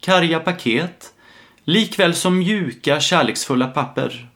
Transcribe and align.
karga 0.00 0.40
paket, 0.40 1.12
likväl 1.64 2.14
som 2.14 2.38
mjuka, 2.38 3.00
kärleksfulla 3.00 3.66
papper. 3.66 4.28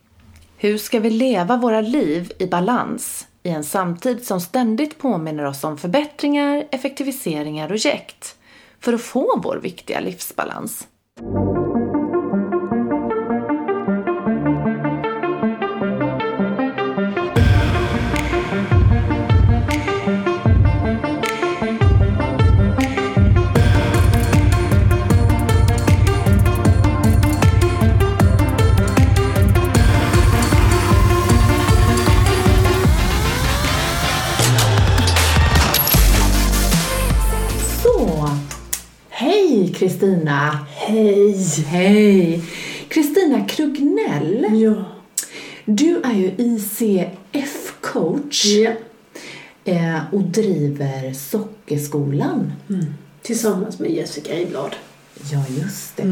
Hur 0.57 0.79
ska 0.79 1.01
vi 1.01 1.11
leva 1.11 1.57
våra 1.57 1.81
liv 1.81 2.33
i 2.39 2.47
balans 2.47 3.27
i 3.43 3.49
en 3.49 3.65
samtid 3.65 4.27
som 4.27 4.41
ständigt 4.41 4.99
påminner 4.99 5.45
oss 5.45 5.65
om 5.65 5.79
förbättringar, 5.79 6.65
effektiviseringar 6.71 7.73
och 7.73 7.77
jäkt 7.77 8.37
för 8.81 8.93
att 8.93 9.03
få 9.03 9.41
vår 9.45 9.57
viktiga 9.57 10.01
livsbalans? 10.01 10.89
Kristina! 40.05 40.59
Hej! 40.71 41.37
Hej! 41.67 42.43
Kristina 42.89 43.45
Krugnell, 43.45 44.47
Ja. 44.53 44.85
du 45.65 46.01
är 46.05 46.13
ju 46.15 46.31
ICF-coach 46.39 48.45
ja. 48.45 48.73
eh, 49.65 49.99
och 50.13 50.23
driver 50.23 51.13
Sockerskolan. 51.13 52.53
Tillsammans 53.23 53.79
med 53.79 53.91
Jessica 53.91 54.33
Eiblad. 54.33 54.77
Ja, 55.33 55.45
just 55.63 55.97
det. 55.97 56.03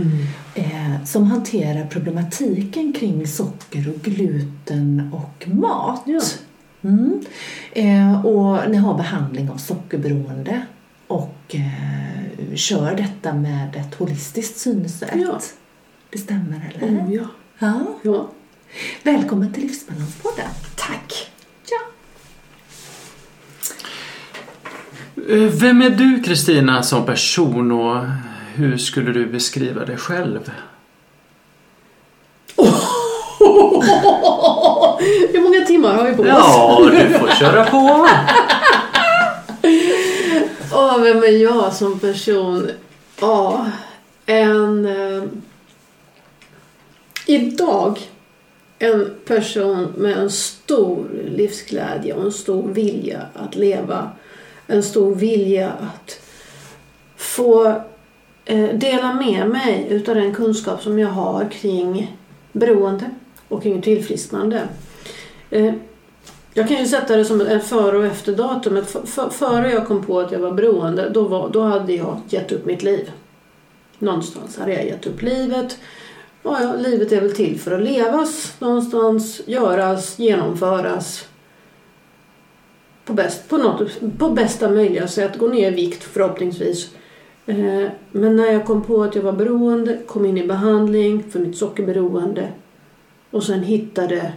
Eh, 0.54 1.04
som 1.04 1.24
hanterar 1.24 1.86
problematiken 1.86 2.92
kring 2.92 3.27
socker 3.27 3.88
och 3.94 4.02
gluten 4.02 5.10
och 5.12 5.48
mat. 5.48 6.02
Ja. 6.06 6.20
Mm. 6.84 7.20
Eh, 7.72 8.27
och 8.27 8.70
ni 8.70 8.77
har 8.77 8.94
behandling 8.94 9.50
av 9.50 9.56
sockerberoende 9.56 10.62
och 11.12 11.55
eh, 11.55 12.55
kör 12.55 12.94
detta 12.96 13.32
med 13.34 13.77
ett 13.77 13.94
holistiskt 13.94 14.58
synsätt. 14.58 15.14
Ja. 15.14 15.41
Det 16.10 16.18
stämmer, 16.18 16.72
eller? 16.74 16.88
Mm, 16.88 17.12
ja. 17.12 17.22
Ja. 17.58 17.80
ja. 18.02 18.28
Välkommen 19.02 19.52
till 19.52 19.62
Livsbalanspodden. 19.62 20.48
Tack. 20.77 21.30
Ja. 21.70 21.78
Eh, 25.34 25.38
Vem 25.38 25.83
är 25.83 25.90
du 25.90 26.22
Kristina 26.22 26.83
som 26.83 27.06
person 27.06 27.72
och 27.72 28.05
hur 28.55 28.77
skulle 28.78 29.12
du 29.12 29.27
beskriva 29.27 29.84
dig 29.84 29.96
själv? 29.96 30.52
Hur 35.33 35.42
många 35.42 35.66
timmar 35.66 35.94
har 35.94 36.05
vi 36.05 36.14
på 36.14 36.22
oss? 36.22 36.28
Ja, 36.28 36.90
du 36.90 37.18
får 37.18 37.29
köra 37.29 37.64
på. 37.64 38.08
Åh, 40.74 41.02
vem 41.02 41.18
är 41.18 41.42
jag 41.42 41.72
som 41.72 41.98
person? 41.98 42.70
Ja, 43.20 43.66
en... 44.27 44.86
Eh, 44.86 45.22
idag 47.27 47.98
en 48.78 49.11
person 49.24 49.92
med 49.96 50.18
en 50.18 50.30
stor 50.30 51.06
livsglädje 51.28 52.14
och 52.14 52.24
en 52.24 52.32
stor 52.32 52.68
vilja 52.68 53.27
att 53.34 53.56
leva. 53.56 54.11
En 54.66 54.82
stor 54.82 55.14
vilja 55.14 55.70
att 55.70 56.20
få 57.16 57.66
eh, 58.44 58.68
dela 58.74 59.12
med 59.12 59.48
mig 59.48 59.86
utav 59.90 60.14
den 60.14 60.34
kunskap 60.34 60.82
som 60.82 60.98
jag 60.98 61.08
har 61.08 61.48
kring 61.50 62.16
beroende 62.52 63.11
och 63.48 63.62
kring 63.62 63.82
tillfrisknande. 63.82 64.68
Eh, 65.50 65.74
jag 66.55 66.68
kan 66.68 66.79
ju 66.79 66.86
sätta 66.86 67.17
det 67.17 67.24
som 67.24 67.40
ett 67.40 67.64
före 67.64 67.98
och 67.98 68.05
efter 68.05 68.33
datum. 68.33 68.85
för, 68.85 69.30
före 69.30 69.73
jag 69.73 69.86
kom 69.86 70.05
på 70.05 70.20
att 70.20 70.33
jag 70.33 70.39
var 70.39 70.52
beroende, 70.52 71.08
då, 71.08 71.23
var, 71.23 71.48
då 71.48 71.63
hade 71.63 71.92
jag 71.92 72.20
gett 72.29 72.52
upp 72.52 72.67
mitt 72.67 72.83
liv. 72.83 73.11
Någonstans 73.98 74.58
hade 74.58 74.73
jag 74.73 74.86
gett 74.86 75.07
upp 75.07 75.23
livet. 75.23 75.79
Ja, 76.42 76.62
ja, 76.62 76.74
livet 76.74 77.12
är 77.12 77.20
väl 77.20 77.33
till 77.33 77.61
för 77.61 77.73
att 77.73 77.83
levas 77.83 78.57
någonstans, 78.58 79.41
göras, 79.46 80.18
genomföras. 80.18 81.29
På, 83.05 83.12
bäst, 83.12 83.48
på, 83.48 83.57
något, 83.57 84.18
på 84.18 84.30
bästa 84.30 84.70
möjliga 84.70 85.08
sätt, 85.08 85.39
gå 85.39 85.48
ner 85.48 85.73
i 85.73 85.74
vikt 85.74 86.05
förhoppningsvis. 86.05 86.91
Eh, 87.46 87.89
men 88.11 88.36
när 88.36 88.52
jag 88.52 88.67
kom 88.67 88.83
på 88.83 89.02
att 89.02 89.14
jag 89.14 89.23
var 89.23 89.33
beroende, 89.33 89.98
kom 90.07 90.27
in 90.27 90.39
i 90.39 90.46
behandling 90.46 91.30
för 91.30 91.39
mitt 91.39 91.57
sockerberoende 91.57 92.48
och 93.30 93.45
sen 93.45 93.62
hittade 93.62 94.33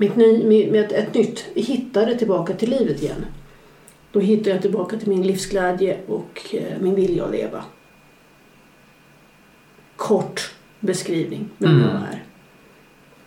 mitt 0.00 0.16
ny, 0.16 0.44
med 0.70 0.84
ett, 0.84 0.92
ett 0.92 1.14
nytt, 1.14 1.44
hittade 1.54 2.18
tillbaka 2.18 2.54
till 2.54 2.70
livet 2.70 3.02
igen. 3.02 3.26
Då 4.12 4.20
hittade 4.20 4.50
jag 4.50 4.62
tillbaka 4.62 4.96
till 4.96 5.08
min 5.08 5.26
livsglädje 5.26 5.98
och 6.06 6.54
eh, 6.54 6.78
min 6.80 6.94
vilja 6.94 7.24
att 7.24 7.30
leva. 7.30 7.64
Kort 9.96 10.50
beskrivning 10.80 11.48
vem 11.58 11.70
Mm. 11.70 11.82
jag 11.82 11.92
är. 11.94 12.24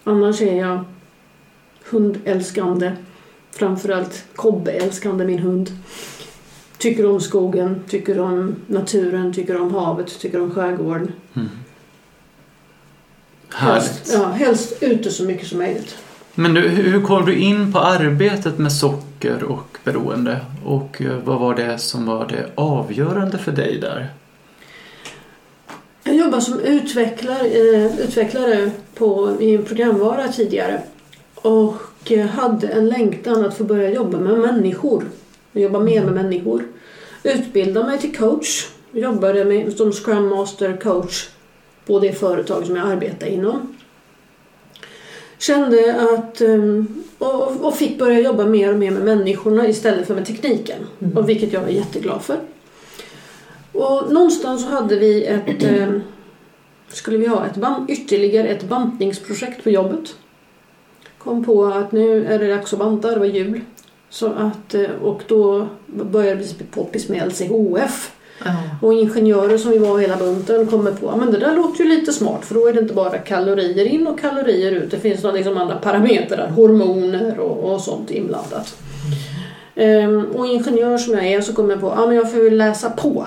Annars 0.04 0.42
är 0.42 0.56
jag 0.56 0.84
hundälskande. 1.90 2.92
Framförallt 3.52 4.26
kobbeälskande, 4.36 5.26
min 5.26 5.40
hund. 5.40 5.72
Tycker 6.78 7.06
om 7.06 7.22
skogen, 7.22 7.84
tycker 7.90 8.20
om 8.20 8.56
naturen, 8.68 9.34
tycker 9.34 9.62
om 9.62 9.74
havet, 9.74 10.20
tycker 10.20 10.42
om 10.42 10.52
skärgården. 10.52 11.12
Härligt. 13.54 13.88
Helst, 13.88 14.14
ja, 14.14 14.28
helst 14.28 14.84
ute 14.84 15.12
så 15.12 15.24
mycket 15.24 15.48
som 15.48 15.58
möjligt. 15.58 15.98
Men 16.36 16.54
du, 16.54 16.62
hur 16.62 17.02
kom 17.02 17.26
du 17.26 17.36
in 17.36 17.74
på 17.74 17.80
arbetet 17.80 18.58
med 18.58 18.74
socker 18.74 19.44
och 19.44 19.78
beroende? 19.84 20.40
Och 20.66 21.02
eh, 21.02 21.18
vad 21.24 21.40
var 21.40 21.56
det 21.56 21.78
som 21.78 22.06
var 22.06 22.28
det 22.28 22.50
avgörande 22.56 23.38
för 23.38 23.52
dig 23.52 23.80
där? 23.82 24.10
Jag 26.04 26.16
jobbade 26.16 26.42
som 26.42 26.60
utvecklare, 26.60 27.48
eh, 27.48 28.00
utvecklare 28.00 28.72
på, 28.96 29.38
i 29.40 29.56
en 29.56 29.66
programvara 29.66 30.28
tidigare 30.28 30.82
och 31.36 32.12
eh, 32.12 32.26
hade 32.26 32.68
en 32.68 32.90
längtan 32.90 33.46
att 33.46 33.58
få 33.58 33.64
börja 33.64 33.90
jobba 33.90 34.18
med 34.20 34.40
människor. 34.40 35.06
Jobba 35.54 35.80
mer 35.80 36.06
med 36.06 36.14
människor. 36.14 36.64
Utbilda 37.24 37.84
mig 37.84 38.00
till 38.00 38.18
coach. 38.18 38.68
Jobbade 38.92 39.46
med, 39.46 39.74
som 39.74 39.92
Scrum 39.92 40.28
Master 40.28 40.78
coach 40.78 41.30
på 41.86 42.00
det 42.00 42.12
företag 42.12 42.66
som 42.66 42.76
jag 42.76 42.92
arbetar 42.92 43.28
inom. 43.28 43.76
Kände 45.42 46.02
att, 46.02 46.42
eh, 46.42 46.84
och, 47.18 47.66
och 47.66 47.76
fick 47.76 48.00
börja 48.00 48.20
jobba 48.20 48.46
mer 48.46 48.74
och 48.74 48.80
mer 48.80 48.92
med 48.92 49.04
människorna 49.04 49.68
istället 49.68 50.08
för 50.08 50.16
med 50.16 50.26
tekniken. 50.26 50.80
Och 51.16 51.30
vilket 51.30 51.54
jag 51.54 51.64
är 51.64 51.68
jätteglad 51.68 52.22
för. 52.22 52.40
Och 53.72 54.14
någonstans 54.14 54.64
så 54.64 54.70
hade 54.70 54.96
vi 54.96 55.26
ett, 55.26 55.64
eh, 55.64 55.90
skulle 56.88 57.18
vi 57.18 57.28
ha 57.28 57.46
ett 57.46 57.58
ytterligare 57.90 58.48
ett 58.48 58.64
bantningsprojekt 58.64 59.64
på 59.64 59.70
jobbet. 59.70 60.16
Kom 61.18 61.46
på 61.46 61.66
att 61.66 61.92
nu 61.92 62.26
är 62.26 62.40
det 62.40 62.48
dags 62.48 62.74
att 62.74 62.80
banta, 62.80 63.12
det 63.12 63.20
var 63.20 63.26
jul. 63.26 63.62
Så 64.10 64.28
att, 64.28 64.74
eh, 64.74 64.92
och 65.02 65.24
då 65.28 65.68
började 65.86 66.44
bli 66.58 66.66
poppis 66.72 67.10
med 67.10 67.28
LCHF. 67.28 68.12
Ja. 68.46 68.52
Och 68.82 68.94
ingenjörer 68.94 69.58
som 69.58 69.72
vi 69.72 69.78
var 69.78 70.00
hela 70.00 70.18
bunten 70.18 70.68
kommer 70.68 70.92
på 70.92 71.10
att 71.10 71.32
det 71.32 71.38
där 71.38 71.56
låter 71.56 71.84
ju 71.84 71.90
lite 71.90 72.14
smart 72.14 72.46
för 72.46 72.56
då 72.56 72.68
är 72.68 72.74
det 72.74 72.80
inte 72.80 72.94
bara 72.94 73.18
kalorier 73.18 73.86
in 73.86 74.08
och 74.08 74.20
kalorier 74.20 74.72
ut. 74.72 74.92
Det 74.92 75.00
finns 75.00 75.24
några 75.24 75.36
liksom 75.36 75.58
andra 75.58 75.76
parametrar, 75.76 76.50
hormoner 76.50 77.40
och, 77.40 77.74
och 77.74 77.82
sånt 77.82 78.12
inblandat. 78.12 78.76
Um, 79.76 80.26
och 80.26 80.48
ingenjör 80.48 80.98
som 80.98 81.14
jag 81.14 81.26
är 81.26 81.42
så 81.42 81.54
kommer 81.54 81.72
jag 81.72 81.82
på 81.82 81.92
att 81.92 82.00
ah, 82.00 82.08
men 82.08 82.16
jag 82.16 82.32
får 82.32 82.52
läsa 82.52 82.90
på 82.90 83.26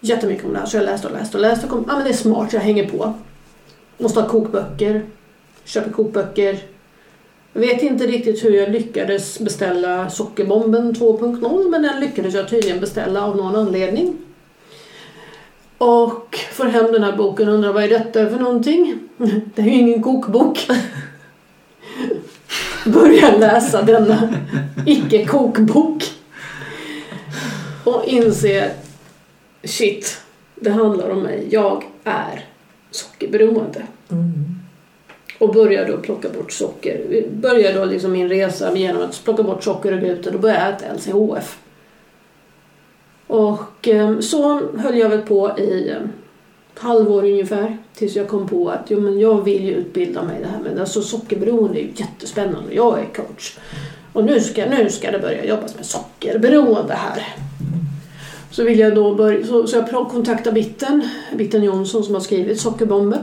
jättemycket 0.00 0.44
om 0.44 0.52
det 0.52 0.58
här. 0.58 0.66
Så 0.66 0.76
jag 0.76 0.84
läste 0.84 1.06
och 1.06 1.12
läste 1.12 1.36
och 1.36 1.42
läste 1.42 1.66
och 1.66 1.72
kom 1.72 1.90
ah, 1.90 1.94
men 1.94 2.04
det 2.04 2.10
är 2.10 2.14
smart, 2.14 2.52
jag 2.52 2.60
hänger 2.60 2.88
på. 2.88 3.14
Måste 3.98 4.20
ha 4.20 4.28
kokböcker. 4.28 5.02
Köper 5.64 5.90
kokböcker. 5.90 6.58
Jag 7.52 7.60
vet 7.60 7.82
inte 7.82 8.06
riktigt 8.06 8.44
hur 8.44 8.50
jag 8.50 8.70
lyckades 8.70 9.38
beställa 9.38 10.10
Sockerbomben 10.10 10.94
2.0 10.94 11.68
men 11.68 11.82
den 11.82 12.00
lyckades 12.00 12.34
jag 12.34 12.48
tydligen 12.48 12.80
beställa 12.80 13.24
av 13.24 13.36
någon 13.36 13.56
anledning. 13.56 14.16
Och 15.78 16.38
får 16.52 16.64
hem 16.64 16.92
den 16.92 17.02
här 17.02 17.16
boken 17.16 17.48
och 17.48 17.54
undrar 17.54 17.72
vad 17.72 17.84
är 17.84 17.88
detta 17.88 18.30
för 18.30 18.38
någonting? 18.38 18.98
Det 19.54 19.62
är 19.62 19.66
ju 19.66 19.72
ingen 19.72 20.02
kokbok. 20.02 20.68
Börjar 22.86 23.38
läsa 23.38 23.82
denna 23.82 24.34
icke-kokbok. 24.86 26.04
Och 27.84 28.04
inser 28.06 28.72
shit, 29.64 30.20
det 30.54 30.70
handlar 30.70 31.10
om 31.10 31.22
mig. 31.22 31.46
Jag 31.50 31.84
är 32.04 32.44
sockerberoende. 32.90 33.82
Mm. 34.10 34.61
Och 35.38 35.54
började 35.54 35.92
då 35.92 35.98
plocka 35.98 36.28
bort 36.28 36.52
socker. 36.52 37.24
Började 37.32 37.78
då 37.78 37.84
liksom 37.84 38.12
min 38.12 38.28
resa 38.28 38.76
genom 38.76 39.02
att 39.02 39.24
plocka 39.24 39.42
bort 39.42 39.64
socker 39.64 39.92
och 39.92 40.00
gluten 40.00 40.34
och 40.34 40.40
började 40.40 40.60
äta 40.60 40.94
LCHF. 40.94 41.58
Och 43.26 43.88
eh, 43.88 44.18
så 44.18 44.60
höll 44.76 44.98
jag 44.98 45.08
väl 45.08 45.22
på 45.22 45.58
i 45.58 45.90
eh, 45.90 45.96
ett 46.74 46.82
halvår 46.82 47.24
ungefär 47.24 47.78
tills 47.94 48.16
jag 48.16 48.28
kom 48.28 48.48
på 48.48 48.70
att 48.70 48.84
jo, 48.88 49.00
men 49.00 49.20
jag 49.20 49.44
vill 49.44 49.64
ju 49.64 49.74
utbilda 49.74 50.22
mig 50.22 50.38
i 50.38 50.42
det 50.42 50.48
här 50.48 50.60
med 50.60 50.80
alltså 50.80 51.02
sockerberoende 51.02 51.78
är 51.78 51.82
ju 51.82 51.90
jättespännande. 51.96 52.74
Jag 52.74 52.98
är 52.98 53.04
coach. 53.04 53.58
Och 54.12 54.24
nu 54.24 54.40
ska, 54.40 54.66
nu 54.66 54.90
ska 54.90 55.10
det 55.10 55.18
börja 55.18 55.44
jobbas 55.44 55.76
med 55.76 55.86
sockerberoende 55.86 56.94
här. 56.94 57.22
Så 58.50 58.64
vill 58.64 58.78
jag 58.78 58.94
då 58.94 59.14
börja, 59.14 59.46
så, 59.46 59.66
så 59.66 59.76
jag 59.76 60.08
kontaktade 60.08 60.54
Bitten, 60.54 61.08
Bitten 61.34 61.64
Jonsson 61.64 62.04
som 62.04 62.14
har 62.14 62.20
skrivit 62.20 62.60
Sockerbomben 62.60 63.22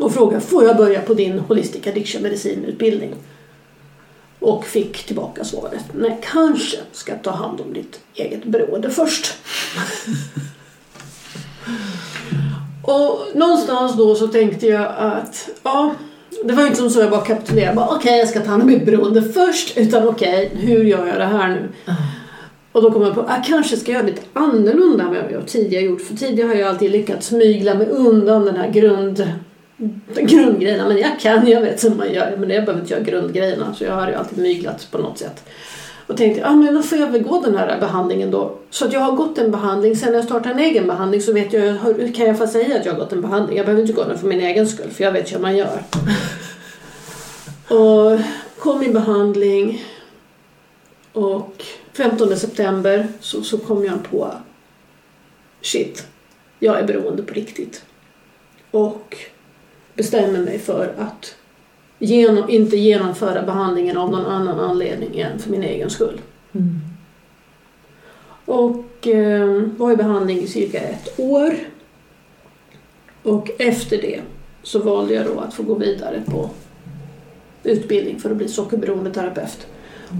och 0.00 0.14
frågade 0.14 0.40
får 0.40 0.64
jag 0.64 0.76
börja 0.76 1.00
på 1.00 1.14
din 1.14 1.38
Holistic 1.38 1.86
Addiction 1.86 2.22
medicinutbildning? 2.22 3.14
Och 4.38 4.64
fick 4.64 5.06
tillbaka 5.06 5.44
svaret 5.44 5.84
nej, 5.94 6.20
kanske 6.32 6.76
ska 6.92 7.14
ta 7.14 7.30
hand 7.30 7.60
om 7.60 7.72
ditt 7.72 8.00
eget 8.14 8.44
beroende 8.44 8.90
först. 8.90 9.34
och 12.82 13.20
någonstans 13.34 13.96
då 13.96 14.14
så 14.14 14.28
tänkte 14.28 14.66
jag 14.66 14.92
att 14.98 15.48
ja, 15.62 15.94
det 16.44 16.52
var 16.54 16.66
inte 16.66 16.76
som 16.76 16.90
så 16.90 17.00
jag 17.00 17.10
bara 17.10 17.24
kapitulerade. 17.24 17.80
Okej, 17.80 17.96
okay, 17.96 18.18
jag 18.18 18.28
ska 18.28 18.40
ta 18.40 18.50
hand 18.50 18.62
om 18.62 18.68
mitt 18.68 18.86
beroende 18.86 19.22
först. 19.22 19.76
Utan 19.76 20.08
okej, 20.08 20.46
okay, 20.46 20.66
hur 20.66 20.84
gör 20.84 21.06
jag 21.06 21.18
det 21.18 21.24
här 21.24 21.48
nu? 21.48 21.68
Och 22.72 22.82
då 22.82 22.90
kom 22.90 23.02
jag 23.02 23.14
på 23.14 23.20
att 23.20 23.28
jag 23.28 23.44
kanske 23.44 23.76
ska 23.76 23.92
göra 23.92 24.02
lite 24.02 24.22
annorlunda 24.32 25.04
än 25.04 25.10
vad 25.10 25.32
jag 25.32 25.46
tidigare 25.46 25.84
gjort. 25.84 26.02
För 26.02 26.16
tidigare 26.16 26.48
har 26.48 26.54
jag 26.54 26.68
alltid 26.68 26.90
lyckats 26.90 27.32
mygla 27.32 27.74
mig 27.74 27.86
undan 27.86 28.44
den 28.44 28.56
här 28.56 28.70
grund, 28.70 29.32
grundgrejerna. 30.14 30.88
Men 30.88 30.98
jag 30.98 31.20
kan, 31.20 31.48
jag 31.48 31.60
vet 31.60 31.84
hur 31.84 31.90
man 31.90 32.12
gör. 32.12 32.36
Men 32.38 32.50
jag 32.50 32.64
behöver 32.64 32.82
inte 32.82 32.94
göra 32.94 33.04
grundgrejerna. 33.04 33.74
Så 33.74 33.84
jag 33.84 33.92
har 33.92 34.08
ju 34.08 34.14
alltid 34.14 34.38
myglat 34.38 34.88
på 34.90 34.98
något 34.98 35.18
sätt. 35.18 35.44
Och 36.06 36.16
tänkte, 36.16 36.40
ja 36.40 36.48
ah, 36.48 36.54
men 36.54 36.74
då 36.74 36.82
får 36.82 36.98
jag 36.98 37.06
väl 37.06 37.22
gå 37.22 37.40
den 37.40 37.56
här 37.56 37.80
behandlingen 37.80 38.30
då. 38.30 38.56
Så 38.70 38.84
att 38.84 38.92
jag 38.92 39.00
har 39.00 39.12
gått 39.12 39.38
en 39.38 39.50
behandling. 39.50 39.96
Sen 39.96 40.08
när 40.08 40.18
jag 40.18 40.24
startar 40.24 40.50
en 40.50 40.58
egen 40.58 40.86
behandling 40.86 41.20
så 41.20 41.32
vet 41.32 41.52
jag, 41.52 41.62
hur 41.62 42.14
kan 42.14 42.26
jag 42.26 42.38
få 42.38 42.46
säga 42.46 42.78
att 42.78 42.86
jag 42.86 42.92
har 42.92 43.00
gått 43.00 43.12
en 43.12 43.20
behandling? 43.20 43.56
Jag 43.56 43.66
behöver 43.66 43.82
inte 43.82 43.94
gå 43.94 44.04
den 44.04 44.18
för 44.18 44.26
min 44.26 44.40
egen 44.40 44.68
skull. 44.68 44.90
För 44.90 45.04
jag 45.04 45.12
vet 45.12 45.32
ju 45.32 45.36
hur 45.36 45.42
man 45.42 45.56
gör. 45.56 45.82
och 47.68 48.20
kom 48.58 48.82
i 48.82 48.88
behandling. 48.88 49.84
Och 51.12 51.64
15 51.92 52.36
september 52.36 53.08
så, 53.20 53.42
så 53.42 53.58
kom 53.58 53.84
jag 53.84 54.02
på 54.10 54.32
shit, 55.62 56.06
jag 56.58 56.78
är 56.78 56.86
beroende 56.86 57.22
på 57.22 57.34
riktigt. 57.34 57.84
Och 58.70 59.16
bestämmer 60.00 60.38
mig 60.38 60.58
för 60.58 60.94
att 60.98 61.36
genom, 61.98 62.50
inte 62.50 62.76
genomföra 62.76 63.42
behandlingen 63.42 63.96
av 63.96 64.10
någon 64.10 64.26
annan 64.26 64.60
anledning 64.60 65.20
än 65.20 65.38
för 65.38 65.50
min 65.50 65.62
egen 65.62 65.90
skull. 65.90 66.20
Mm. 66.52 66.80
Och 68.44 69.06
eh, 69.06 69.62
var 69.76 69.92
i 69.92 69.96
behandling 69.96 70.38
i 70.38 70.46
cirka 70.46 70.80
ett 70.80 71.20
år. 71.20 71.54
Och 73.22 73.50
efter 73.58 73.96
det 74.02 74.20
så 74.62 74.78
valde 74.78 75.14
jag 75.14 75.26
då 75.26 75.40
att 75.40 75.54
få 75.54 75.62
gå 75.62 75.74
vidare 75.74 76.22
på 76.26 76.50
utbildning 77.62 78.20
för 78.20 78.30
att 78.30 78.36
bli 78.36 78.48
sockerberoende 78.48 79.10
terapeut. 79.10 79.66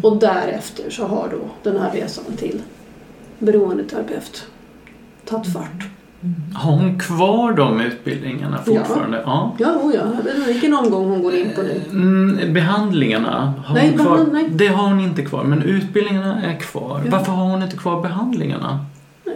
Och 0.03 0.17
därefter 0.17 0.91
så 0.91 1.05
har 1.05 1.29
då 1.29 1.71
den 1.71 1.81
här 1.81 1.93
resan 1.93 2.37
till 2.37 2.63
beroendeterapeut 3.39 4.47
tagit 5.25 5.53
fart. 5.53 6.00
Har 6.55 6.73
hon 6.73 6.99
kvar 6.99 7.53
de 7.53 7.81
utbildningarna 7.81 8.59
fortfarande? 8.59 9.23
Ja, 9.27 9.57
ja. 9.59 9.81
ja, 9.83 9.93
ja. 9.95 10.01
Jag 10.17 10.25
vet 10.25 10.37
inte 10.37 10.53
vilken 10.53 10.75
omgång 10.75 11.11
hon 11.11 11.23
går 11.23 11.35
in 11.35 11.51
på 11.55 11.63
nu. 11.63 11.81
Mm, 11.91 12.53
behandlingarna, 12.53 13.55
har 13.67 13.75
nej, 13.75 13.89
hon 13.89 13.99
kvar? 13.99 14.17
Behand, 14.17 14.33
nej. 14.33 14.49
det 14.51 14.67
har 14.67 14.89
hon 14.89 15.01
inte 15.01 15.23
kvar. 15.23 15.45
Men 15.45 15.63
utbildningarna 15.63 16.43
är 16.43 16.57
kvar. 16.57 17.03
Ja. 17.05 17.11
Varför 17.11 17.33
har 17.33 17.45
hon 17.45 17.63
inte 17.63 17.77
kvar 17.77 18.03
behandlingarna? 18.03 18.87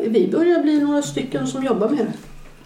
Vi 0.07 0.29
börjar 0.33 0.63
bli 0.63 0.81
några 0.81 1.03
stycken 1.03 1.47
som 1.47 1.65
jobbar 1.65 1.89
med 1.89 1.99
det. 1.99 2.13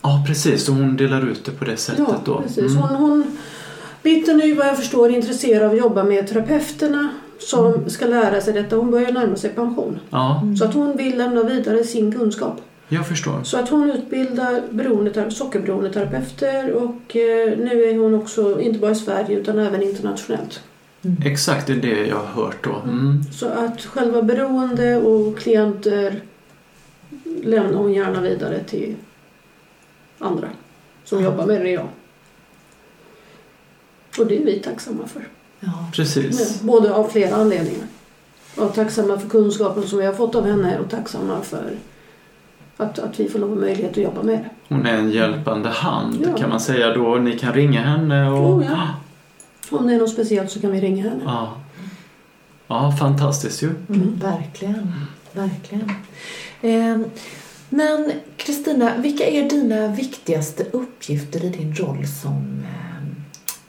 Ja, 0.02 0.24
precis. 0.26 0.64
Så 0.64 0.72
hon 0.72 0.96
delar 0.96 1.28
ut 1.28 1.44
det 1.44 1.50
på 1.50 1.64
det 1.64 1.76
sättet 1.76 2.04
ja, 2.08 2.20
då? 2.24 2.40
precis. 2.40 2.72
Mm. 2.72 2.76
Hon, 2.76 2.96
hon, 2.96 3.36
Bitten 4.02 4.40
är 4.40 4.46
ju 4.46 4.54
vad 4.54 4.66
jag 4.66 4.76
förstår 4.76 5.10
intresserad 5.10 5.62
av 5.62 5.70
att 5.70 5.78
jobba 5.78 6.04
med 6.04 6.28
terapeuterna 6.28 7.08
som 7.38 7.66
mm. 7.66 7.90
ska 7.90 8.06
lära 8.06 8.40
sig 8.40 8.54
detta. 8.54 8.76
Hon 8.76 8.90
börjar 8.90 9.12
närma 9.12 9.36
sig 9.36 9.50
pension. 9.50 9.98
Ja. 10.10 10.42
Så 10.58 10.64
att 10.64 10.74
hon 10.74 10.96
vill 10.96 11.18
lämna 11.18 11.42
vidare 11.42 11.84
sin 11.84 12.12
kunskap. 12.12 12.60
Jag 12.88 13.06
förstår. 13.06 13.42
Så 13.42 13.58
att 13.58 13.68
hon 13.68 13.90
utbildar 13.90 14.62
beroende, 14.70 15.30
sockerberoendeterapeuter 15.30 16.72
och 16.72 17.16
eh, 17.16 17.58
nu 17.58 17.84
är 17.84 17.98
hon 17.98 18.14
också 18.14 18.60
inte 18.60 18.78
bara 18.78 18.90
i 18.90 18.94
Sverige 18.94 19.38
utan 19.38 19.58
även 19.58 19.82
internationellt. 19.82 20.60
Mm. 21.02 21.22
Exakt, 21.24 21.66
det 21.66 21.72
är 21.72 21.76
det 21.76 22.06
jag 22.06 22.16
har 22.16 22.44
hört 22.44 22.64
då. 22.64 22.82
Mm. 22.84 23.22
Så 23.32 23.48
att 23.48 23.80
själva 23.80 24.22
beroende 24.22 24.96
och 24.96 25.38
klienter 25.38 26.20
lämnar 27.42 27.78
hon 27.78 27.92
gärna 27.92 28.20
vidare 28.20 28.64
till 28.64 28.94
andra 30.18 30.48
som 31.04 31.22
jobbar 31.22 31.46
med 31.46 31.60
det 31.60 31.70
idag. 31.70 31.88
Och 34.18 34.26
det 34.26 34.42
är 34.42 34.44
vi 34.44 34.58
tacksamma 34.58 35.06
för. 35.06 35.28
Ja. 35.60 35.90
Precis. 35.94 36.60
Både 36.60 36.94
av 36.94 37.08
flera 37.08 37.36
anledningar. 37.36 37.86
Och 38.56 38.74
tacksamma 38.74 39.18
för 39.18 39.28
kunskapen 39.28 39.88
som 39.88 39.98
vi 39.98 40.06
har 40.06 40.12
fått 40.12 40.34
av 40.34 40.46
henne 40.46 40.78
och 40.78 40.90
tacksamma 40.90 41.42
för 41.42 41.76
att, 42.78 42.98
att 42.98 43.20
vi 43.20 43.28
får 43.28 43.38
lov 43.38 43.56
möjlighet 43.56 43.90
att 43.90 43.96
jobba 43.96 44.22
med 44.22 44.38
det. 44.38 44.74
Hon 44.74 44.86
är 44.86 44.94
en 44.94 45.10
hjälpande 45.10 45.68
hand 45.68 46.18
ja. 46.26 46.36
kan 46.36 46.50
man 46.50 46.60
säga 46.60 46.94
då. 46.94 47.14
Ni 47.14 47.38
kan 47.38 47.52
ringa 47.52 47.80
henne 47.80 48.30
och... 48.30 48.50
Oh, 48.50 48.64
ja. 48.64 48.88
Om 49.78 49.86
det 49.86 49.94
är 49.94 49.98
något 49.98 50.10
speciellt 50.10 50.50
så 50.50 50.60
kan 50.60 50.72
vi 50.72 50.80
ringa 50.80 51.02
henne. 51.02 51.22
Ja, 51.24 51.56
ja 52.66 52.92
fantastiskt 52.98 53.62
ju. 53.62 53.70
Mm, 53.88 54.18
verkligen, 54.22 54.92
verkligen. 55.32 55.90
Eh, 56.62 57.08
men 57.68 58.12
Kristina, 58.36 58.92
vilka 58.98 59.26
är 59.26 59.50
dina 59.50 59.88
viktigaste 59.88 60.64
uppgifter 60.72 61.44
i 61.44 61.48
din 61.48 61.74
roll 61.74 62.06
som 62.22 62.62
eh, 62.64 63.06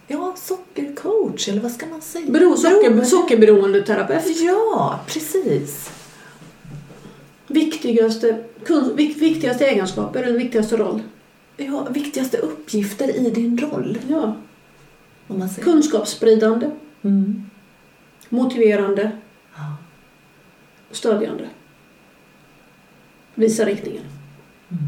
ja, 0.07 0.33
sockercoach 0.37 1.49
eller 1.49 1.61
vad 1.61 1.71
ska 1.71 1.85
man 1.85 2.01
säga? 2.01 2.25
Bero, 2.31 2.57
socker, 2.57 3.03
sockerberoendeterapeut. 3.03 4.41
Ja, 4.41 4.99
precis 5.07 5.91
viktigaste, 7.49 8.43
viktigaste 8.95 9.65
egenskaper 9.65 10.23
eller 10.23 10.37
viktigaste 10.37 10.77
roll? 10.77 11.01
Ja, 11.57 11.87
viktigaste 11.89 12.37
uppgifter 12.37 13.15
i 13.15 13.29
din 13.29 13.57
roll. 13.57 13.97
Ja. 14.07 14.35
Om 15.27 15.39
man 15.39 15.49
säger. 15.49 15.63
Kunskapsspridande. 15.63 16.69
Mm. 17.01 17.49
Motiverande. 18.29 19.11
Ja. 19.55 19.77
Stödjande. 20.91 21.49
Visa 23.35 23.65
riktningen. 23.65 24.03
Mm. 24.69 24.87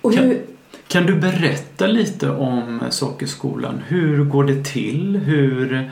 Och 0.00 0.14
kan, 0.14 0.24
hur... 0.24 0.42
kan 0.88 1.06
du 1.06 1.20
berätta 1.20 1.86
lite 1.86 2.30
om 2.30 2.80
Sockerskolan? 2.90 3.78
Hur 3.88 4.24
går 4.24 4.44
det 4.44 4.64
till? 4.64 5.16
Hur 5.16 5.74
Eh, 5.74 5.90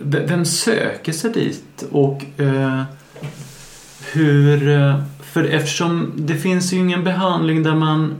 vem 0.00 0.44
söker 0.44 1.12
sig 1.12 1.32
dit 1.32 1.84
och 1.90 2.40
eh, 2.40 2.82
hur... 4.12 4.68
Eh, 4.68 5.02
för 5.32 5.44
eftersom 5.44 6.12
det 6.16 6.34
finns 6.34 6.72
ju 6.72 6.76
ingen 6.78 7.04
behandling 7.04 7.62
där 7.62 7.74
man 7.74 8.16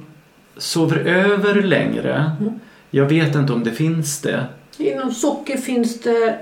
sover 0.56 0.96
över 0.96 1.62
längre. 1.62 2.32
Mm. 2.40 2.60
Jag 2.90 3.06
vet 3.06 3.34
inte 3.34 3.52
om 3.52 3.64
det 3.64 3.72
finns 3.72 4.20
det. 4.20 4.46
Inom 4.78 5.12
socker 5.12 5.56
finns 5.56 6.00
det 6.00 6.38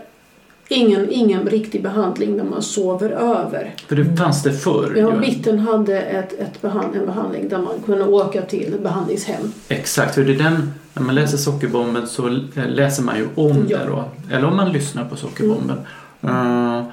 ingen, 0.68 1.10
ingen 1.10 1.48
riktig 1.48 1.82
behandling 1.82 2.36
där 2.36 2.44
man 2.44 2.62
sover 2.62 3.10
över. 3.10 3.74
För 3.88 3.96
det 3.96 4.16
fanns 4.16 4.42
det 4.42 4.52
förr? 4.52 4.94
Ja, 4.96 5.14
Mitten 5.14 5.58
hade 5.58 6.00
ett, 6.00 6.32
ett 6.32 6.62
behand, 6.62 6.96
en 6.96 7.06
behandling 7.06 7.48
där 7.48 7.58
man 7.58 7.74
kunde 7.86 8.04
åka 8.04 8.42
till 8.42 8.74
behandlingshem. 8.82 9.52
Exakt, 9.68 10.14
för 10.14 10.24
det 10.24 10.32
är 10.32 10.38
den, 10.38 10.72
när 10.94 11.02
man 11.02 11.14
läser 11.14 11.36
Sockerbomben 11.36 12.06
så 12.06 12.28
läser 12.68 13.02
man 13.02 13.16
ju 13.16 13.28
om 13.34 13.66
ja. 13.68 13.78
det 13.78 13.86
då. 13.86 14.04
Eller 14.30 14.44
om 14.44 14.56
man 14.56 14.72
lyssnar 14.72 15.04
på 15.04 15.16
Sockerbomben. 15.16 15.76
Mm. 16.20 16.76
Uh, 16.76 16.84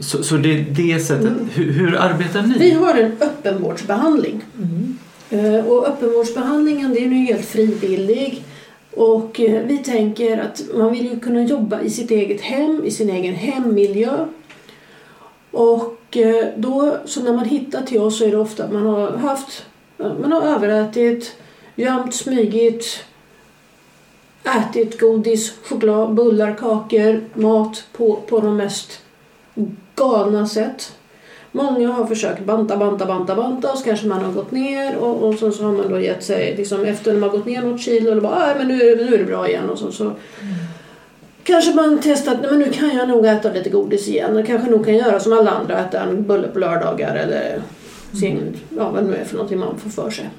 så, 0.00 0.22
så 0.22 0.36
det 0.36 0.58
är 0.58 0.66
det 0.70 1.00
sättet. 1.00 1.26
Mm. 1.26 1.48
Hur, 1.52 1.72
hur, 1.72 1.96
arbetar 1.96 2.42
ni? 2.42 2.58
Vi 2.58 2.70
har 2.70 2.94
en 2.94 3.12
öppenvårdsbehandling. 3.20 4.44
Mm. 4.56 4.98
Uh, 5.32 5.66
och 5.66 5.88
öppenvårdsbehandlingen 5.88 6.94
det 6.94 7.04
är 7.04 7.08
nu 7.08 7.16
helt 7.16 7.44
frivillig. 7.44 8.44
Och 8.94 9.40
eh, 9.40 9.62
vi 9.66 9.78
tänker 9.78 10.38
att 10.38 10.62
man 10.74 10.92
vill 10.92 11.10
ju 11.10 11.20
kunna 11.20 11.42
jobba 11.42 11.80
i 11.80 11.90
sitt 11.90 12.10
eget 12.10 12.40
hem, 12.40 12.84
i 12.84 12.90
sin 12.90 13.10
egen 13.10 13.34
hemmiljö. 13.34 14.26
Och 15.50 16.16
eh, 16.16 16.46
då, 16.56 16.96
så 17.04 17.22
när 17.22 17.32
man 17.32 17.44
hittar 17.44 17.82
till 17.82 18.00
oss 18.00 18.18
så 18.18 18.24
är 18.24 18.30
det 18.30 18.38
ofta 18.38 18.64
att 18.64 18.72
man 18.72 18.86
har 18.86 19.10
haft, 19.10 19.64
man 19.96 20.32
har 20.32 20.42
överätit, 20.42 21.36
gömt, 21.74 22.14
smygit, 22.14 23.04
ätit 24.44 25.00
godis, 25.00 25.54
choklad, 25.64 26.14
bullar, 26.14 26.54
kakor, 26.54 27.24
mat 27.34 27.84
på, 27.92 28.16
på 28.16 28.40
de 28.40 28.56
mest 28.56 29.00
galna 29.94 30.46
sätt. 30.46 30.92
Många 31.52 31.88
har 31.92 32.06
försökt 32.06 32.44
banta, 32.44 32.76
banta, 32.76 33.06
banta, 33.06 33.34
banta 33.34 33.72
och 33.72 33.78
så 33.78 33.84
kanske 33.84 34.06
man 34.06 34.24
har 34.24 34.32
gått 34.32 34.50
ner 34.50 34.96
och, 34.96 35.28
och 35.28 35.34
så, 35.34 35.50
så 35.52 35.64
har 35.64 35.72
man 35.72 35.88
då 35.90 36.00
gett 36.00 36.24
sig 36.24 36.54
liksom, 36.56 36.84
efter 36.84 37.12
när 37.12 37.20
man 37.20 37.30
gått 37.30 37.46
ner 37.46 37.62
något 37.62 37.80
kilo 37.80 38.10
eller 38.12 38.20
bara 38.20 38.34
ah, 38.36 38.54
men 38.58 38.68
nu, 38.68 38.82
är 38.82 38.96
det- 38.96 39.04
nu 39.04 39.14
är 39.14 39.18
det 39.18 39.24
bra 39.24 39.48
igen 39.48 39.70
och 39.70 39.78
så, 39.78 39.92
så 39.92 40.12
Kanske 41.44 41.74
man 41.74 41.98
testar 42.02 42.32
att 42.32 42.40
nej, 42.42 42.50
men 42.50 42.60
nu 42.60 42.70
kan 42.72 42.96
jag 42.96 43.08
nog 43.08 43.26
äta 43.26 43.52
lite 43.52 43.70
godis 43.70 44.08
igen. 44.08 44.36
Jag 44.36 44.46
kanske 44.46 44.70
nog 44.70 44.84
kan 44.84 44.96
göra 44.96 45.20
som 45.20 45.32
alla 45.32 45.50
andra, 45.50 45.78
äta 45.80 46.00
en 46.00 46.22
bulle 46.26 46.48
på 46.48 46.58
lördagar 46.58 47.14
eller 47.16 47.62
sin, 48.20 48.56
ja, 48.76 48.90
vad 48.90 49.04
det 49.04 49.10
nu 49.10 49.16
är 49.16 49.24
för 49.24 49.34
någonting 49.34 49.58
man 49.58 49.78
får 49.78 49.90
för 49.90 50.10
sig. 50.10 50.30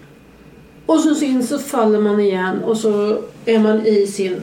Och 0.85 0.99
så 0.99 1.15
sen 1.15 1.43
så 1.43 1.59
faller 1.59 1.99
man 1.99 2.19
igen 2.19 2.63
och 2.63 2.77
så 2.77 3.17
är 3.45 3.59
man 3.59 3.85
i 3.85 4.07
sin 4.07 4.41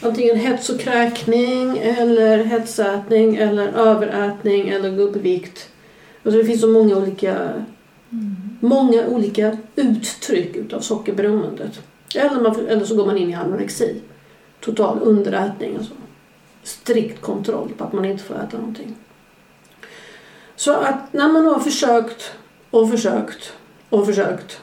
antingen 0.00 0.36
hets 0.36 0.68
och 0.70 0.80
kräkning 0.80 1.78
eller 1.78 2.44
hetsätning 2.44 3.36
eller 3.36 3.68
överätning 3.68 4.68
eller 4.68 4.90
gubbvikt. 4.90 5.68
Alltså 6.24 6.40
det 6.40 6.46
finns 6.46 6.60
så 6.60 6.68
många 6.68 6.96
olika, 6.96 7.64
många 8.60 9.06
olika 9.06 9.58
uttryck 9.76 10.56
utav 10.56 10.80
sockerberoendet. 10.80 11.80
Eller, 12.14 12.40
man, 12.40 12.66
eller 12.66 12.84
så 12.84 12.96
går 12.96 13.06
man 13.06 13.18
in 13.18 13.30
i 13.30 13.34
anorexi. 13.34 14.00
Total 14.60 14.98
underätning. 15.02 15.76
Alltså. 15.76 15.92
Strikt 16.62 17.20
kontroll 17.20 17.72
på 17.78 17.84
att 17.84 17.92
man 17.92 18.04
inte 18.04 18.24
får 18.24 18.34
äta 18.34 18.58
någonting. 18.58 18.96
Så 20.56 20.72
att 20.72 21.12
när 21.12 21.28
man 21.28 21.46
har 21.46 21.60
försökt 21.60 22.32
och 22.70 22.90
försökt 22.90 23.52
och 23.88 24.06
försökt 24.06 24.60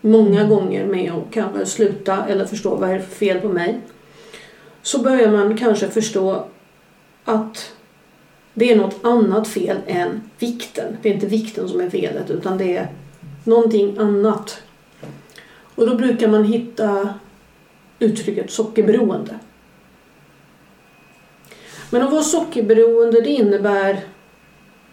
många 0.00 0.44
gånger 0.44 0.86
med 0.86 1.12
att 1.12 1.34
kanske 1.34 1.66
sluta 1.66 2.26
eller 2.26 2.44
förstå 2.44 2.76
vad 2.76 2.90
är 2.90 2.94
det 2.94 3.02
för 3.02 3.14
fel 3.14 3.40
på 3.40 3.48
mig. 3.48 3.80
Så 4.82 5.02
börjar 5.02 5.32
man 5.32 5.56
kanske 5.56 5.88
förstå 5.88 6.44
att 7.24 7.72
det 8.54 8.72
är 8.72 8.76
något 8.76 9.04
annat 9.04 9.48
fel 9.48 9.76
än 9.86 10.30
vikten. 10.38 10.96
Det 11.02 11.08
är 11.08 11.14
inte 11.14 11.26
vikten 11.26 11.68
som 11.68 11.80
är 11.80 11.90
felet 11.90 12.30
utan 12.30 12.58
det 12.58 12.76
är 12.76 12.88
någonting 13.44 13.98
annat. 13.98 14.62
Och 15.74 15.86
då 15.86 15.96
brukar 15.96 16.28
man 16.28 16.44
hitta 16.44 17.14
uttrycket 17.98 18.50
sockerberoende. 18.50 19.38
Men 21.90 22.02
att 22.02 22.12
vara 22.12 22.22
sockerberoende 22.22 23.20
det 23.20 23.30
innebär 23.30 24.00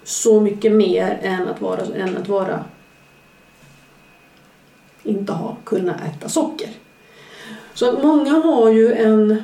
så 0.03 0.41
mycket 0.41 0.71
mer 0.71 1.19
än 1.21 1.47
att 1.47 1.61
vara, 1.61 1.81
än 1.95 2.17
att 2.17 2.27
vara 2.27 2.63
inte 5.03 5.33
ha 5.33 5.57
kunna 5.63 5.95
äta 5.95 6.29
socker. 6.29 6.69
Så 7.73 7.89
att 7.89 8.03
många 8.03 8.31
har 8.31 8.71
ju 8.71 8.93
en, 8.93 9.43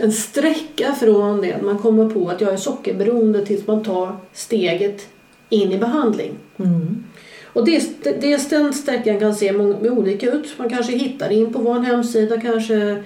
en 0.00 0.12
sträcka 0.12 0.94
från 0.94 1.40
det 1.40 1.52
att 1.52 1.62
man 1.62 1.78
kommer 1.78 2.10
på 2.10 2.28
att 2.28 2.40
jag 2.40 2.52
är 2.52 2.56
sockerberoende 2.56 3.46
tills 3.46 3.66
man 3.66 3.84
tar 3.84 4.16
steget 4.32 5.06
in 5.48 5.72
i 5.72 5.78
behandling. 5.78 6.32
Mm. 6.56 7.04
Och 7.52 7.64
det, 7.64 8.02
den 8.20 8.72
sträckan 8.72 9.20
kan 9.20 9.34
se 9.34 9.54
olika 9.90 10.30
ut. 10.30 10.54
Man 10.56 10.70
kanske 10.70 10.92
hittar 10.92 11.32
in 11.32 11.52
på 11.52 11.58
vår 11.58 11.78
hemsida, 11.78 12.40
kanske 12.40 13.02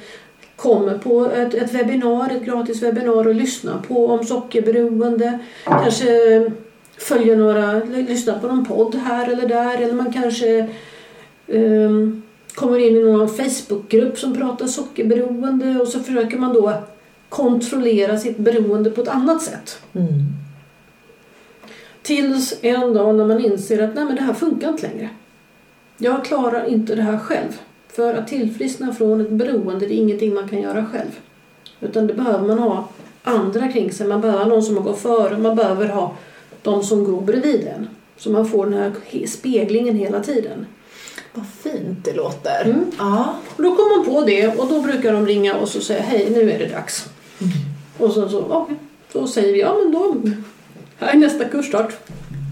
kommer 0.57 0.99
på 0.99 1.27
ett, 1.27 1.55
ett 1.55 1.75
webbinar, 1.75 2.31
ett 2.37 2.45
gratis 2.45 2.83
webbinar 2.83 3.29
och 3.29 3.35
lyssnar 3.35 3.79
på 3.79 4.07
om 4.07 4.25
sockerberoende. 4.25 5.39
Kanske 5.65 6.07
följer 6.99 7.37
några, 7.37 7.85
lyssnar 7.85 8.39
på 8.39 8.47
någon 8.47 8.65
podd 8.65 8.95
här 8.95 9.33
eller 9.33 9.49
där 9.49 9.83
eller 9.83 9.95
man 9.95 10.13
kanske 10.13 10.69
ehm, 11.49 12.23
kommer 12.59 12.79
in 12.79 12.97
i 12.97 13.03
någon 13.03 13.29
Facebookgrupp 13.29 14.19
som 14.19 14.35
pratar 14.35 14.67
sockerberoende 14.67 15.81
och 15.81 15.89
så 15.89 16.01
försöker 16.01 16.39
man 16.39 16.55
då 16.55 16.73
kontrollera 17.29 18.19
sitt 18.19 18.39
beroende 18.39 18.91
på 18.91 19.01
ett 19.01 19.09
annat 19.09 19.43
sätt. 19.43 19.79
Mm. 19.93 20.09
Tills 22.03 22.59
en 22.63 22.93
dag 22.95 23.15
när 23.15 23.27
man 23.27 23.45
inser 23.45 23.83
att 23.83 23.95
nej 23.95 24.05
men 24.05 24.17
det 24.17 24.23
här 24.23 24.35
funkar 24.35 24.69
inte 24.69 24.89
längre. 24.89 25.09
Jag 25.99 26.25
klarar 26.25 26.65
inte 26.65 26.95
det 26.95 27.03
här 27.03 27.19
själv. 27.19 27.61
För 27.89 28.15
att 28.15 28.29
tillfriskna 28.29 28.95
från 28.95 29.21
ett 29.21 29.31
beroende 29.31 29.87
det 29.87 29.95
är 29.95 29.99
ingenting 29.99 30.35
man 30.35 30.49
kan 30.49 30.61
göra 30.61 30.87
själv. 30.87 31.19
Utan 31.81 32.07
det 32.07 32.15
behöver 32.15 32.47
man 32.47 32.59
ha 32.59 32.89
andra 33.23 33.69
kring 33.69 33.93
sig. 33.93 34.07
Man 34.07 34.21
behöver 34.21 34.47
någon 34.47 34.63
som 34.63 34.75
gått 34.75 34.99
före. 34.99 35.39
Man 35.39 35.57
behöver 35.57 35.89
ha 35.89 36.17
de 36.63 36.83
som 36.83 37.05
går 37.05 37.21
bredvid 37.21 37.67
en. 37.67 37.89
Så 38.17 38.31
man 38.31 38.49
får 38.49 38.67
den 38.67 38.75
här 38.75 38.93
speglingen 39.27 39.97
hela 39.97 40.21
tiden. 40.21 40.67
Vad 41.33 41.47
fint 41.63 42.05
det 42.05 42.13
låter. 42.13 42.65
Mm. 42.65 42.91
Ja. 42.99 43.35
Och 43.57 43.63
då 43.63 43.77
kommer 43.77 43.97
man 43.97 44.07
på 44.07 44.27
det 44.27 44.49
och 44.49 44.69
då 44.69 44.81
brukar 44.81 45.13
de 45.13 45.27
ringa 45.27 45.55
och 45.55 45.69
så 45.69 45.81
säga 45.81 46.03
hej 46.03 46.31
nu 46.31 46.51
är 46.51 46.59
det 46.59 46.67
dags. 46.67 47.09
Och 47.99 48.13
så, 48.13 48.29
så 48.29 48.41
okej. 48.49 48.77
Då 49.13 49.27
säger 49.27 49.53
vi 49.53 49.61
ja 49.61 49.77
men 49.83 49.93
då 49.93 50.17
här 50.99 51.13
är 51.13 51.17
nästa 51.17 51.45
kursstart. 51.45 51.93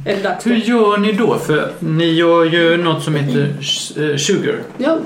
Är 0.06 0.16
det 0.16 0.22
dags 0.22 0.44
då? 0.44 0.50
Hur 0.50 0.56
gör 0.56 0.96
ni 0.96 1.12
då? 1.12 1.38
För 1.38 1.72
ni 1.78 2.12
gör 2.12 2.44
ju 2.44 2.76
något 2.76 3.02
som 3.02 3.14
heter 3.14 3.54
eh, 3.96 4.16
sugar 4.16 4.62
Ja. 4.78 4.98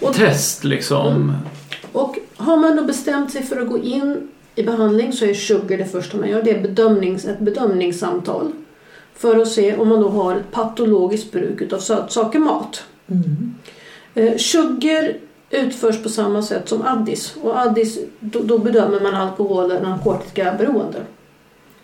Och 0.00 0.14
test 0.14 0.64
liksom. 0.64 1.36
Och 1.92 2.18
har 2.36 2.56
man 2.56 2.76
då 2.76 2.84
bestämt 2.84 3.32
sig 3.32 3.42
för 3.42 3.60
att 3.62 3.68
gå 3.68 3.78
in 3.78 4.28
i 4.54 4.62
behandling 4.62 5.12
så 5.12 5.24
är 5.24 5.34
sugar 5.34 5.78
det 5.78 5.84
första 5.84 6.16
man 6.16 6.28
gör. 6.28 6.42
Det 6.42 6.50
är 6.50 6.62
bedömnings, 6.62 7.24
ett 7.24 7.38
bedömningssamtal. 7.38 8.52
För 9.16 9.38
att 9.38 9.48
se 9.48 9.76
om 9.76 9.88
man 9.88 10.00
då 10.00 10.08
har 10.08 10.36
ett 10.36 10.52
patologiskt 10.52 11.32
bruk 11.32 11.72
av 11.72 11.78
sötsaker 11.78 12.38
mat. 12.38 12.84
Mm. 13.12 13.54
Eh, 14.14 14.36
sugar 14.36 15.16
utförs 15.50 16.02
på 16.02 16.08
samma 16.08 16.42
sätt 16.42 16.68
som 16.68 16.82
addis. 16.82 17.36
Och 17.42 17.60
addis, 17.60 17.98
då, 18.20 18.38
då 18.42 18.58
bedömer 18.58 19.00
man 19.00 19.14
alkohol 19.14 19.72
och 19.72 19.82
narkotika 19.82 20.54
beroende. 20.58 20.98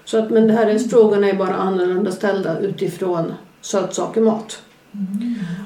Så 0.05 0.19
att, 0.19 0.31
men 0.31 0.47
det 0.47 0.53
här 0.53 0.67
är, 0.67 0.79
frågorna 0.79 1.29
är 1.29 1.35
bara 1.35 1.55
annorlunda 1.55 2.13
ställda 2.13 2.59
utifrån 2.59 3.33
sötsaker 3.61 4.21
mat. 4.21 4.63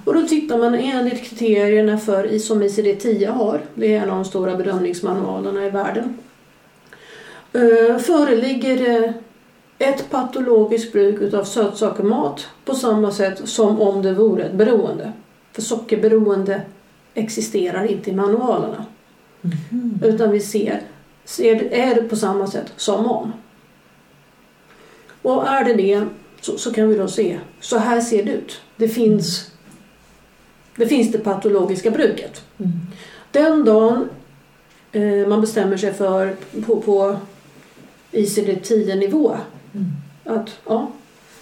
Och 0.05 0.15
då 0.15 0.23
tittar 0.23 0.59
man 0.59 0.75
enligt 0.75 1.23
kriterierna 1.25 1.99
för 1.99 2.39
som 2.39 2.63
ICD-10 2.63 3.27
har. 3.27 3.61
Det 3.75 3.95
är 3.95 4.03
en 4.03 4.11
av 4.11 4.17
de 4.17 4.25
stora 4.25 4.57
bedömningsmanualerna 4.57 5.67
i 5.67 5.71
världen. 5.71 6.19
Eh, 7.53 7.99
Föreligger 7.99 8.77
det 8.77 9.15
ett 9.79 10.11
patologiskt 10.11 10.93
bruk 10.93 11.21
utav 11.21 11.45
sötsaker 11.45 12.03
mat 12.03 12.49
på 12.65 12.75
samma 12.75 13.11
sätt 13.11 13.49
som 13.49 13.81
om 13.81 14.03
det 14.03 14.13
vore 14.13 14.43
ett 14.43 14.55
beroende. 14.55 15.13
För 15.53 15.63
sockerberoende 15.63 16.63
existerar 17.15 17.85
inte 17.85 18.11
i 18.11 18.15
manualerna. 18.15 18.87
Utan 20.03 20.31
vi 20.31 20.41
ser, 20.41 20.81
ser 21.25 21.73
är 21.73 21.95
det 21.95 22.03
på 22.03 22.17
samma 22.17 22.47
sätt 22.47 22.73
som 22.77 23.07
om. 23.07 23.33
Och 25.23 25.49
är 25.49 25.65
det 25.65 25.75
det 25.75 26.07
så, 26.41 26.59
så 26.59 26.73
kan 26.73 26.89
vi 26.89 26.95
då 26.95 27.09
se, 27.09 27.39
så 27.61 27.79
här 27.79 28.01
ser 28.01 28.25
det 28.25 28.33
ut. 28.33 28.61
Det 28.77 28.89
finns 28.89 29.51
det, 30.77 30.87
finns 30.87 31.13
det 31.13 31.19
patologiska 31.19 31.91
bruket. 31.91 32.43
Mm. 32.59 32.73
Den 33.31 33.65
dagen 33.65 34.09
eh, 34.93 35.29
man 35.29 35.41
bestämmer 35.41 35.77
sig 35.77 35.93
för 35.93 36.37
på, 36.67 36.81
på 36.81 37.17
ICD-10 38.13 38.97
nivå 38.97 39.37
Mm. 39.75 39.87
att 40.25 40.51
ja, 40.67 40.91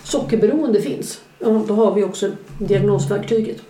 sockerberoende 0.02 0.82
finns. 0.82 1.20
Ja, 1.38 1.64
då 1.68 1.74
har 1.74 1.94
vi 1.94 2.04
också 2.04 2.30
diagnosverktyget 2.58 3.62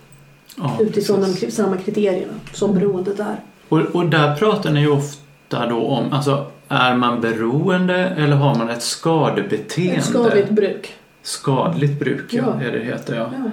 Ja, 0.57 0.79
utifrån 0.81 1.21
de 1.21 1.27
precis. 1.27 1.55
samma 1.55 1.77
kriterierna 1.77 2.33
som 2.53 2.75
beroendet 2.75 3.21
är. 3.21 3.37
och, 3.69 3.79
och 3.79 4.07
där 4.07 4.37
pratar 4.37 4.71
ni 4.71 4.81
ju 4.81 4.91
ofta 4.91 5.67
då 5.67 5.87
om, 5.87 6.13
alltså 6.13 6.47
är 6.69 6.95
man 6.95 7.21
beroende 7.21 7.97
eller 7.97 8.37
har 8.37 8.55
man 8.55 8.71
ett 8.71 8.83
skadebeteende? 8.83 9.97
Ett 9.97 10.05
skadligt 10.05 10.51
bruk. 10.51 10.95
Skadligt 11.23 11.99
bruk, 11.99 12.35
ja. 12.35 12.43
Ja. 12.47 12.67
är 12.67 12.73
det 12.73 12.85
heter 12.85 13.17
ja. 13.17 13.31
Ja. 13.33 13.51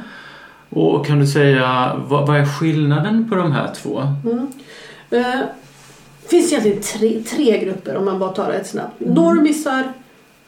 Och 0.69 1.05
kan 1.05 1.19
du 1.19 1.27
säga, 1.27 1.95
vad, 2.07 2.27
vad 2.27 2.37
är 2.37 2.45
skillnaden 2.45 3.29
på 3.29 3.35
de 3.35 3.51
här 3.51 3.73
två? 3.75 4.03
Mm. 4.25 4.47
Eh, 5.09 5.39
finns 6.27 6.51
egentligen 6.51 6.81
tre, 6.81 7.23
tre 7.23 7.65
grupper 7.65 7.95
om 7.95 8.05
man 8.05 8.19
bara 8.19 8.29
tar 8.29 8.51
ett 8.51 8.67
snabbt. 8.67 8.99
Normisar, 8.99 9.83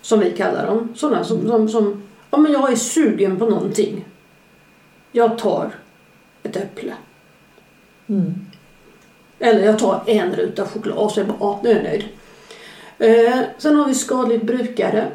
som 0.02 0.20
vi 0.20 0.32
kallar 0.32 0.66
dem. 0.66 0.94
Sådana 0.96 1.24
som, 1.24 1.48
som, 1.48 1.70
som 1.70 2.02
ja, 2.32 2.38
men 2.38 2.52
jag 2.52 2.72
är 2.72 2.76
sugen 2.76 3.38
på 3.38 3.46
någonting. 3.46 4.06
Jag 5.12 5.38
tar 5.38 5.72
ett 6.44 6.56
äpple. 6.56 6.94
Mm. 8.08 8.34
Eller 9.40 9.66
jag 9.66 9.80
tar 9.80 10.04
en 10.08 10.36
ruta 10.36 10.66
choklad 10.66 10.98
och 10.98 11.12
så 11.12 11.20
är 11.20 11.26
jag 11.26 11.38
bara, 11.38 11.50
ja, 11.50 11.60
nu 11.64 11.70
är 11.70 11.76
jag 11.76 11.84
nöjd. 11.84 12.06
Eh, 13.00 13.40
sen 13.58 13.76
har 13.76 13.88
vi 13.88 13.96
skadligt 13.96 14.44
brukare. 14.44 15.08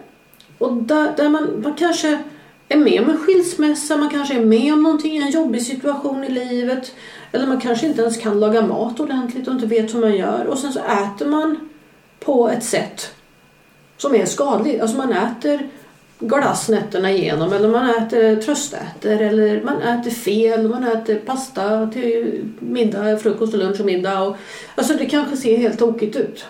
Och 0.58 0.72
där, 0.72 1.12
där 1.16 1.28
man, 1.28 1.62
man 1.62 1.74
kanske 1.74 2.22
är 2.68 2.76
med 2.76 3.02
om 3.02 3.10
en 3.10 3.18
skilsmässa, 3.18 3.96
man 3.96 4.10
kanske 4.10 4.34
är 4.34 4.44
med 4.44 4.72
om 4.72 4.82
någonting, 4.82 5.16
en 5.16 5.30
jobbig 5.30 5.62
situation 5.62 6.24
i 6.24 6.28
livet. 6.28 6.94
Eller 7.32 7.46
man 7.46 7.60
kanske 7.60 7.86
inte 7.86 8.02
ens 8.02 8.16
kan 8.16 8.40
laga 8.40 8.66
mat 8.66 9.00
ordentligt 9.00 9.48
och 9.48 9.54
inte 9.54 9.66
vet 9.66 9.94
hur 9.94 10.00
man 10.00 10.16
gör. 10.16 10.46
Och 10.46 10.58
sen 10.58 10.72
så 10.72 10.80
äter 10.80 11.26
man 11.26 11.68
på 12.20 12.48
ett 12.48 12.64
sätt 12.64 13.14
som 13.96 14.14
är 14.14 14.26
skadligt. 14.26 14.82
Alltså 14.82 14.96
man 14.96 15.12
äter 15.12 15.68
glass 16.18 16.68
nätterna 16.68 17.10
igenom 17.10 17.52
eller 17.52 17.68
man 17.68 17.90
äter 17.90 18.36
tröstäter 18.36 19.18
eller 19.20 19.62
man 19.62 19.82
äter 19.82 20.10
fel, 20.10 20.68
man 20.68 20.84
äter 20.84 21.16
pasta 21.16 21.86
till 21.86 22.44
middag, 22.58 23.18
frukost 23.18 23.54
och 23.54 23.60
lunch 23.60 23.80
och 23.80 23.86
middag. 23.86 24.22
Och, 24.22 24.36
alltså 24.74 24.94
det 24.94 25.06
kanske 25.06 25.36
ser 25.36 25.56
helt 25.56 25.78
tokigt 25.78 26.16
ut. 26.16 26.44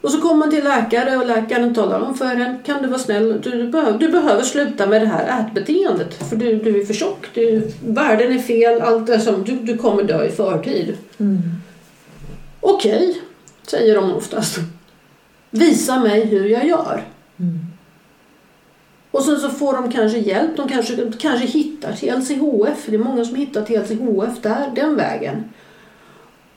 Och 0.00 0.10
så 0.10 0.20
kommer 0.20 0.34
man 0.34 0.50
till 0.50 0.64
läkare 0.64 1.16
och 1.16 1.26
läkaren 1.26 1.74
talar 1.74 2.00
om 2.00 2.14
för 2.14 2.36
en, 2.36 2.58
kan 2.62 2.82
du 2.82 2.88
vara 2.88 2.98
snäll, 2.98 3.40
du, 3.42 3.68
behöver, 3.68 3.98
du 3.98 4.08
behöver 4.08 4.42
sluta 4.42 4.86
med 4.86 5.02
det 5.02 5.06
här 5.06 5.40
ätbeteendet 5.40 6.28
för 6.28 6.36
du, 6.36 6.56
du 6.56 6.80
är 6.80 6.84
för 6.84 6.94
tjock, 6.94 7.26
du, 7.34 7.70
värden 7.86 8.32
är 8.32 8.38
fel, 8.38 8.80
allt 8.80 9.08
är 9.08 9.18
som, 9.18 9.44
du, 9.44 9.52
du 9.52 9.78
kommer 9.78 10.02
dö 10.02 10.24
i 10.24 10.30
förtid. 10.30 10.96
Mm. 11.18 11.38
Okej, 12.60 13.22
säger 13.66 13.94
de 13.94 14.12
oftast. 14.12 14.58
Visa 15.50 15.98
mig 15.98 16.24
hur 16.24 16.46
jag 16.46 16.66
gör. 16.66 17.04
Och 19.14 19.22
sen 19.22 19.40
så 19.40 19.48
får 19.48 19.72
de 19.72 19.90
kanske 19.90 20.18
hjälp, 20.18 20.56
de 20.56 20.68
kanske, 20.68 21.12
kanske 21.18 21.46
hittar 21.46 21.92
till 21.92 22.14
LCHF, 22.14 22.86
det 22.86 22.94
är 22.94 22.98
många 22.98 23.24
som 23.24 23.36
hittar 23.36 23.62
till 23.62 23.80
LCHF 23.80 24.42
där, 24.42 24.70
den 24.74 24.96
vägen. 24.96 25.44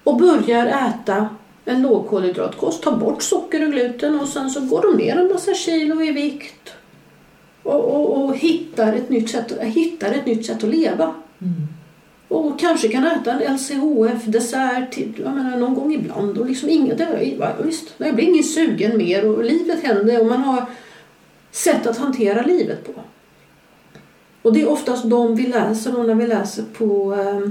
Och 0.03 0.17
börjar 0.17 0.65
äta 0.65 1.29
en 1.65 1.81
lågkolhydratkost, 1.81 2.83
tar 2.83 2.97
bort 2.97 3.23
socker 3.23 3.65
och 3.65 3.71
gluten 3.71 4.19
och 4.19 4.27
sen 4.27 4.49
så 4.49 4.61
går 4.61 4.81
de 4.81 4.97
ner 4.97 5.17
en 5.17 5.27
massa 5.33 5.53
kilo 5.53 6.01
i 6.01 6.11
vikt. 6.11 6.73
Och, 7.63 7.85
och, 7.85 8.23
och 8.23 8.37
hittar, 8.37 8.93
ett 8.93 9.09
nytt 9.09 9.29
sätt, 9.29 9.61
hittar 9.61 10.11
ett 10.11 10.25
nytt 10.25 10.45
sätt 10.45 10.63
att 10.63 10.69
leva. 10.69 11.13
Mm. 11.41 11.67
Och 12.27 12.59
kanske 12.59 12.87
kan 12.87 13.07
äta 13.07 13.31
en 13.31 13.57
LCHF-dessert 13.57 15.17
menar, 15.17 15.57
någon 15.57 15.75
gång 15.75 15.93
ibland. 15.93 16.37
Och 16.37 16.45
liksom 16.45 16.69
inga, 16.69 16.95
det, 16.95 17.37
visst, 17.63 17.93
jag 17.97 18.15
blir 18.15 18.29
ingen 18.29 18.43
sugen 18.43 18.97
mer 18.97 19.29
och 19.29 19.43
livet 19.43 19.83
händer 19.83 20.21
och 20.21 20.27
man 20.27 20.43
har 20.43 20.65
sätt 21.51 21.87
att 21.87 21.97
hantera 21.97 22.41
livet 22.41 22.85
på. 22.85 23.01
Och 24.41 24.53
det 24.53 24.61
är 24.61 24.69
oftast 24.69 25.09
de 25.09 25.35
vi 25.35 25.47
läser 25.47 25.91
då 25.91 26.03
när 26.03 26.15
vi 26.15 26.27
läser 26.27 26.63
på 26.77 27.15
eh, 27.15 27.49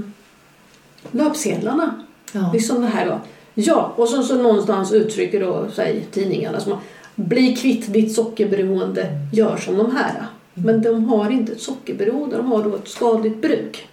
löpsedlarna. 1.11 2.05
Ja. 2.31 2.51
Liksom 2.53 2.81
det 2.81 2.87
här 2.87 3.05
då. 3.05 3.19
Ja, 3.53 3.93
och 3.95 4.09
så, 4.09 4.23
så 4.23 4.35
någonstans 4.35 4.91
uttrycker 4.93 5.39
då, 5.39 5.67
säg 5.73 6.07
tidningarna 6.11 6.59
som 6.59 6.77
bli 7.15 7.55
kvitt 7.55 7.93
ditt 7.93 8.15
sockerberoende, 8.15 9.09
gör 9.33 9.57
som 9.57 9.77
de 9.77 9.95
här. 9.95 10.25
Men 10.53 10.81
de 10.81 11.05
har 11.05 11.29
inte 11.29 11.51
ett 11.51 11.61
sockerberoende, 11.61 12.37
de 12.37 12.51
har 12.51 12.63
då 12.63 12.75
ett 12.75 12.87
skadligt 12.87 13.41
bruk. 13.41 13.87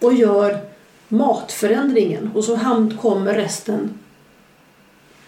Och 0.00 0.14
gör 0.14 0.58
matförändringen 1.08 2.30
och 2.34 2.44
så 2.44 2.58
kommer 3.00 3.34
resten 3.34 3.98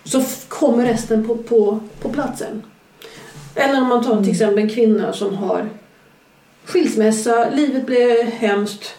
så 0.04 0.23
kommer 0.49 0.84
resten 0.84 1.26
på, 1.26 1.37
på, 1.37 1.80
på 2.00 2.08
platsen. 2.08 2.62
Eller 3.54 3.80
om 3.80 3.88
man 3.88 4.04
tar 4.04 4.23
till 4.23 4.30
exempel 4.30 4.58
en 4.58 4.70
kvinna 4.70 5.12
som 5.12 5.34
har 5.37 5.68
skilsmässa, 6.64 7.50
livet 7.50 7.87
blir 7.87 8.25
hemskt, 8.25 8.94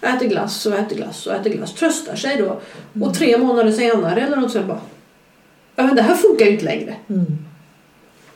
äter 0.00 0.28
glass 0.28 0.66
och 0.66 0.74
äter 0.74 0.96
glass 0.96 1.26
och 1.26 1.34
äter 1.34 1.50
glass, 1.50 1.74
tröstar 1.74 2.16
sig 2.16 2.36
då. 2.36 2.60
Och 3.06 3.14
tre 3.14 3.38
månader 3.38 3.72
senare 3.72 4.20
eller 4.20 4.36
något 4.36 4.52
så 4.52 4.62
bara, 4.62 4.80
ja 5.76 5.84
men 5.84 5.96
det 5.96 6.02
här 6.02 6.14
funkar 6.14 6.46
ju 6.46 6.52
inte 6.52 6.64
längre. 6.64 6.96
Mm. 7.08 7.26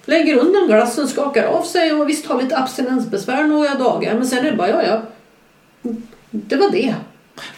Lägger 0.05 0.39
undan 0.39 0.67
glassen, 0.67 1.09
skakar 1.09 1.45
av 1.45 1.63
sig 1.63 1.93
och 1.93 2.09
visst 2.09 2.27
har 2.27 2.43
lite 2.43 2.59
abstinensbesvär 2.59 3.45
några 3.45 3.75
dagar 3.75 4.15
men 4.15 4.27
sen 4.27 4.47
är 4.47 4.51
det 4.51 4.57
bara, 4.57 4.69
ja 4.69 4.83
ja. 4.83 5.03
Det 6.31 6.57
var 6.57 6.71
det. 6.71 6.95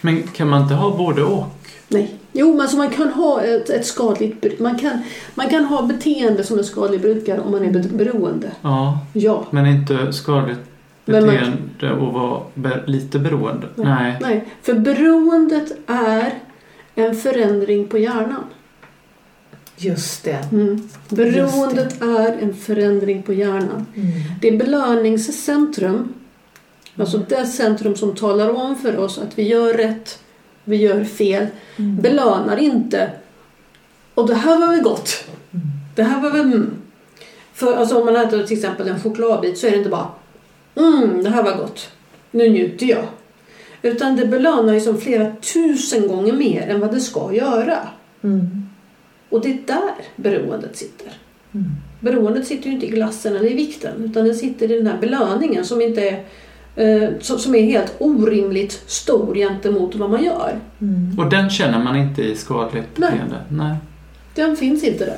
Men 0.01 0.27
kan 0.27 0.47
man 0.47 0.61
inte 0.61 0.73
ha 0.73 0.97
både 0.97 1.23
och? 1.23 1.45
Nej. 1.89 2.13
Jo, 2.31 2.51
men 2.51 2.61
alltså 2.61 2.77
man 2.77 2.89
kan 2.89 3.07
ha 3.09 3.41
ett, 3.41 3.69
ett 3.69 3.85
skadligt 3.85 4.59
man 4.59 4.77
kan, 4.79 4.99
man 5.35 5.49
kan 5.49 5.65
ha 5.65 5.81
beteende 5.81 6.43
som 6.43 6.57
en 6.57 6.63
skadlig 6.63 7.01
brukare 7.01 7.39
om 7.39 7.51
man 7.51 7.65
är 7.65 7.71
be- 7.71 7.89
beroende. 7.97 8.51
Ja, 8.61 8.99
Ja. 9.13 9.45
men 9.51 9.65
inte 9.65 10.13
skadligt 10.13 10.59
Men 11.05 11.25
man- 11.25 11.35
beteende 11.35 12.05
och 12.05 12.13
vara 12.13 12.41
be- 12.53 12.83
lite 12.87 13.19
beroende? 13.19 13.67
Nej. 13.75 13.85
Nej. 13.85 14.15
Nej, 14.21 14.45
för 14.61 14.73
beroendet 14.73 15.71
är 15.87 16.33
en 16.95 17.15
förändring 17.15 17.87
på 17.87 17.97
hjärnan. 17.97 18.43
Just 19.77 20.23
det. 20.23 20.45
Mm. 20.51 20.89
Beroendet 21.09 22.01
är 22.01 22.37
en 22.41 22.53
förändring 22.53 23.23
på 23.23 23.33
hjärnan. 23.33 23.85
Mm. 23.95 24.07
Det 24.41 24.47
är 24.47 24.57
belöningscentrum, 24.57 26.13
alltså 26.99 27.17
det 27.17 27.45
centrum 27.45 27.95
som 27.95 28.15
talar 28.15 28.49
om 28.49 28.75
för 28.75 28.97
oss 28.97 29.17
att 29.17 29.37
vi 29.39 29.43
gör 29.47 29.73
rätt, 29.73 30.19
vi 30.67 30.75
gör 30.77 31.03
fel, 31.03 31.47
Mm. 31.77 32.01
belönar 32.01 32.57
inte. 32.57 33.11
Och 34.13 34.27
det 34.27 34.35
här 34.35 34.59
var 34.59 34.67
väl 34.67 34.81
gott? 34.83 35.23
Det 35.95 36.03
här 36.03 36.21
var 36.21 36.31
väl 36.31 36.41
mm. 36.41 36.71
För 37.53 37.75
alltså, 37.75 37.99
om 37.99 38.05
man 38.05 38.15
äter 38.15 38.43
till 38.43 38.57
exempel 38.57 38.87
en 38.87 38.99
chokladbit 38.99 39.57
så 39.57 39.67
är 39.67 39.71
det 39.71 39.77
inte 39.77 39.89
bara 39.89 40.07
mm, 40.75 41.23
det 41.23 41.29
här 41.29 41.43
var 41.43 41.55
gott, 41.55 41.89
nu 42.31 42.49
njuter 42.49 42.85
jag. 42.85 43.03
Utan 43.81 44.15
det 44.15 44.25
belönar 44.25 44.73
ju 44.73 44.79
som 44.81 44.97
flera 44.97 45.31
tusen 45.53 46.07
gånger 46.07 46.33
mer 46.33 46.67
än 46.69 46.79
vad 46.79 46.93
det 46.93 46.99
ska 46.99 47.33
göra. 47.33 47.77
Mm. 48.23 48.69
Och 49.29 49.41
det 49.41 49.49
är 49.49 49.59
där 49.65 49.95
beroendet 50.15 50.77
sitter. 50.77 51.11
Mm. 51.53 51.67
Beroendet 51.99 52.47
sitter 52.47 52.67
ju 52.67 52.71
inte 52.71 52.85
i 52.85 52.89
glassen 52.89 53.35
eller 53.35 53.51
i 53.51 53.53
vikten 53.53 54.03
utan 54.03 54.25
det 54.25 54.33
sitter 54.33 54.71
i 54.71 54.77
den 54.77 54.87
här 54.87 54.97
belöningen 54.97 55.65
som, 55.65 55.81
inte 55.81 56.09
är, 56.09 56.23
som, 57.19 57.39
som 57.39 57.55
är 57.55 57.61
helt 57.61 57.95
orimligt 57.99 58.83
stor 58.87 59.35
gentemot 59.35 59.95
vad 59.95 60.09
man 60.09 60.23
gör. 60.23 60.59
Mm. 60.81 61.19
Och 61.19 61.29
den 61.29 61.49
känner 61.49 61.83
man 61.83 61.95
inte 61.95 62.23
i 62.23 62.35
skadligt 62.35 62.87
Nej. 62.95 63.11
beteende? 63.11 63.41
Nej. 63.49 63.75
Den 64.35 64.57
finns 64.57 64.83
inte 64.83 65.05
där. 65.05 65.17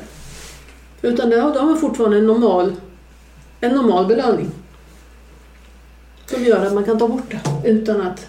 Utan 1.01 1.29
där 1.29 1.41
har 1.41 1.53
de 1.53 1.77
fortfarande 1.77 2.17
en 2.17 2.27
normal, 2.27 2.73
en 3.59 3.75
normal 3.75 4.07
belöning. 4.07 4.51
Som 6.25 6.43
gör 6.43 6.65
att 6.65 6.73
man 6.73 6.83
kan 6.83 6.99
ta 6.99 7.07
bort 7.07 7.31
det 7.31 7.69
utan 7.69 8.01
att... 8.01 8.27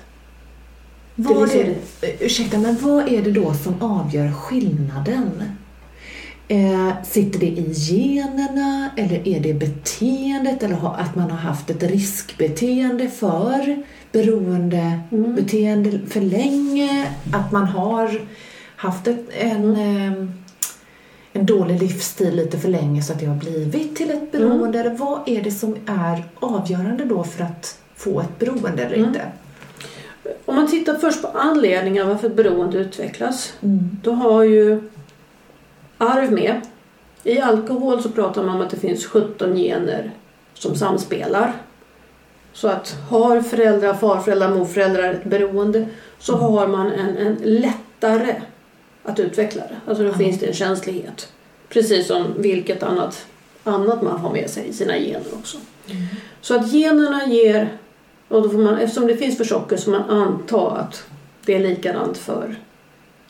Vad 1.14 1.48
Det 1.48 1.60
är 1.60 1.64
är 1.64 1.74
det, 2.00 2.24
ursäkta, 2.24 2.58
men 2.58 2.76
vad 2.80 3.08
är 3.08 3.22
det 3.22 3.30
då 3.30 3.54
som 3.54 3.82
avgör 3.82 4.32
skillnaden? 4.32 5.30
Eh, 6.50 7.02
sitter 7.04 7.38
det 7.38 7.46
i 7.46 7.72
generna 7.72 8.90
eller 8.96 9.28
är 9.28 9.40
det 9.40 9.54
beteendet 9.54 10.62
eller 10.62 11.00
att 11.00 11.16
man 11.16 11.30
har 11.30 11.38
haft 11.38 11.70
ett 11.70 11.82
riskbeteende 11.82 13.08
för 13.08 13.82
beroendebeteende 14.12 16.00
för 16.08 16.20
länge? 16.20 17.06
Att 17.32 17.52
man 17.52 17.64
har 17.64 18.20
haft 18.76 19.06
ett, 19.06 19.28
en, 19.38 19.76
eh, 19.76 20.12
en 21.32 21.46
dålig 21.46 21.82
livsstil 21.82 22.36
lite 22.36 22.58
för 22.58 22.68
länge 22.68 23.02
så 23.02 23.12
att 23.12 23.20
det 23.20 23.26
har 23.26 23.36
blivit 23.36 23.96
till 23.96 24.10
ett 24.10 24.32
beroende? 24.32 24.80
Eller 24.80 24.94
vad 24.94 25.28
är 25.28 25.42
det 25.42 25.50
som 25.50 25.76
är 25.86 26.24
avgörande 26.34 27.04
då 27.04 27.24
för 27.24 27.44
att 27.44 27.78
få 27.96 28.20
ett 28.20 28.38
beroende 28.38 28.82
eller 28.84 28.96
Mm. 28.96 29.08
inte? 29.08 29.22
Om 30.44 30.54
man 30.56 30.70
tittar 30.70 30.94
först 30.94 31.22
på 31.22 31.28
anledningar 31.28 32.04
varför 32.04 32.26
ett 32.26 32.36
beroende 32.36 32.78
utvecklas. 32.78 33.52
Mm. 33.62 33.90
Då 34.02 34.12
har 34.12 34.42
ju 34.42 34.82
arv 36.00 36.32
med. 36.32 36.60
I 37.24 37.40
alkohol 37.40 38.02
så 38.02 38.08
pratar 38.08 38.42
man 38.42 38.54
om 38.56 38.62
att 38.62 38.70
det 38.70 38.76
finns 38.76 39.06
17 39.06 39.54
gener 39.56 40.10
som 40.54 40.74
samspelar. 40.74 41.52
Så 42.52 42.68
att 42.68 42.96
har 43.10 43.40
föräldrar, 43.40 43.94
farföräldrar, 43.94 44.54
morföräldrar 44.54 45.12
ett 45.12 45.24
beroende 45.24 45.86
så 46.18 46.36
har 46.36 46.66
man 46.66 46.86
en, 46.92 47.16
en 47.16 47.34
lättare 47.42 48.34
att 49.04 49.20
utveckla 49.20 49.62
det. 49.62 49.76
Alltså 49.86 50.04
då 50.04 50.10
Ja. 50.10 50.14
finns 50.14 50.38
det 50.40 50.46
en 50.46 50.54
känslighet. 50.54 51.32
Precis 51.68 52.06
som 52.06 52.24
vilket 52.36 52.82
annat, 52.82 53.26
annat 53.64 54.02
man 54.02 54.20
har 54.20 54.32
med 54.32 54.50
sig 54.50 54.68
i 54.68 54.72
sina 54.72 54.92
gener 54.98 55.34
också. 55.34 55.58
Så 56.40 56.56
att 56.56 56.72
generna 56.72 57.26
ger, 57.26 57.68
och 58.28 58.42
då 58.42 58.50
får 58.50 58.58
man, 58.58 58.78
eftersom 58.78 59.06
det 59.06 59.16
finns 59.16 59.36
för 59.36 59.44
socker 59.44 59.76
så 59.76 59.90
man 59.90 60.02
anta 60.10 60.70
att 60.70 61.04
det 61.44 61.54
är 61.54 61.60
likadant 61.60 62.18
för 62.18 62.56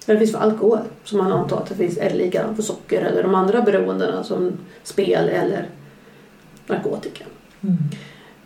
eller 0.07 0.15
det 0.15 0.27
finns 0.27 0.33
för 0.33 0.39
alkohol 0.39 0.79
som 1.05 1.19
man 1.19 1.33
antar 1.33 1.57
att 1.57 1.69
det 1.69 1.75
finns 1.75 1.99
är 1.99 2.15
likadant 2.15 2.57
för 2.57 2.63
socker 2.63 3.03
eller 3.03 3.23
de 3.23 3.35
andra 3.35 3.63
beroendena 3.63 4.25
som 4.25 4.53
spel 4.83 5.29
eller 5.29 5.69
narkotika. 6.67 7.25
Mm. 7.61 7.77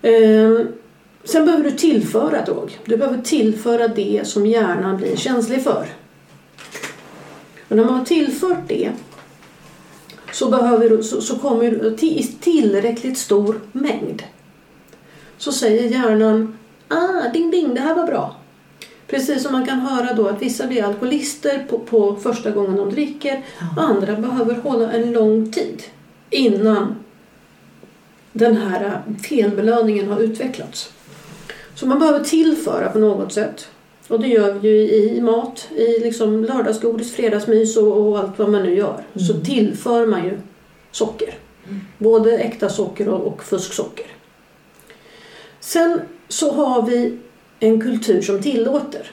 Ehm, 0.03 0.69
sen 1.25 1.45
behöver 1.45 1.65
du 1.65 1.71
tillföra 1.71 2.45
drog. 2.45 2.79
Du 2.85 2.97
behöver 2.97 3.23
tillföra 3.23 3.89
det 3.89 4.23
som 4.25 4.47
hjärnan 4.47 4.97
blir 4.97 5.17
känslig 5.17 5.63
för. 5.63 5.87
Och 7.69 7.77
när 7.77 7.85
man 7.85 7.95
har 7.95 8.05
tillfört 8.05 8.69
det 8.69 8.93
så, 10.33 10.51
behöver 10.51 11.03
så, 11.03 11.21
så 11.21 11.39
kommer 11.39 11.71
du 11.71 12.07
i 12.07 12.23
tillräckligt 12.41 13.19
stor 13.19 13.61
mängd. 13.73 14.23
Så 15.39 15.53
säger 15.53 15.89
hjärnan 15.89 16.59
ah, 16.89 17.29
ding 17.33 17.51
ding, 17.51 17.75
det 17.75 17.81
här 17.81 17.95
var 17.95 18.07
bra. 18.07 18.37
Precis 19.15 19.43
som 19.43 19.53
man 19.53 19.67
kan 19.67 19.81
höra 19.81 20.15
då 20.15 20.29
att 20.29 20.43
vissa 20.43 20.67
blir 20.67 20.85
alkoholister 20.85 21.67
på, 21.69 21.79
på 21.79 22.17
första 22.17 22.51
gången 22.51 22.77
de 22.77 22.91
dricker. 22.91 23.45
Ja. 23.77 23.83
Andra 23.83 24.17
behöver 24.17 24.55
hålla 24.55 24.93
en 24.93 25.13
lång 25.13 25.53
tid 25.53 25.83
innan 26.31 26.95
den 28.33 28.57
här 28.57 29.03
felbelöningen 29.29 30.09
har 30.09 30.21
utvecklats. 30.21 30.93
Så 31.75 31.87
man 31.87 31.99
behöver 31.99 32.25
tillföra 32.25 32.89
på 32.91 32.99
något 32.99 33.33
sätt. 33.33 33.69
Och 34.09 34.21
det 34.21 34.29
gör 34.29 34.53
vi 34.53 34.69
ju 34.69 34.91
i, 34.91 35.21
mat, 35.21 35.69
i 35.77 35.99
liksom 36.01 36.45
lördagsgodis, 36.45 37.13
fredagsmys 37.13 37.77
och, 37.77 38.09
och 38.09 38.19
allt 38.19 38.39
vad 38.39 38.49
man 38.51 38.63
nu 38.63 38.75
gör. 38.75 39.05
Så 39.15 39.33
Mm. 39.33 39.45
tillför 39.45 40.07
man 40.07 40.25
ju 40.25 40.39
socker. 40.91 41.35
Både 41.99 42.39
äkta 42.39 42.69
socker 42.69 43.09
och, 43.09 43.27
och 43.27 43.45
fusksocker. 43.45 44.07
Sen 45.61 46.01
så 46.29 46.53
har 46.53 46.83
vi 46.83 47.19
en 47.65 47.81
kultur 47.81 48.23
som 48.23 48.43
tillåter. 48.43 49.11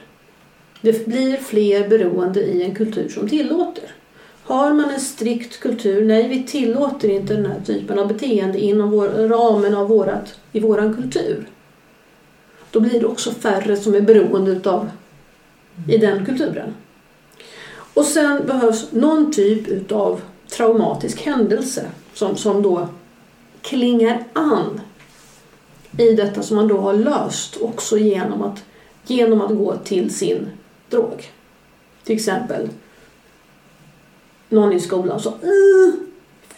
Det 0.80 1.06
blir 1.06 1.36
fler 1.36 1.88
beroende 1.88 2.40
i 2.40 2.62
en 2.62 2.74
kultur 2.74 3.08
som 3.08 3.28
tillåter. 3.28 3.84
Har 4.42 4.72
man 4.72 4.90
en 4.90 5.00
strikt 5.00 5.60
kultur, 5.60 6.04
nej 6.04 6.28
vi 6.28 6.42
tillåter 6.42 7.08
inte 7.08 7.34
den 7.34 7.46
här 7.46 7.60
typen 7.60 7.98
av 7.98 8.08
beteende 8.08 8.58
inom 8.60 8.90
vår, 8.90 9.08
ramen 9.08 9.74
av 9.74 9.88
vårat, 9.88 10.40
i 10.52 10.60
våran 10.60 10.94
kultur. 10.94 11.46
Då 12.70 12.80
blir 12.80 13.00
det 13.00 13.06
också 13.06 13.30
färre 13.30 13.76
som 13.76 13.94
är 13.94 14.00
beroende 14.00 14.50
utav 14.50 14.90
i 15.88 15.98
den 15.98 16.26
kulturen. 16.26 16.74
Och 17.94 18.04
sen 18.04 18.46
behövs 18.46 18.92
någon 18.92 19.32
typ 19.32 19.68
utav 19.68 20.20
traumatisk 20.48 21.20
händelse 21.20 21.86
som, 22.14 22.36
som 22.36 22.62
då 22.62 22.88
klingar 23.62 24.24
an 24.32 24.80
i 25.98 26.14
detta 26.14 26.42
som 26.42 26.56
man 26.56 26.68
då 26.68 26.80
har 26.80 26.94
löst 26.94 27.56
också 27.60 27.98
genom 27.98 28.42
att, 28.42 28.64
genom 29.06 29.40
att 29.40 29.56
gå 29.56 29.76
till 29.76 30.14
sin 30.14 30.48
drog. 30.90 31.30
Till 32.04 32.16
exempel 32.16 32.68
någon 34.48 34.72
i 34.72 34.80
skolan 34.80 35.20
sa 35.20 35.34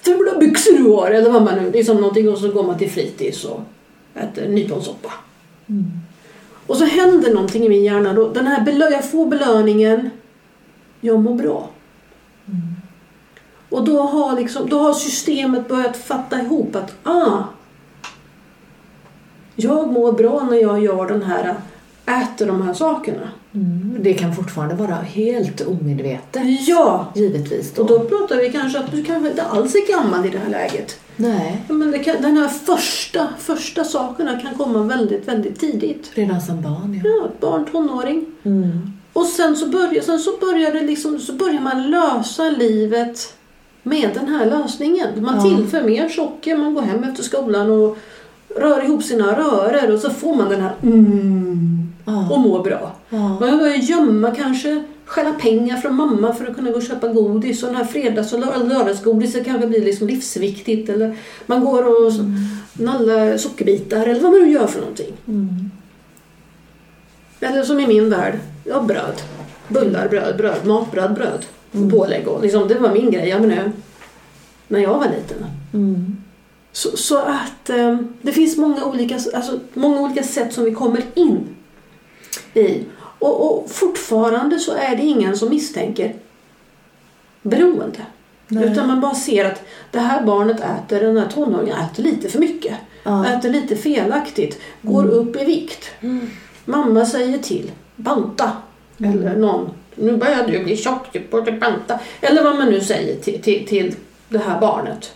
fula 0.04 0.38
byxor 0.38 0.72
du 0.78 0.90
har 0.90 1.10
eller 1.10 1.30
vad 1.30 1.42
man 1.42 1.54
nu, 1.58 1.70
liksom 1.70 1.96
någonting 1.96 2.28
och 2.28 2.38
så 2.38 2.48
går 2.48 2.62
man 2.62 2.78
till 2.78 2.90
fritids 2.90 3.44
och 3.44 3.60
äter 4.14 4.48
nyponsoppa. 4.48 5.12
Mm. 5.66 5.84
Och 6.66 6.76
så 6.76 6.84
händer 6.84 7.34
någonting 7.34 7.64
i 7.64 7.68
min 7.68 7.84
hjärna 7.84 8.12
då. 8.12 8.28
Den 8.28 8.46
här 8.46 8.64
belö- 8.64 8.92
jag 8.92 9.10
får 9.10 9.26
belöningen, 9.26 10.10
jag 11.00 11.20
mår 11.20 11.34
bra. 11.34 11.70
Mm. 12.46 12.60
Och 13.68 13.84
då 13.84 14.02
har, 14.02 14.36
liksom, 14.36 14.68
då 14.68 14.78
har 14.78 14.92
systemet 14.92 15.68
börjat 15.68 15.96
fatta 15.96 16.40
ihop 16.40 16.76
att 16.76 16.94
ah, 17.02 17.42
jag 19.56 19.92
mår 19.92 20.12
bra 20.12 20.46
när 20.50 20.56
jag 20.56 20.84
gör 20.84 21.06
den 21.06 21.22
här, 21.22 21.54
äter 22.06 22.46
de 22.46 22.62
här 22.62 22.74
sakerna. 22.74 23.28
Mm. 23.54 23.96
Det 24.00 24.14
kan 24.14 24.34
fortfarande 24.34 24.74
vara 24.74 24.94
helt 24.94 25.60
omedvetet. 25.60 26.42
Ja! 26.66 27.06
Givetvis. 27.14 27.72
Då. 27.72 27.82
Och 27.82 27.88
då 27.88 28.00
pratar 28.00 28.36
vi 28.36 28.50
kanske 28.52 28.78
att 28.78 28.92
du 28.92 29.04
kanske 29.04 29.28
inte 29.30 29.42
alls 29.42 29.74
är 29.74 29.92
gammal 29.92 30.26
i 30.26 30.30
det 30.30 30.38
här 30.38 30.50
läget. 30.50 30.98
Nej. 31.16 31.62
Men 31.68 31.90
det 31.90 31.98
kan, 31.98 32.16
den 32.22 32.36
här 32.36 32.48
första, 32.48 33.28
första 33.38 33.84
sakerna 33.84 34.40
kan 34.40 34.54
komma 34.54 34.82
väldigt, 34.82 35.28
väldigt 35.28 35.60
tidigt. 35.60 36.10
Redan 36.14 36.40
som 36.40 36.62
barn, 36.62 37.00
ja. 37.04 37.10
Ja, 37.10 37.28
barn, 37.40 37.64
tonåring. 37.72 38.26
Mm. 38.42 38.92
Och 39.12 39.26
sen 39.26 39.56
så 39.56 39.66
börjar, 39.68 40.02
sen 40.02 40.18
så 40.18 40.30
börjar, 40.40 40.72
det 40.72 40.80
liksom, 40.80 41.18
så 41.18 41.32
börjar 41.32 41.60
man 41.60 41.90
lösa 41.90 42.42
livet 42.50 43.34
med 43.82 44.10
den 44.14 44.28
här 44.28 44.46
lösningen. 44.46 45.08
Man 45.22 45.36
Ja. 45.36 45.42
tillför 45.56 45.82
mer 45.82 46.08
socker, 46.08 46.56
man 46.56 46.74
går 46.74 46.82
hem 46.82 47.04
efter 47.04 47.22
skolan 47.22 47.70
och 47.70 47.98
rör 48.56 48.84
ihop 48.84 49.02
sina 49.02 49.38
rörer 49.38 49.92
och 49.92 50.00
så 50.00 50.10
får 50.10 50.34
man 50.36 50.48
den 50.48 50.60
här 50.60 50.72
mm, 50.82 51.92
och 52.30 52.40
mår 52.40 52.62
bra. 52.62 52.92
Man 53.08 53.58
börjar 53.58 53.76
gömma 53.76 54.30
kanske, 54.30 54.84
stjäla 55.04 55.32
pengar 55.32 55.76
från 55.76 55.94
mamma 55.94 56.34
för 56.34 56.46
att 56.46 56.56
kunna 56.56 56.70
gå 56.70 56.76
och 56.76 56.82
köpa 56.82 57.08
godis. 57.08 57.62
Och 57.62 57.68
den 57.68 57.76
här 57.76 57.84
fredags 57.84 58.32
och 58.32 58.40
lör- 58.40 58.64
lördagsgodiset 58.64 59.44
kanske 59.44 59.66
blir 59.66 59.84
liksom 59.84 60.06
livsviktigt. 60.06 60.88
Eller 60.88 61.16
man 61.46 61.64
går 61.64 62.04
och 62.06 62.12
mm. 62.12 62.34
nallar 62.72 63.36
sockerbitar 63.36 64.06
eller 64.06 64.20
vad 64.20 64.32
man 64.32 64.40
nu 64.40 64.50
gör 64.50 64.66
för 64.66 64.80
någonting. 64.80 65.12
Mm. 65.28 65.70
Eller 67.40 67.62
som 67.62 67.80
i 67.80 67.86
min 67.86 68.10
värld, 68.10 68.38
ja 68.64 68.80
bröd. 68.80 69.22
Bullar, 69.68 70.08
bröd, 70.08 70.36
bröd, 70.36 70.66
matbröd, 70.66 71.14
bröd. 71.14 71.44
Mm. 71.74 71.90
Pålägg 71.90 72.28
och 72.28 72.42
liksom, 72.42 72.68
det 72.68 72.74
var 72.74 72.92
min 72.92 73.10
grej. 73.10 73.28
Jag 73.28 73.40
menar, 73.40 73.72
när 74.68 74.80
jag 74.80 74.98
var 74.98 75.04
liten. 75.04 75.46
Mm. 75.72 76.16
Så, 76.74 76.96
så 76.96 77.18
att 77.18 77.70
eh, 77.70 77.98
det 78.22 78.32
finns 78.32 78.56
många 78.56 78.84
olika, 78.84 79.14
alltså, 79.14 79.60
många 79.74 80.00
olika 80.00 80.22
sätt 80.22 80.52
som 80.52 80.64
vi 80.64 80.74
kommer 80.74 81.02
in 81.14 81.56
i. 82.54 82.84
Och, 83.18 83.46
och 83.46 83.70
fortfarande 83.70 84.58
så 84.58 84.72
är 84.72 84.96
det 84.96 85.02
ingen 85.02 85.36
som 85.36 85.48
misstänker 85.48 86.14
beroende. 87.42 88.06
Nej. 88.48 88.64
Utan 88.64 88.86
man 88.86 89.00
bara 89.00 89.14
ser 89.14 89.44
att 89.44 89.62
det 89.90 89.98
här 89.98 90.26
barnet 90.26 90.60
äter, 90.60 91.00
den 91.00 91.16
här 91.16 91.28
tonåringen 91.28 91.78
äter 91.78 92.02
lite 92.02 92.28
för 92.28 92.38
mycket. 92.38 92.74
Ja. 93.02 93.26
Äter 93.26 93.50
lite 93.50 93.76
felaktigt. 93.76 94.60
Går 94.82 95.06
upp 95.06 95.42
i 95.42 95.44
vikt. 95.44 95.90
Mm. 96.00 96.30
Mamma 96.64 97.06
säger 97.06 97.38
till. 97.38 97.70
Banta. 97.96 98.52
Eller 98.98 99.36
någon. 99.36 99.70
Nu 99.94 100.16
börjar 100.16 100.46
du 100.46 100.64
bli 100.64 100.76
tjock, 100.76 101.12
du 101.12 101.20
borde 101.30 101.52
banta. 101.52 101.98
Eller 102.20 102.42
vad 102.42 102.56
man 102.56 102.68
nu 102.70 102.80
säger 102.80 103.16
till, 103.16 103.42
till, 103.42 103.66
till 103.66 103.94
det 104.28 104.38
här 104.38 104.60
barnet. 104.60 105.12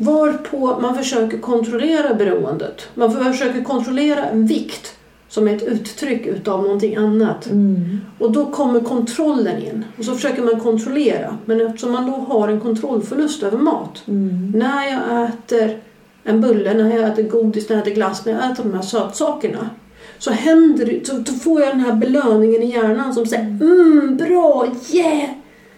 Mm. 0.00 0.14
Varpå 0.14 0.80
man 0.80 0.94
försöker 0.94 1.38
kontrollera 1.38 2.14
beroendet. 2.14 2.88
Man 2.94 3.32
försöker 3.32 3.64
kontrollera 3.64 4.24
en 4.24 4.46
vikt 4.46 4.96
som 5.28 5.48
är 5.48 5.56
ett 5.56 5.62
uttryck 5.62 6.26
utav 6.26 6.62
någonting 6.62 6.96
annat. 6.96 7.46
Mm. 7.46 8.00
Och 8.18 8.32
då 8.32 8.50
kommer 8.50 8.80
kontrollen 8.80 9.62
in. 9.62 9.84
Och 9.98 10.04
så 10.04 10.14
försöker 10.14 10.42
man 10.42 10.60
kontrollera. 10.60 11.38
Men 11.44 11.66
eftersom 11.66 11.92
man 11.92 12.06
då 12.06 12.12
har 12.12 12.48
en 12.48 12.60
kontrollförlust 12.60 13.42
över 13.42 13.58
mat. 13.58 14.02
Mm. 14.08 14.52
När 14.56 14.84
jag 14.84 15.24
äter 15.24 15.78
en 16.24 16.40
bulle, 16.40 16.74
när 16.74 16.96
jag 16.96 17.08
äter 17.08 17.22
godis, 17.22 17.68
när 17.68 17.76
jag 17.76 17.82
äter 17.82 17.94
glass, 17.94 18.24
när 18.24 18.32
jag 18.32 18.50
äter 18.52 18.64
de 18.64 18.74
här 18.74 18.82
sötsakerna. 18.82 19.70
Så 20.18 20.30
händer 20.30 20.86
det, 20.86 21.06
så 21.06 21.12
då 21.12 21.32
får 21.32 21.60
jag 21.60 21.70
den 21.70 21.80
här 21.80 21.92
belöningen 21.92 22.62
i 22.62 22.66
hjärnan 22.66 23.14
som 23.14 23.26
säger 23.26 23.42
mm, 23.42 24.16
bra, 24.16 24.66
yeah, 24.92 25.30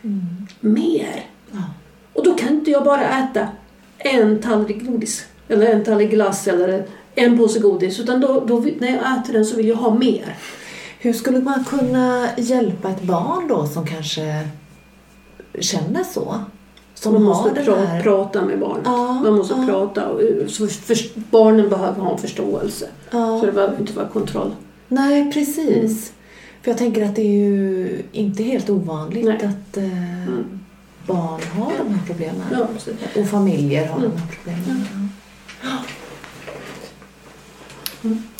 Mm. 0.04 0.46
mer. 0.60 1.24
Ja. 1.50 1.58
Och 2.12 2.24
då 2.24 2.34
kan 2.34 2.48
inte 2.48 2.70
jag 2.70 2.84
bara 2.84 3.18
äta 3.18 3.48
en 4.04 4.40
tallrik 4.40 4.86
godis. 4.86 5.26
Eller 5.48 5.66
en 5.66 5.84
tallrik 5.84 6.10
glass 6.10 6.48
eller 6.48 6.84
en 7.14 7.38
påse 7.38 7.58
godis. 7.58 8.00
Utan 8.00 8.20
då, 8.20 8.44
då, 8.46 8.64
när 8.78 8.88
jag 8.88 9.18
äter 9.18 9.32
den 9.32 9.44
så 9.44 9.56
vill 9.56 9.68
jag 9.68 9.76
ha 9.76 9.94
mer. 9.94 10.36
Hur 10.98 11.12
skulle 11.12 11.40
man 11.40 11.64
kunna 11.64 12.28
hjälpa 12.36 12.90
ett 12.90 13.02
barn 13.02 13.48
då 13.48 13.66
som 13.66 13.86
kanske 13.86 14.48
känner 15.60 16.04
så? 16.04 16.40
Som 16.94 17.12
Man 17.12 17.22
måste 17.22 17.64
pra, 17.64 17.74
här... 17.76 18.02
prata 18.02 18.42
med 18.44 18.58
barnet. 18.58 18.82
Ja, 18.84 19.12
Man 19.12 19.32
måste 19.32 19.54
ja. 19.54 19.66
prata. 19.66 20.08
Och, 20.08 20.20
så 20.48 20.66
för, 20.68 20.96
barnen 21.30 21.68
behöver 21.68 22.00
ha 22.00 22.12
en 22.12 22.18
förståelse. 22.18 22.86
Ja. 23.10 23.40
Så 23.40 23.46
det 23.46 23.52
behöver 23.52 23.80
inte 23.80 23.92
vara 23.92 24.08
kontroll. 24.08 24.50
Nej, 24.88 25.32
precis. 25.32 26.12
För 26.62 26.70
jag 26.70 26.78
tänker 26.78 27.04
att 27.04 27.16
det 27.16 27.22
är 27.22 27.46
ju 27.46 28.02
inte 28.12 28.42
helt 28.42 28.70
ovanligt 28.70 29.24
Nej. 29.24 29.36
att 29.36 29.76
eh, 29.76 30.22
Mm. 30.22 30.60
Barn 31.06 31.40
har 31.56 31.72
de 31.78 31.94
här 31.94 32.06
problemen. 32.06 32.42
Ja. 32.52 32.66
Och 33.22 33.28
familjer 33.28 33.86
har 33.88 33.96
Mm. 33.98 34.10
de 34.10 34.16
här 34.18 34.26
problemen. 34.36 34.86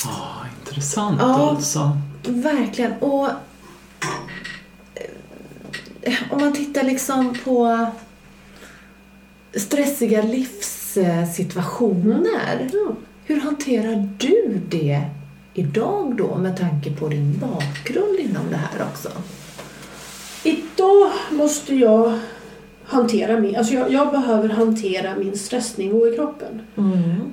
Ja, 0.03 0.45
intressant 0.59 1.17
Ja. 1.21 1.49
alltså. 1.49 1.97
Verkligen. 2.27 2.93
Och 2.93 3.29
eh, 6.01 6.13
om 6.31 6.41
man 6.41 6.53
tittar 6.53 6.83
liksom 6.83 7.37
på 7.43 7.85
stressiga 9.55 10.21
livssituationer. 10.21 12.69
Ja. 12.73 12.95
Hur 13.25 13.41
hanterar 13.41 14.09
du 14.17 14.61
det 14.69 15.01
idag 15.53 16.15
då 16.17 16.37
med 16.37 16.57
tanke 16.57 16.91
på 16.91 17.07
din 17.09 17.39
bakgrund 17.39 18.19
inom 18.19 18.49
det 18.49 18.57
här 18.57 18.85
också? 18.91 19.09
Idag 20.43 21.11
måste 21.31 21.75
jag 21.75 22.19
hantera 22.93 23.39
min, 23.39 23.55
alltså 23.55 23.73
jag, 23.73 23.91
jag 23.91 24.11
behöver 24.11 24.49
hantera 24.49 25.15
min 25.15 25.37
stressnivå 25.37 26.07
i 26.07 26.15
kroppen. 26.15 26.61
Mm. 26.77 27.31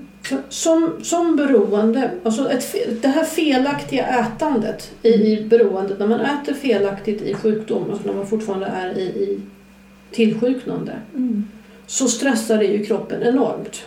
Som, 0.49 0.90
som 1.03 1.37
beroende, 1.37 2.11
alltså 2.23 2.51
ett, 2.51 2.75
det 3.03 3.09
här 3.09 3.25
felaktiga 3.25 4.07
ätandet 4.07 4.90
i, 5.03 5.09
i 5.09 5.46
beroendet, 5.51 5.99
när 5.99 6.07
man 6.07 6.20
äter 6.20 6.55
felaktigt 6.55 7.23
i 7.23 7.35
sjukdom, 7.35 7.90
alltså 7.90 8.07
när 8.09 8.14
man 8.14 8.27
fortfarande 8.27 8.66
är 8.66 8.99
i, 8.99 9.03
i 9.03 9.40
tillsjuknande, 10.11 10.92
Mm. 11.14 11.44
så 11.87 12.09
stressar 12.09 12.59
det 12.59 12.64
ju 12.64 12.85
kroppen 12.85 13.23
enormt. 13.23 13.83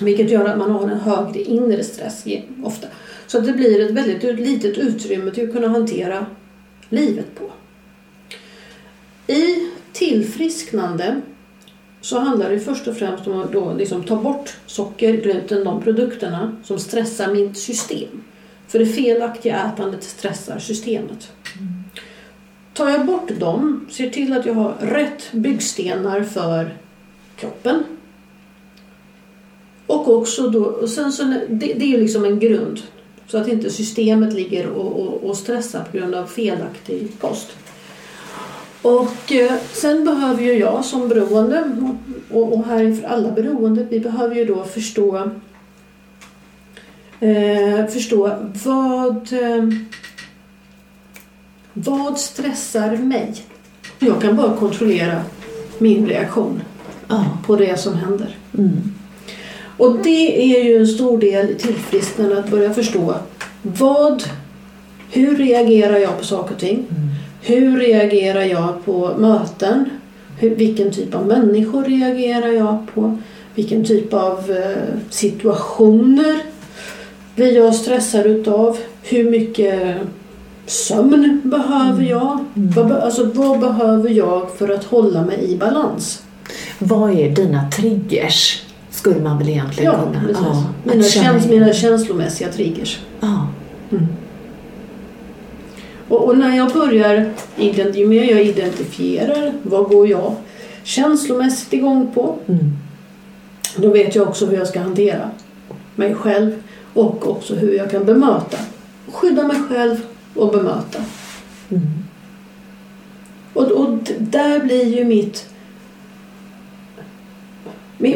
Vilket 0.00 0.30
gör 0.30 0.48
att 0.48 0.58
man 0.58 0.70
har 0.70 0.82
en 0.82 1.00
högre 1.00 1.42
inre 1.42 1.84
stress 1.84 2.24
ofta. 2.64 2.86
Så 3.26 3.38
att 3.38 3.46
det 3.46 3.52
blir 3.52 3.80
ett 3.86 3.90
väldigt 3.90 4.38
litet 4.40 4.78
utrymme 4.78 5.30
till 5.30 5.48
att 5.48 5.54
kunna 5.54 5.68
hantera 5.68 6.26
livet 6.88 7.34
på. 7.34 7.44
I 9.28 9.70
tillfrisknande 9.92 11.20
så 12.00 12.18
handlar 12.18 12.50
det 12.50 12.60
först 12.60 12.88
och 12.88 12.96
främst 12.96 13.26
om 13.26 13.40
att 13.40 13.52
då 13.52 13.74
liksom 13.74 14.02
ta 14.02 14.16
bort 14.16 14.56
socker, 14.66 15.12
gluten, 15.12 15.64
de 15.64 15.82
produkterna 15.82 16.56
som 16.64 16.78
stressar 16.78 17.34
mitt 17.34 17.58
system. 17.58 18.24
För 18.68 18.78
det 18.78 18.86
felaktiga 18.86 19.72
ätandet 19.72 20.02
stressar 20.04 20.58
systemet. 20.58 21.32
Tar 22.74 22.88
jag 22.88 23.06
bort 23.06 23.40
dem, 23.40 23.86
ser 23.90 24.10
till 24.10 24.32
att 24.32 24.46
jag 24.46 24.54
har 24.54 24.74
rätt 24.80 25.32
byggstenar 25.32 26.22
för 26.22 26.76
kroppen. 27.36 27.84
Och 29.86 30.08
också 30.08 30.50
då, 30.50 30.64
och 30.64 30.88
sen 30.88 31.12
så, 31.12 31.22
det, 31.48 31.74
det 31.74 31.94
är 31.94 31.98
liksom 31.98 32.24
en 32.24 32.38
grund. 32.38 32.80
Så 33.26 33.38
att 33.38 33.48
inte 33.48 33.70
systemet 33.70 34.34
ligger 34.34 34.66
och, 34.66 35.00
och, 35.00 35.28
och 35.30 35.36
stressar 35.36 35.84
på 35.84 35.96
grund 35.98 36.14
av 36.14 36.26
felaktig 36.26 37.08
kost. 37.20 37.56
Och 38.82 39.32
eh, 39.32 39.52
sen 39.72 40.04
behöver 40.04 40.42
ju 40.42 40.52
jag 40.52 40.84
som 40.84 41.08
beroende, 41.08 41.64
och, 42.30 42.52
och 42.52 42.64
här 42.64 42.82
inför 42.82 43.08
alla 43.08 43.30
beroende, 43.30 43.86
vi 43.90 44.00
behöver 44.00 44.34
ju 44.34 44.44
då 44.44 44.64
förstå 44.64 45.30
eh, 47.20 47.86
förstå 47.86 48.30
vad, 48.64 49.32
eh, 49.32 49.68
vad 51.72 52.18
stressar 52.18 52.96
mig. 52.96 53.34
Jag 53.98 54.22
kan 54.22 54.36
bara 54.36 54.56
kontrollera 54.56 55.22
min 55.78 56.06
reaktion 56.06 56.62
Ja. 57.08 57.24
på 57.46 57.56
det 57.56 57.80
som 57.80 57.94
händer. 57.94 58.36
Mm. 58.58 58.94
Och 59.76 59.98
det 60.02 60.54
är 60.54 60.64
ju 60.64 60.76
en 60.76 60.86
stor 60.86 61.18
del 61.18 61.50
i 61.50 61.54
tillfrisknande 61.54 62.38
att 62.38 62.50
börja 62.50 62.74
förstå 62.74 63.14
vad, 63.62 64.24
hur 65.10 65.36
reagerar 65.36 65.96
jag 65.98 66.18
på 66.18 66.24
saker 66.24 66.54
och 66.54 66.60
ting? 66.60 66.86
Hur 67.40 67.78
reagerar 67.78 68.42
jag 68.42 68.84
på 68.84 69.10
möten? 69.18 69.84
Hur, 70.38 70.50
vilken 70.54 70.90
typ 70.90 71.14
av 71.14 71.26
människor 71.26 71.84
reagerar 71.84 72.48
jag 72.52 72.78
på? 72.94 73.18
Vilken 73.54 73.84
typ 73.84 74.14
av 74.14 74.50
eh, 74.50 74.98
situationer 75.10 76.42
blir 77.34 77.56
jag 77.56 77.74
stressad 77.74 78.26
utav? 78.26 78.76
Hur 79.02 79.30
mycket 79.30 79.96
sömn 80.66 81.40
behöver 81.44 82.02
jag? 82.04 82.44
Vad, 82.54 82.88
be- 82.88 83.02
alltså, 83.02 83.30
vad 83.34 83.60
behöver 83.60 84.10
jag 84.10 84.50
för 84.58 84.68
att 84.68 84.84
hålla 84.84 85.22
mig 85.24 85.52
i 85.52 85.56
balans? 85.56 86.22
Vad 86.78 87.10
är 87.18 87.30
dina 87.30 87.70
triggers? 87.70 88.62
Skulle 88.90 89.20
man 89.20 89.38
väl 89.38 89.48
egentligen 89.48 89.92
Ja, 89.92 89.98
kunna... 90.02 90.38
Ja, 90.42 90.64
mina, 90.84 91.02
käns- 91.04 91.48
mina 91.48 91.72
känslomässiga 91.72 92.48
triggers. 92.52 92.98
Ja. 93.20 93.46
Och, 96.08 96.24
och 96.24 96.38
när 96.38 96.56
jag 96.56 96.72
börjar, 96.72 97.32
ju 97.98 98.06
mer 98.06 98.24
jag 98.30 98.42
identifierar 98.42 99.52
vad 99.62 99.84
går 99.88 100.08
jag 100.08 100.34
känslomässigt 100.82 101.72
igång 101.72 102.10
på, 102.14 102.38
Mm. 102.46 102.76
då 103.76 103.90
vet 103.90 104.14
jag 104.14 104.28
också 104.28 104.46
hur 104.46 104.56
jag 104.56 104.68
ska 104.68 104.80
hantera 104.80 105.30
mig 105.94 106.14
själv 106.14 106.62
och 106.94 107.28
också 107.28 107.54
hur 107.54 107.72
jag 107.72 107.90
kan 107.90 108.04
bemöta. 108.04 108.58
Skydda 109.12 109.46
mig 109.46 109.56
själv 109.68 109.96
och 110.34 110.52
bemöta. 110.52 110.98
Mm. 111.70 111.82
Och, 113.52 113.70
och 113.72 113.98
där 114.18 114.60
blir 114.60 114.96
ju 114.96 115.04
mitt... 115.04 115.46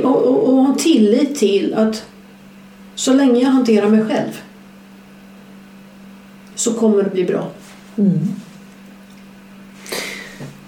Och, 0.02 0.22
och, 0.22 0.48
och 0.48 0.56
ha 0.64 0.74
tillit 0.74 1.36
till 1.36 1.74
att 1.74 2.04
så 2.94 3.12
länge 3.12 3.40
jag 3.40 3.48
hanterar 3.48 3.88
mig 3.88 4.04
själv 4.04 4.40
så 6.54 6.74
kommer 6.74 7.02
det 7.02 7.10
bli 7.10 7.24
bra. 7.24 7.48
Mm. 7.98 8.28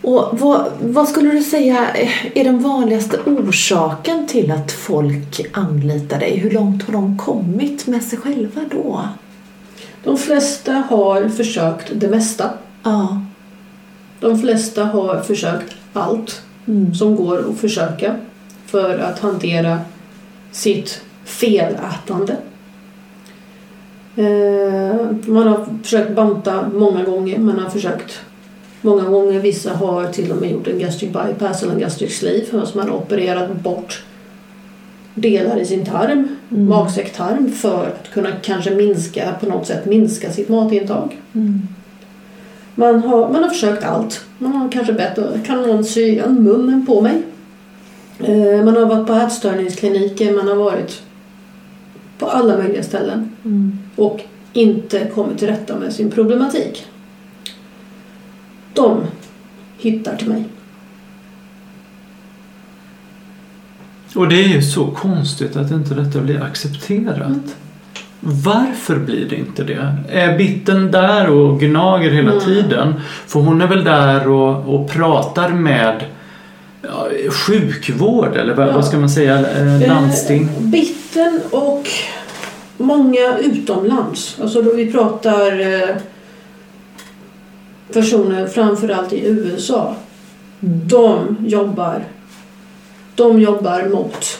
Och 0.02 0.38
vad, 0.38 0.66
vad 0.80 1.08
skulle 1.08 1.30
du 1.30 1.42
säga 1.42 1.87
är 2.34 2.44
den 2.44 2.62
vanligaste 2.62 3.18
orsaken 3.26 4.26
till 4.26 4.50
att 4.50 4.72
folk 4.72 5.40
anlitar 5.52 6.18
dig? 6.18 6.37
Hur 6.37 6.50
långt 6.50 6.82
har 6.82 6.92
de 6.92 7.18
kommit 7.18 7.87
med 7.87 8.02
sig 8.02 8.18
själva 8.18 8.60
då? 8.70 9.08
De 10.04 10.18
flesta 10.18 10.72
har 10.72 11.28
försökt 11.28 11.90
det 11.94 12.08
mesta. 12.08 12.50
Ja. 12.82 13.22
De 14.20 14.38
flesta 14.38 14.84
har 14.84 15.20
försökt 15.20 15.74
allt 15.92 16.42
Mm. 16.66 16.94
som 16.94 17.16
går 17.16 17.50
att 17.50 17.58
försöka 17.58 18.16
för 18.66 18.98
att 18.98 19.18
hantera 19.18 19.80
sitt 20.52 21.00
felätande. 21.24 22.37
Eh, 24.16 24.96
Man 25.27 25.48
har 25.48 25.66
försökt 25.83 26.16
banta 26.16 26.68
många 26.74 27.05
gånger. 27.05 27.38
Man 27.38 27.59
har 27.59 27.70
försökt 27.70 28.20
många 28.81 29.03
gånger. 29.05 29.40
Vissa 29.40 29.74
har 29.74 30.07
till 30.07 30.31
och 30.33 30.37
med 30.40 30.50
gjort 30.50 30.68
en 30.68 30.79
gastric 30.79 31.12
bypass 31.12 31.62
eller 31.62 31.72
en 31.72 31.81
gastric 31.81 32.18
sleeve. 32.18 32.61
Alltså 32.61 32.79
man 32.79 32.88
har 32.88 32.96
opererat 32.96 33.53
bort 33.62 34.03
delar 35.14 35.57
i 35.57 35.64
sin 35.64 35.85
tarm, 35.87 36.29
Mm. 36.50 36.68
magsäcktarm 36.68 37.53
för 37.53 37.87
att 37.87 38.11
kunna 38.12 38.29
kanske 38.42 38.70
minska 38.70 39.35
på 39.40 39.46
något 39.46 39.66
sätt 39.66 39.87
minska 39.87 40.31
sitt 40.33 40.48
matintag. 40.48 41.20
Mm. 41.35 41.61
Man 42.74 43.03
har, 43.03 43.29
man 43.33 43.42
har 43.42 43.50
försökt 43.50 43.85
allt. 43.85 44.24
Man 44.38 44.53
har 44.53 44.68
kanske 44.72 44.92
bett 44.92 45.18
kan 45.46 45.62
någon 45.62 45.85
sy 45.85 46.00
igen 46.03 46.42
munnen 46.42 46.87
på 46.87 47.00
mig. 47.00 47.22
Eh, 48.18 48.64
Man 48.64 48.77
har 48.77 48.87
varit 48.87 49.07
på 49.07 49.12
ätstörningskliniker, 49.12 50.33
man 50.37 50.48
har 50.48 50.55
varit 50.57 51.03
på 52.18 52.27
alla 52.27 52.57
möjliga 52.57 52.83
ställen 52.83 53.31
Mm. 53.44 53.79
Och 53.96 54.20
inte 54.52 55.11
kommit 55.14 55.38
till 55.38 55.48
rätta 55.48 55.76
med 55.78 55.92
sin 55.92 56.11
problematik. 56.11 56.87
De 58.74 59.00
hittar 59.78 60.16
till 60.16 60.28
mig. 60.28 60.44
Och 64.14 64.28
det 64.28 64.44
är 64.44 64.48
ju 64.48 64.62
så 64.62 64.87
konstigt 64.87 65.57
att 65.57 65.70
inte 65.70 65.94
detta 65.94 66.20
blir 66.20 66.42
accepterat. 66.42 67.57
Varför 68.20 68.96
blir 68.98 69.28
det 69.28 69.37
inte 69.37 69.64
det? 69.64 69.96
Är 70.11 70.38
bitten 70.38 70.90
där 70.90 71.30
och 71.30 71.61
gnager 71.61 72.11
hela 72.11 72.33
Mm. 72.33 72.44
tiden? 72.44 72.94
För 73.26 73.40
hon 73.40 73.61
är 73.61 73.66
väl 73.66 73.85
där 73.85 74.28
och, 74.28 74.74
och 74.74 74.90
pratar 74.90 75.48
med 75.48 76.04
ja, 76.83 77.09
sjukvård 77.30 78.37
eller 78.37 78.54
vad, 78.54 78.68
Ja. 78.68 78.72
vad 78.72 78.85
ska 78.85 78.98
man 78.98 79.11
säga? 79.11 79.38
Eh, 79.50 79.88
landsting? 79.88 80.42
Eh, 80.42 80.62
Bitten 80.62 81.40
och 81.50 81.88
många 82.76 83.38
utomlands. 83.38 84.37
Alltså 84.42 84.62
då 84.62 84.72
vi 84.72 84.92
pratar 84.92 85.60
eh, 85.60 85.96
personer 87.92 88.46
framförallt 88.46 89.12
i 89.12 89.26
USA. 89.26 89.96
Mm. 90.60 90.88
De 90.88 91.37
jobbar 91.46 92.04
de 93.14 93.40
jobbar 93.40 93.88
mot 93.88 94.38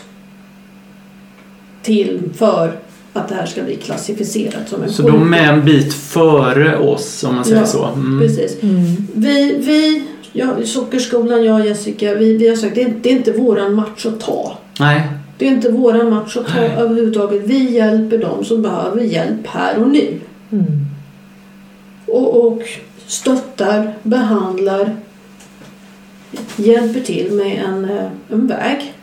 till 1.83 2.21
för 2.37 2.73
att 3.13 3.29
det 3.29 3.35
här 3.35 3.47
ska 3.47 3.63
bli 3.63 3.77
klassificerat 3.77 4.69
som 4.69 4.83
en 4.83 4.93
Så 4.93 5.03
de 5.03 5.35
är 5.35 5.53
en 5.53 5.65
bit 5.65 5.95
före 5.95 6.79
oss 6.79 7.25
om 7.25 7.35
man 7.35 7.45
säger 7.45 7.61
Ja, 7.61 7.67
så. 7.67 7.85
Mm. 7.85 8.21
Precis. 8.21 8.63
Mm. 8.63 8.97
Vi, 9.15 9.57
vi 9.59 10.03
ja, 10.33 10.47
Sockerskolan, 10.65 11.45
jag 11.45 11.61
och 11.61 11.67
Jessica, 11.67 12.15
vi, 12.15 12.37
vi 12.37 12.49
har 12.49 12.57
sagt 12.57 12.75
det 12.75 12.83
är, 12.83 12.95
det 13.03 13.09
är 13.09 13.17
inte 13.17 13.33
våran 13.33 13.75
match 13.75 14.07
att 14.07 14.21
ta. 14.21 14.59
Nej, 14.81 15.09
Det 15.39 15.47
är 15.47 15.51
inte 15.51 15.71
våran 15.71 16.11
match 16.11 16.37
att 16.37 16.47
ta 16.47 16.61
Nej. 16.61 16.71
överhuvudtaget. 16.71 17.43
Vi 17.45 17.71
hjälper 17.71 18.19
dem 18.19 18.45
som 18.45 18.63
behöver 18.63 19.03
hjälp 19.03 19.47
här 19.47 19.79
och 19.79 19.89
nu. 19.89 20.21
Mm. 20.53 20.67
Och, 22.07 22.47
och 22.47 22.63
stöttar, 23.07 23.95
behandlar, 24.03 24.97
hjälper 26.57 27.01
till 27.01 27.33
med 27.33 27.65
en, 27.69 27.85
eh, 27.85 28.07
en 28.29 28.47
väg 28.47 28.95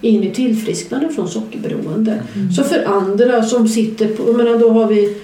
in 0.00 0.24
i 0.24 0.30
tillfrisknande 0.30 1.08
från 1.08 1.28
sockerberoende. 1.28 2.22
Så 2.56 2.62
för 2.64 2.84
andra 2.84 3.42
som 3.42 3.68
sitter 3.68 4.08
på, 4.08 4.22
jag 4.26 4.36
menar 4.36 4.58
då 4.58 4.70
har 4.70 4.86
vi 4.86 5.16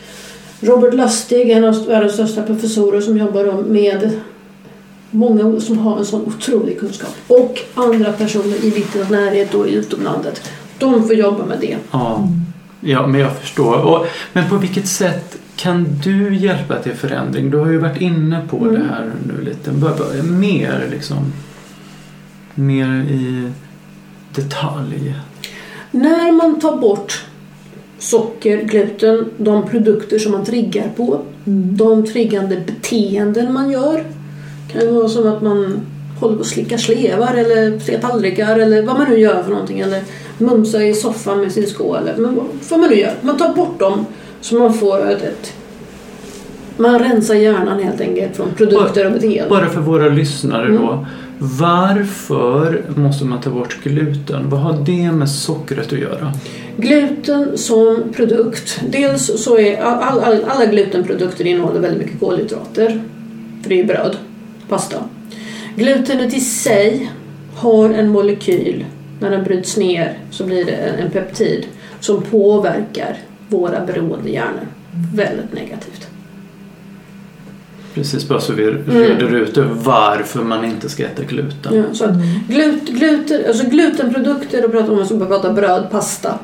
Robert 0.60 0.94
Lustig, 0.94 1.50
en 1.50 1.64
av 1.64 1.86
världens 1.86 2.12
största 2.12 2.42
professorer 2.42 3.00
som 3.00 3.18
jobbar 3.18 3.62
med 3.62 4.10
många 5.14 5.60
som 5.60 5.78
har 5.78 5.98
en 5.98 6.04
sån 6.06 6.20
otrolig 6.26 6.80
kunskap. 6.80 7.14
Och 7.28 7.58
andra 7.74 8.12
personer 8.12 8.64
i 8.64 8.70
Vittens 8.70 9.10
närhet 9.10 9.54
och 9.54 9.68
i 9.68 9.72
utomlandet. 9.74 10.50
De 10.78 11.02
får 11.06 11.14
jobba 11.14 11.46
med 11.46 11.58
det. 11.60 11.76
ja. 11.90 12.28
ja 12.80 13.06
men 13.06 13.20
jag 13.20 13.36
förstår. 13.36 13.76
Och, 13.80 14.06
men 14.32 14.48
på 14.48 14.56
vilket 14.56 14.88
sätt 14.88 15.38
kan 15.56 15.86
du 16.04 16.36
hjälpa 16.36 16.78
till 16.82 16.92
förändring? 16.94 17.50
Du 17.50 17.56
har 17.56 17.70
ju 17.70 17.78
varit 17.78 18.00
inne 18.00 18.40
på 18.50 18.56
Mm. 18.56 18.72
det 18.74 18.80
här 18.90 19.10
nu 19.26 19.44
lite. 19.44 19.72
Mer 20.22 20.88
liksom. 20.90 21.32
Mer 22.54 22.88
i 23.10 23.50
detalj. 24.34 25.14
När 25.90 26.32
man 26.32 26.60
tar 26.60 26.76
bort 26.76 27.24
socker, 27.98 28.62
gluten, 28.62 29.28
de 29.36 29.68
produkter 29.68 30.18
som 30.18 30.32
man 30.32 30.44
triggar 30.44 30.88
på, 30.96 31.20
Mm. 31.46 31.76
de 31.76 32.06
triggande 32.06 32.56
beteenden 32.66 33.52
man 33.52 33.70
gör. 33.70 34.04
Det 34.74 34.80
kan 34.80 34.94
vara 34.94 35.08
som 35.08 35.28
att 35.28 35.42
man 35.42 35.80
håller 36.20 36.34
på 36.36 36.40
att 36.40 36.46
slicka 36.46 36.78
slevar 36.78 37.34
eller 37.34 37.78
slicka 37.78 38.00
tallrikar 38.08 38.58
eller 38.58 38.82
vad 38.82 38.98
man 38.98 39.10
nu 39.10 39.18
gör 39.18 39.42
för 39.42 39.50
någonting. 39.50 39.80
Eller 39.80 40.02
mumsa 40.38 40.84
i 40.84 40.94
soffan 40.94 41.40
med 41.40 41.52
sin. 41.52 41.64
Eller 41.78 42.16
men 42.16 42.40
vad 42.70 42.80
man 42.80 42.90
nu 42.90 42.96
gör. 42.96 43.14
Man 43.20 43.36
tar 43.36 43.54
bort 43.54 43.78
dem 43.78 44.06
så 44.40 44.54
man 44.54 44.74
får 44.74 45.10
ett, 45.10 45.22
ett 45.22 45.52
man 46.76 46.98
rensar 46.98 47.34
hjärnan 47.34 47.82
helt 47.82 48.00
enkelt 48.00 48.36
från 48.36 48.48
produkter 48.56 49.06
och 49.06 49.12
beteenden. 49.12 49.48
Bara 49.48 49.68
för 49.68 49.80
våra 49.80 50.08
lyssnare 50.08 50.66
Mm. 50.66 50.82
då. 50.82 51.06
Varför 51.38 52.82
måste 52.96 53.24
man 53.24 53.40
ta 53.40 53.50
bort 53.50 53.78
gluten? 53.82 54.50
Vad 54.50 54.60
har 54.60 54.72
det 54.72 55.12
med 55.12 55.30
sockret 55.30 55.92
att 55.92 55.98
göra? 55.98 56.32
Gluten 56.76 57.58
som 57.58 58.02
produkt. 58.16 58.80
Dels 58.90 59.44
så 59.44 59.58
är 59.58 59.82
all, 59.82 60.20
all, 60.20 60.44
alla 60.48 60.66
glutenprodukter 60.66 61.46
innehåller 61.46 61.80
väldigt 61.80 62.02
mycket 62.06 62.20
kolhydrater. 62.20 63.02
För 63.62 63.68
det 63.68 63.74
är 63.74 63.78
ju 63.78 63.84
bröd, 63.84 64.16
pasta. 64.74 64.96
Glutenet 65.76 66.34
i 66.34 66.40
sig 66.40 67.12
har 67.54 67.90
en 67.90 68.08
molekyl. 68.08 68.84
När 69.20 69.30
den 69.30 69.44
bryts 69.44 69.76
ner 69.76 70.18
så 70.30 70.44
blir 70.44 70.64
det 70.64 70.72
en, 70.72 71.10
peptid 71.10 71.66
som 72.00 72.22
påverkar 72.22 73.16
våra 73.48 73.86
beroende 73.86 74.30
hjärnor 74.30 74.66
väldigt 75.14 75.52
negativt. 75.52 76.06
Precis, 77.94 78.28
bara 78.28 78.40
så 78.40 78.52
vi 78.52 78.66
reder 78.66 79.34
ut 79.34 79.54
det, 79.54 79.64
varför 79.64 80.42
man 80.42 80.64
inte 80.64 80.88
ska 80.88 81.04
äta 81.04 81.22
gluten. 81.22 81.76
Ja, 81.76 81.82
så 81.92 82.04
att 82.04 82.16
glut, 82.48 82.88
gluten, 82.88 83.42
alltså 83.48 83.66
glutenprodukter, 83.66 84.62
då 84.62 84.68
pratar 84.68 84.92
man 84.92 85.06
om 85.10 85.18
man 85.18 85.28
pratar 85.28 85.52
bröd, 85.52 85.90
pasta. 85.90 86.38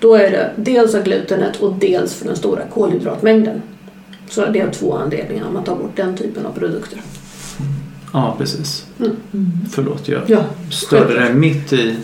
Då 0.00 0.14
är 0.14 0.30
det 0.30 0.50
dels 0.56 0.94
av 0.94 1.02
glutenet 1.02 1.56
och 1.56 1.72
dels 1.72 2.14
för 2.14 2.26
den 2.26 2.36
stora 2.36 2.62
kolhydratmängden. 2.72 3.62
Så 4.28 4.46
det 4.46 4.60
är 4.60 4.70
två 4.70 4.94
anledningar 4.94 5.46
om 5.46 5.54
man 5.54 5.64
tar 5.64 5.76
bort 5.76 5.96
den 5.96 6.16
typen 6.16 6.46
av 6.46 6.52
produkter. 6.52 7.00
Ja, 8.12 8.34
precis. 8.38 8.86
Mm. 9.00 9.16
Förlåt, 9.72 10.08
jag 10.08 10.22
Ja, 10.26 10.38
störde 10.70 11.14
dig 11.20 11.34
mitt 11.34 11.72
i 11.72 11.96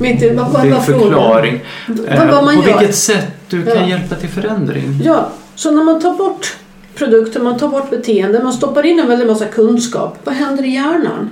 Mitt 0.00 0.22
i, 0.22 0.28
vad, 0.30 0.52
vad, 0.52 0.62
din 0.62 0.80
förklaring. 0.80 1.60
Vad, 1.88 2.06
Eh, 2.08 2.30
vad 2.34 2.44
man 2.44 2.56
På 2.62 2.68
gör. 2.68 2.78
vilket 2.78 2.96
sätt 2.96 3.26
du 3.48 3.64
kan 3.66 3.76
Ja. 3.76 3.88
hjälpa 3.88 4.14
till 4.14 4.28
förändring. 4.28 5.00
Ja, 5.04 5.30
så 5.54 5.70
när 5.70 5.84
man 5.84 6.00
tar 6.00 6.14
bort 6.14 6.56
produkter, 6.94 7.40
man 7.40 7.58
tar 7.58 7.68
bort 7.68 7.90
beteende, 7.90 8.42
man 8.42 8.52
stoppar 8.52 8.86
in 8.86 9.00
en 9.00 9.08
väldig 9.08 9.26
massa 9.26 9.46
kunskap. 9.46 10.18
Vad 10.24 10.34
händer 10.34 10.64
i 10.64 10.68
hjärnan 10.74 11.30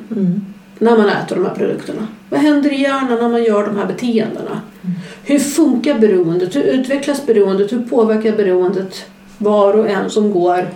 när 0.79 0.97
man 0.97 1.09
äter 1.09 1.37
de 1.37 1.45
här 1.47 1.55
produkterna? 1.55 2.07
Vad 2.31 2.41
händer 2.41 2.73
i 2.73 2.81
hjärnan 2.83 3.19
när 3.19 3.29
man 3.29 3.45
gör 3.45 3.67
de 3.67 3.77
här 3.77 3.87
beteendena? 3.87 4.61
Hur 5.25 5.39
funkar 5.39 5.99
beroendet? 5.99 6.57
Hur 6.57 6.63
utvecklas 6.63 7.27
beroendet? 7.27 7.73
Hur 7.73 7.79
påverkar 7.83 8.37
beroendet 8.37 9.05
var 9.39 9.75
och 9.75 9.89
en 9.89 10.11
som 10.11 10.31
går 10.31 10.69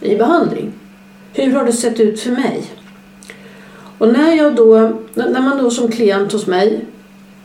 i 0.00 0.16
behandling? 0.16 0.72
Hur 1.32 1.52
har 1.52 1.64
det 1.64 1.72
sett 1.72 2.00
ut 2.00 2.20
för 2.20 2.30
mig? 2.30 2.64
Och 3.98 4.08
när, 4.08 4.34
jag 4.36 4.54
då, 4.54 4.92
när 5.14 5.40
man 5.40 5.58
då 5.58 5.70
som 5.70 5.90
klient 5.90 6.32
hos 6.32 6.46
mig 6.46 6.84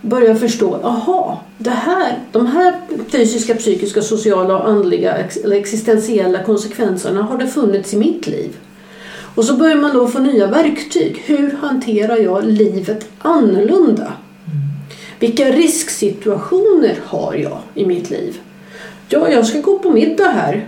börjar 0.02 0.36
förstå, 0.36 0.76
aha, 0.76 1.42
det 1.58 1.70
här, 1.70 2.20
de 2.32 2.48
här 2.48 2.80
fysiska, 3.10 3.56
psykiska, 3.56 4.02
sociala 4.02 4.58
och 4.58 4.70
andliga 4.70 5.16
eller 5.44 5.56
existentiella 5.56 6.44
konsekvenserna 6.44 7.22
har 7.22 7.38
det 7.38 7.48
funnits 7.48 7.94
i 7.94 7.98
mitt 7.98 8.28
liv. 8.28 8.58
Och 9.36 9.46
så 9.46 9.56
börjar 9.56 9.76
man 9.76 9.94
då 9.94 10.08
få 10.08 10.20
nya 10.20 10.48
verktyg. 10.48 11.24
Hur 11.26 11.52
hanterar 11.52 12.18
jag 12.18 12.46
livet 12.46 13.08
annorlunda? 13.20 14.14
Vilka 15.20 15.52
risksituationer 15.52 17.00
har 17.06 17.34
jag 17.34 17.58
i 17.74 17.86
mitt 17.86 18.10
liv? 18.10 18.38
Ja, 19.10 19.30
jag 19.30 19.46
ska 19.46 19.62
gå 19.62 19.80
på 19.80 19.92
middag 19.92 20.30
här. 20.30 20.68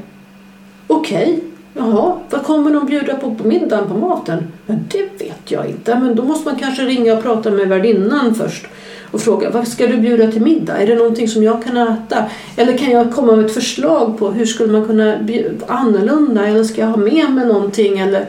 Okej, 0.87 1.39
jaha, 1.73 2.19
vad 2.29 2.43
kommer 2.43 2.71
de 2.71 2.85
bjuda 2.85 3.15
på 3.15 3.35
på 3.35 3.47
middagen 3.47 3.87
på 3.87 3.93
maten? 3.93 4.47
Men 4.65 4.85
det 4.91 5.23
vet 5.23 5.51
jag 5.51 5.65
inte. 5.65 5.99
Men 5.99 6.15
då 6.15 6.23
måste 6.23 6.49
man 6.49 6.59
kanske 6.59 6.81
ringa 6.81 7.13
och 7.13 7.23
prata 7.23 7.51
med 7.51 7.67
värdinnan 7.67 8.35
först 8.35 8.67
och 9.11 9.21
fråga 9.21 9.49
vad 9.49 9.67
ska 9.67 9.87
du 9.87 9.97
bjuda 9.97 10.31
till 10.31 10.41
middag? 10.41 10.77
Är 10.77 10.87
det 10.87 10.95
någonting 10.95 11.27
som 11.27 11.43
jag 11.43 11.63
kan 11.63 11.77
äta? 11.77 12.25
Eller 12.55 12.77
kan 12.77 12.91
jag 12.91 13.13
komma 13.13 13.35
med 13.35 13.45
ett 13.45 13.53
förslag 13.53 14.17
på 14.19 14.31
hur 14.31 14.45
skulle 14.45 14.73
man 14.73 14.85
kunna 14.85 15.17
bjuda 15.17 15.65
annorlunda? 15.67 16.47
Eller 16.47 16.63
ska 16.63 16.81
jag 16.81 16.87
ha 16.87 16.97
med 16.97 17.31
mig 17.31 17.45
någonting? 17.45 17.99
Eller, 17.99 18.25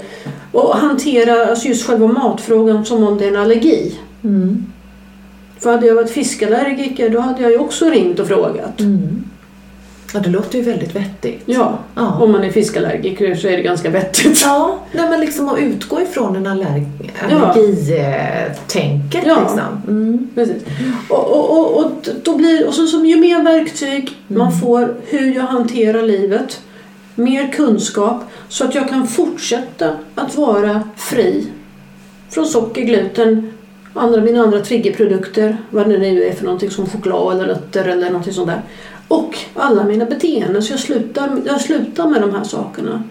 och 0.52 0.76
hantera 0.76 1.46
alltså 1.46 1.68
just 1.68 1.86
själva 1.86 2.06
matfrågan 2.06 2.84
som 2.84 3.04
om 3.04 3.18
det 3.18 3.24
är 3.24 3.28
en 3.28 3.36
allergi. 3.36 3.98
Mm. 4.24 4.66
För 5.58 5.70
hade 5.70 5.86
jag 5.86 5.94
varit 5.94 6.10
fiskallergiker 6.10 7.10
då 7.10 7.20
hade 7.20 7.42
jag 7.42 7.50
ju 7.50 7.58
också 7.58 7.90
ringt 7.90 8.20
och 8.20 8.26
frågat. 8.26 8.80
Mm. 8.80 9.24
Ja, 10.14 10.20
det 10.20 10.30
låter 10.30 10.58
ju 10.58 10.64
väldigt 10.64 10.96
vettigt. 10.96 11.42
Ja, 11.46 11.78
Ja. 11.94 12.18
om 12.22 12.32
man 12.32 12.44
är 12.44 12.50
fiskallergiker 12.50 13.34
så 13.34 13.48
är 13.48 13.56
det 13.56 13.62
ganska 13.62 13.90
vettigt. 13.90 14.42
Ja, 14.44 14.78
nej, 14.92 15.10
men 15.10 15.20
liksom 15.20 15.48
att 15.48 15.58
utgå 15.58 16.00
ifrån 16.00 16.36
en 16.36 16.46
allerg 16.46 16.86
allergitänket 17.30 19.22
Ja. 19.26 19.40
liksom. 19.40 19.60
Mm. 19.88 20.28
Precis. 20.34 20.62
Och, 21.08 21.30
och, 21.30 21.58
och, 21.58 21.76
och, 21.84 21.92
då 22.22 22.36
blir, 22.36 22.66
och 22.66 22.74
så, 22.74 22.86
så 22.86 23.04
ju 23.04 23.16
mer 23.20 23.42
verktyg 23.42 24.16
man 24.26 24.52
får 24.52 24.94
hur 25.06 25.34
jag 25.34 25.42
hanterar 25.42 26.02
livet, 26.02 26.60
mer 27.14 27.52
kunskap 27.52 28.22
så 28.48 28.64
att 28.64 28.74
jag 28.74 28.88
kan 28.88 29.06
fortsätta 29.06 29.96
att 30.14 30.36
vara 30.36 30.82
fri 30.96 31.46
från 32.30 32.46
socker, 32.46 32.82
gluten, 32.82 33.52
andra, 33.94 34.20
mina 34.20 34.42
andra 34.42 34.60
triggerprodukter, 34.60 35.56
vad 35.70 35.88
det 35.88 35.98
nu 35.98 36.24
är 36.24 36.32
för 36.32 36.44
någonting 36.44 36.70
som 36.70 36.86
choklad 36.86 37.36
eller 37.36 37.46
nötter 37.46 37.84
eller 37.84 38.06
någonting 38.06 38.32
sånt 38.32 38.48
där. 38.48 38.62
Och 39.08 39.38
alla 39.54 39.84
mina 39.84 40.04
beteenden, 40.04 40.62
så 40.62 40.72
jag 40.72 40.80
slutar, 40.80 41.42
jag 41.46 41.60
slutar 41.60 42.06
med 42.08 42.20
de 42.20 42.34
här 42.34 42.44
sakerna. 42.44 43.02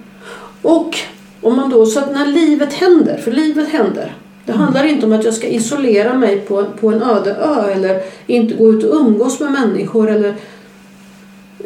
Och 0.61 0.97
om 1.41 1.55
man 1.55 1.69
då, 1.69 1.85
så 1.85 1.99
att 1.99 2.13
när 2.13 2.25
livet 2.25 2.73
händer, 2.73 3.17
för 3.17 3.31
livet 3.31 3.69
händer. 3.69 4.15
Det 4.45 4.51
handlar 4.51 4.83
inte 4.83 5.05
om 5.05 5.13
att 5.13 5.23
jag 5.23 5.33
ska 5.33 5.47
isolera 5.47 6.13
mig 6.13 6.39
på, 6.39 6.65
på 6.79 6.89
en 6.89 7.03
öde 7.03 7.35
ö 7.35 7.71
eller 7.71 8.01
inte 8.27 8.53
gå 8.53 8.69
ut 8.73 8.83
och 8.83 8.95
umgås 8.95 9.39
med 9.39 9.51
människor 9.51 10.09
eller 10.09 10.35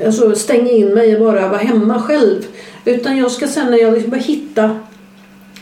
alltså 0.05 0.35
stänga 0.35 0.71
in 0.71 0.93
mig 0.93 1.15
och 1.15 1.21
bara 1.21 1.47
vara 1.47 1.61
hemma 1.61 2.01
själv. 2.01 2.45
Utan 2.85 3.17
jag 3.17 3.31
ska 3.31 3.47
sen 3.47 3.71
när 3.71 3.77
jag 3.77 3.93
liksom 3.93 4.09
börjar 4.09 4.23
hitta 4.23 4.79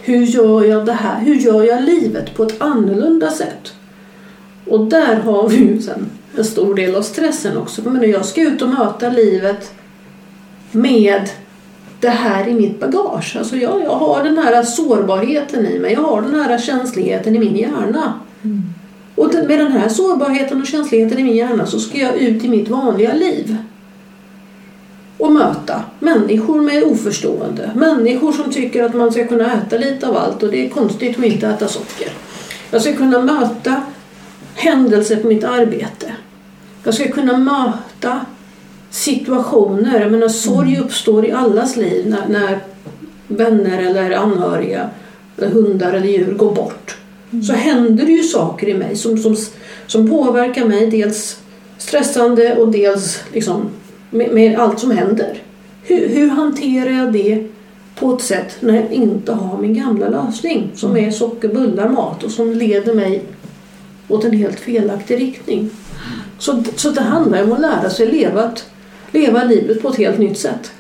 hur 0.04 0.24
gör 0.26 0.64
jag 0.64 0.86
det 0.86 0.94
här? 0.94 1.20
Hur 1.20 1.36
gör 1.36 1.64
jag 1.64 1.84
livet 1.84 2.36
på 2.36 2.44
ett 2.44 2.62
annorlunda 2.62 3.32
sätt? 3.32 3.74
Och 4.68 4.86
där 4.86 5.16
har 5.16 5.50
vi 5.50 5.56
ju 5.58 5.82
sen 5.82 6.06
en 6.38 6.44
stor 6.46 6.76
del 6.76 6.96
av 6.96 7.02
stressen 7.02 7.58
också. 7.58 7.82
Men 7.90 8.10
jag 8.12 8.26
ska 8.26 8.42
ut 8.42 8.62
och 8.62 8.70
möta 8.70 9.10
livet 9.10 9.74
med 10.72 11.30
det 12.00 12.10
här 12.10 12.48
i 12.48 12.54
mitt 12.54 12.80
bagage. 12.80 13.36
Alltså 13.40 13.56
jag, 13.58 13.82
jag 13.84 13.96
har 13.96 14.24
den 14.24 14.38
här 14.38 14.64
sårbarheten 14.64 15.66
i 15.66 15.80
mig. 15.80 15.94
Jag 15.94 16.02
har 16.02 16.22
den 16.22 16.36
här 16.36 16.58
känsligheten 16.58 17.36
i 17.36 17.40
min 17.40 17.56
hjärna. 17.56 18.14
Och 19.16 19.30
den- 19.32 19.48
med 19.48 19.60
den 19.60 19.72
här 19.72 19.90
sårbarheten 19.90 20.62
och 20.62 20.68
känsligheten 20.68 21.20
i 21.20 21.24
min 21.24 21.36
hjärna 21.36 21.66
så 21.66 21.80
ska 21.80 21.98
jag 21.98 22.16
ut 22.18 22.44
i 22.44 22.50
mitt 22.50 22.70
vanliga 22.70 23.14
liv. 23.14 23.58
Och 25.24 25.32
möta 25.32 25.84
människor 26.00 26.62
med 26.62 26.84
oförstående. 26.84 27.72
Människor 27.76 28.32
som 28.32 28.52
tycker 28.52 28.84
att 28.84 28.94
man 28.94 29.12
ska 29.12 29.28
kunna 29.28 29.54
äta 29.54 29.78
lite 29.78 30.08
av 30.08 30.18
allt 30.18 30.44
och 30.44 30.52
det 30.52 30.66
är 30.66 30.70
konstigt 30.70 31.20
att 31.20 31.26
inte 31.26 31.48
äta 31.48 31.68
socker. 31.68 32.08
Jag 32.72 32.82
ska 32.82 32.94
kunna 32.96 33.20
möta 33.20 33.82
händelser 34.56 35.16
på 35.16 35.28
mitt 35.28 35.44
arbete. 35.44 36.14
Jag 36.84 36.94
ska 36.94 37.08
kunna 37.12 37.38
möta 37.38 38.26
situationer. 38.90 40.02
Jag 40.02 40.12
menar, 40.12 40.28
sorg 40.28 40.80
uppstår 40.80 41.26
i 41.26 41.32
allas 41.32 41.76
liv 41.76 42.10
när, 42.10 42.28
när 42.28 42.60
vänner 43.28 43.82
eller 43.82 44.12
anhöriga, 44.12 44.90
eller 45.38 45.50
hundar 45.50 45.94
eller 45.94 46.08
djur 46.08 46.34
går 46.34 46.56
bort. 46.56 46.98
Så 47.48 47.54
händer 47.54 48.06
det 48.06 48.12
ju 48.12 48.24
saker 48.24 48.68
i 48.68 48.74
mig 48.74 48.96
som, 48.96 49.18
som, 49.18 49.36
som 49.88 50.10
påverkar 50.10 50.66
mig. 50.66 50.92
Dels 50.92 51.40
stressande 51.78 52.56
och 52.56 52.72
dels 52.72 53.20
liksom, 53.34 53.70
med, 54.14 54.34
med 54.34 54.60
allt 54.60 54.80
som 54.80 54.92
händer. 54.92 55.38
Hur, 55.84 56.08
hur 56.08 56.30
hanterar 56.30 56.90
jag 56.90 57.14
det 57.14 57.48
på 57.96 58.14
ett 58.14 58.22
sätt 58.22 58.58
när 58.60 58.76
jag 58.76 58.92
inte 58.92 59.34
har 59.34 59.58
min 59.58 59.74
gamla 59.74 60.10
lösning 60.10 60.72
som 60.76 60.98
är 60.98 61.12
sockerbullar, 61.12 61.90
mat 61.90 62.24
och 62.24 62.32
som 62.32 62.52
leder 62.52 62.94
mig 62.94 63.24
åt 64.08 64.24
en 64.24 64.38
helt 64.38 64.60
felaktig 64.60 65.22
riktning. 65.22 65.70
Så, 66.38 66.64
så 66.76 66.90
det 66.90 67.02
handlar 67.02 67.44
om 67.44 67.52
att 67.52 67.62
lära 67.62 67.90
sig 67.90 68.08
leva, 68.08 68.52
leva 69.12 69.44
livet 69.44 69.82
på 69.82 69.90
ett 69.90 69.98
helt 69.98 70.20
nytt 70.20 70.38
sätt. 70.38 70.72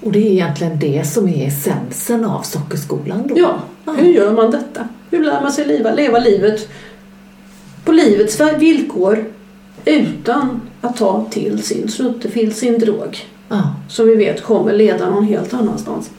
Och 0.00 0.12
det 0.12 0.18
är 0.18 0.30
egentligen 0.30 0.78
det 0.78 1.06
som 1.06 1.28
är 1.28 1.46
essensen 1.46 2.24
av 2.24 2.42
sockerskolan 2.42 3.26
då? 3.28 3.34
Ja, 3.38 3.58
hur 3.96 4.12
gör 4.12 4.32
man 4.32 4.50
detta? 4.50 4.88
Hur 5.10 5.24
lär 5.24 5.40
man 5.40 5.52
sig 5.52 5.66
leva, 5.66 5.92
leva 5.94 6.18
livet 6.18 6.68
på 7.84 7.92
livets 7.92 8.40
villkor 8.58 9.24
utan 9.84 10.60
att 10.80 10.96
ta 10.96 11.26
till 11.30 11.62
sin 11.62 11.88
snuttefill, 11.88 12.54
sin 12.54 12.78
drog? 12.78 13.18
Ja. 13.48 13.74
Som 13.88 14.06
vi 14.06 14.14
vet 14.14 14.42
kommer 14.42 14.72
leda 14.72 15.10
någon 15.10 15.24
helt 15.24 15.54
annanstans. 15.54 16.10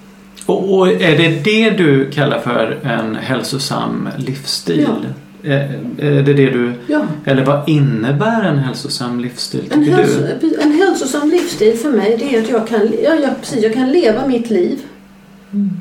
Och, 0.46 0.78
och 0.78 0.88
är 0.88 1.18
det 1.18 1.44
det 1.44 1.70
du 1.70 2.12
kallar 2.12 2.40
för 2.40 2.80
en 2.84 3.16
hälsosam 3.16 4.10
livsstil? 4.18 4.88
Är, 5.44 5.80
är 5.98 6.24
det 6.24 6.34
det 6.34 6.50
du... 6.50 6.74
Ja. 6.88 7.02
Eller 7.26 7.46
vad 7.46 7.70
innebär 7.70 8.44
en 8.44 8.58
hälsosam 8.58 9.20
livsstil 9.20 9.64
En, 9.72 9.86
tycker 9.86 9.98
hälso, 9.98 10.20
du? 10.42 10.62
en 10.62 10.72
hälsosam 10.72 11.30
livsstil 11.30 11.78
för 11.78 11.92
mig 11.92 12.16
det 12.20 12.36
är 12.36 12.42
att 12.42 12.50
jag 12.50 12.68
kan, 12.68 12.82
ja, 13.04 13.16
jag, 13.16 13.40
precis, 13.40 13.64
jag 13.64 13.74
kan 13.74 13.92
leva 13.92 14.28
mitt 14.28 14.50
liv. 14.50 14.80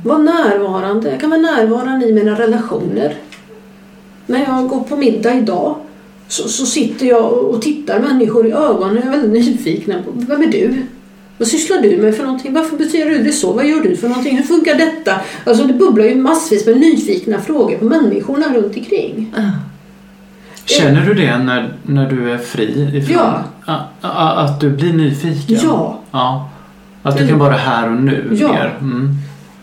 Vara 0.04 0.18
närvarande. 0.18 1.10
Jag 1.10 1.20
kan 1.20 1.30
vara 1.30 1.40
närvarande 1.40 2.06
i 2.06 2.12
mina 2.12 2.38
relationer. 2.38 3.14
När 4.26 4.44
jag 4.44 4.68
går 4.68 4.80
på 4.80 4.96
middag 4.96 5.34
idag 5.34 5.76
så, 6.28 6.48
så 6.48 6.66
sitter 6.66 7.06
jag 7.06 7.32
och 7.32 7.62
tittar 7.62 8.00
människor 8.00 8.46
i 8.46 8.52
ögonen 8.52 8.98
och 8.98 9.04
är 9.04 9.10
väldigt 9.10 9.30
nyfiken 9.46 10.02
på 10.04 10.10
vem 10.14 10.42
är 10.42 10.46
du? 10.46 10.74
Vad 11.38 11.48
sysslar 11.48 11.78
du 11.82 11.96
med 11.96 12.14
för 12.16 12.24
någonting? 12.24 12.52
Varför 12.54 12.76
beter 12.76 13.06
du 13.10 13.18
dig 13.18 13.32
så? 13.32 13.52
Vad 13.52 13.66
gör 13.66 13.80
du 13.80 13.96
för 13.96 14.08
någonting? 14.08 14.36
Hur 14.36 14.44
funkar 14.44 14.74
detta? 14.74 15.20
Alltså 15.44 15.64
det 15.64 15.72
bubblar 15.74 16.04
ju 16.04 16.14
massvis 16.14 16.66
med 16.66 16.76
nyfikna 16.80 17.40
frågor 17.40 17.76
på 17.78 17.84
människorna 17.84 18.54
runt 18.54 18.76
omkring. 18.76 19.34
Ja. 19.36 19.42
Känner 20.64 21.06
du 21.06 21.14
det 21.14 21.38
när, 21.38 21.72
när 21.82 22.10
du 22.10 22.30
är 22.30 22.38
fri 22.38 22.90
ifrån 22.96 23.16
Ja. 23.16 23.42
a, 23.66 23.80
a, 24.00 24.32
att 24.44 24.60
du 24.60 24.70
blir 24.70 24.92
nyfiken? 24.92 25.58
Ja. 25.62 26.00
ja. 26.10 26.50
Att 27.02 27.18
du 27.18 27.28
kan 27.28 27.38
vara 27.38 27.52
här 27.56 27.90
och 27.90 28.02
nu 28.02 28.36
Ja. 28.40 28.52
mer? 28.52 28.76
Mm. 28.80 29.14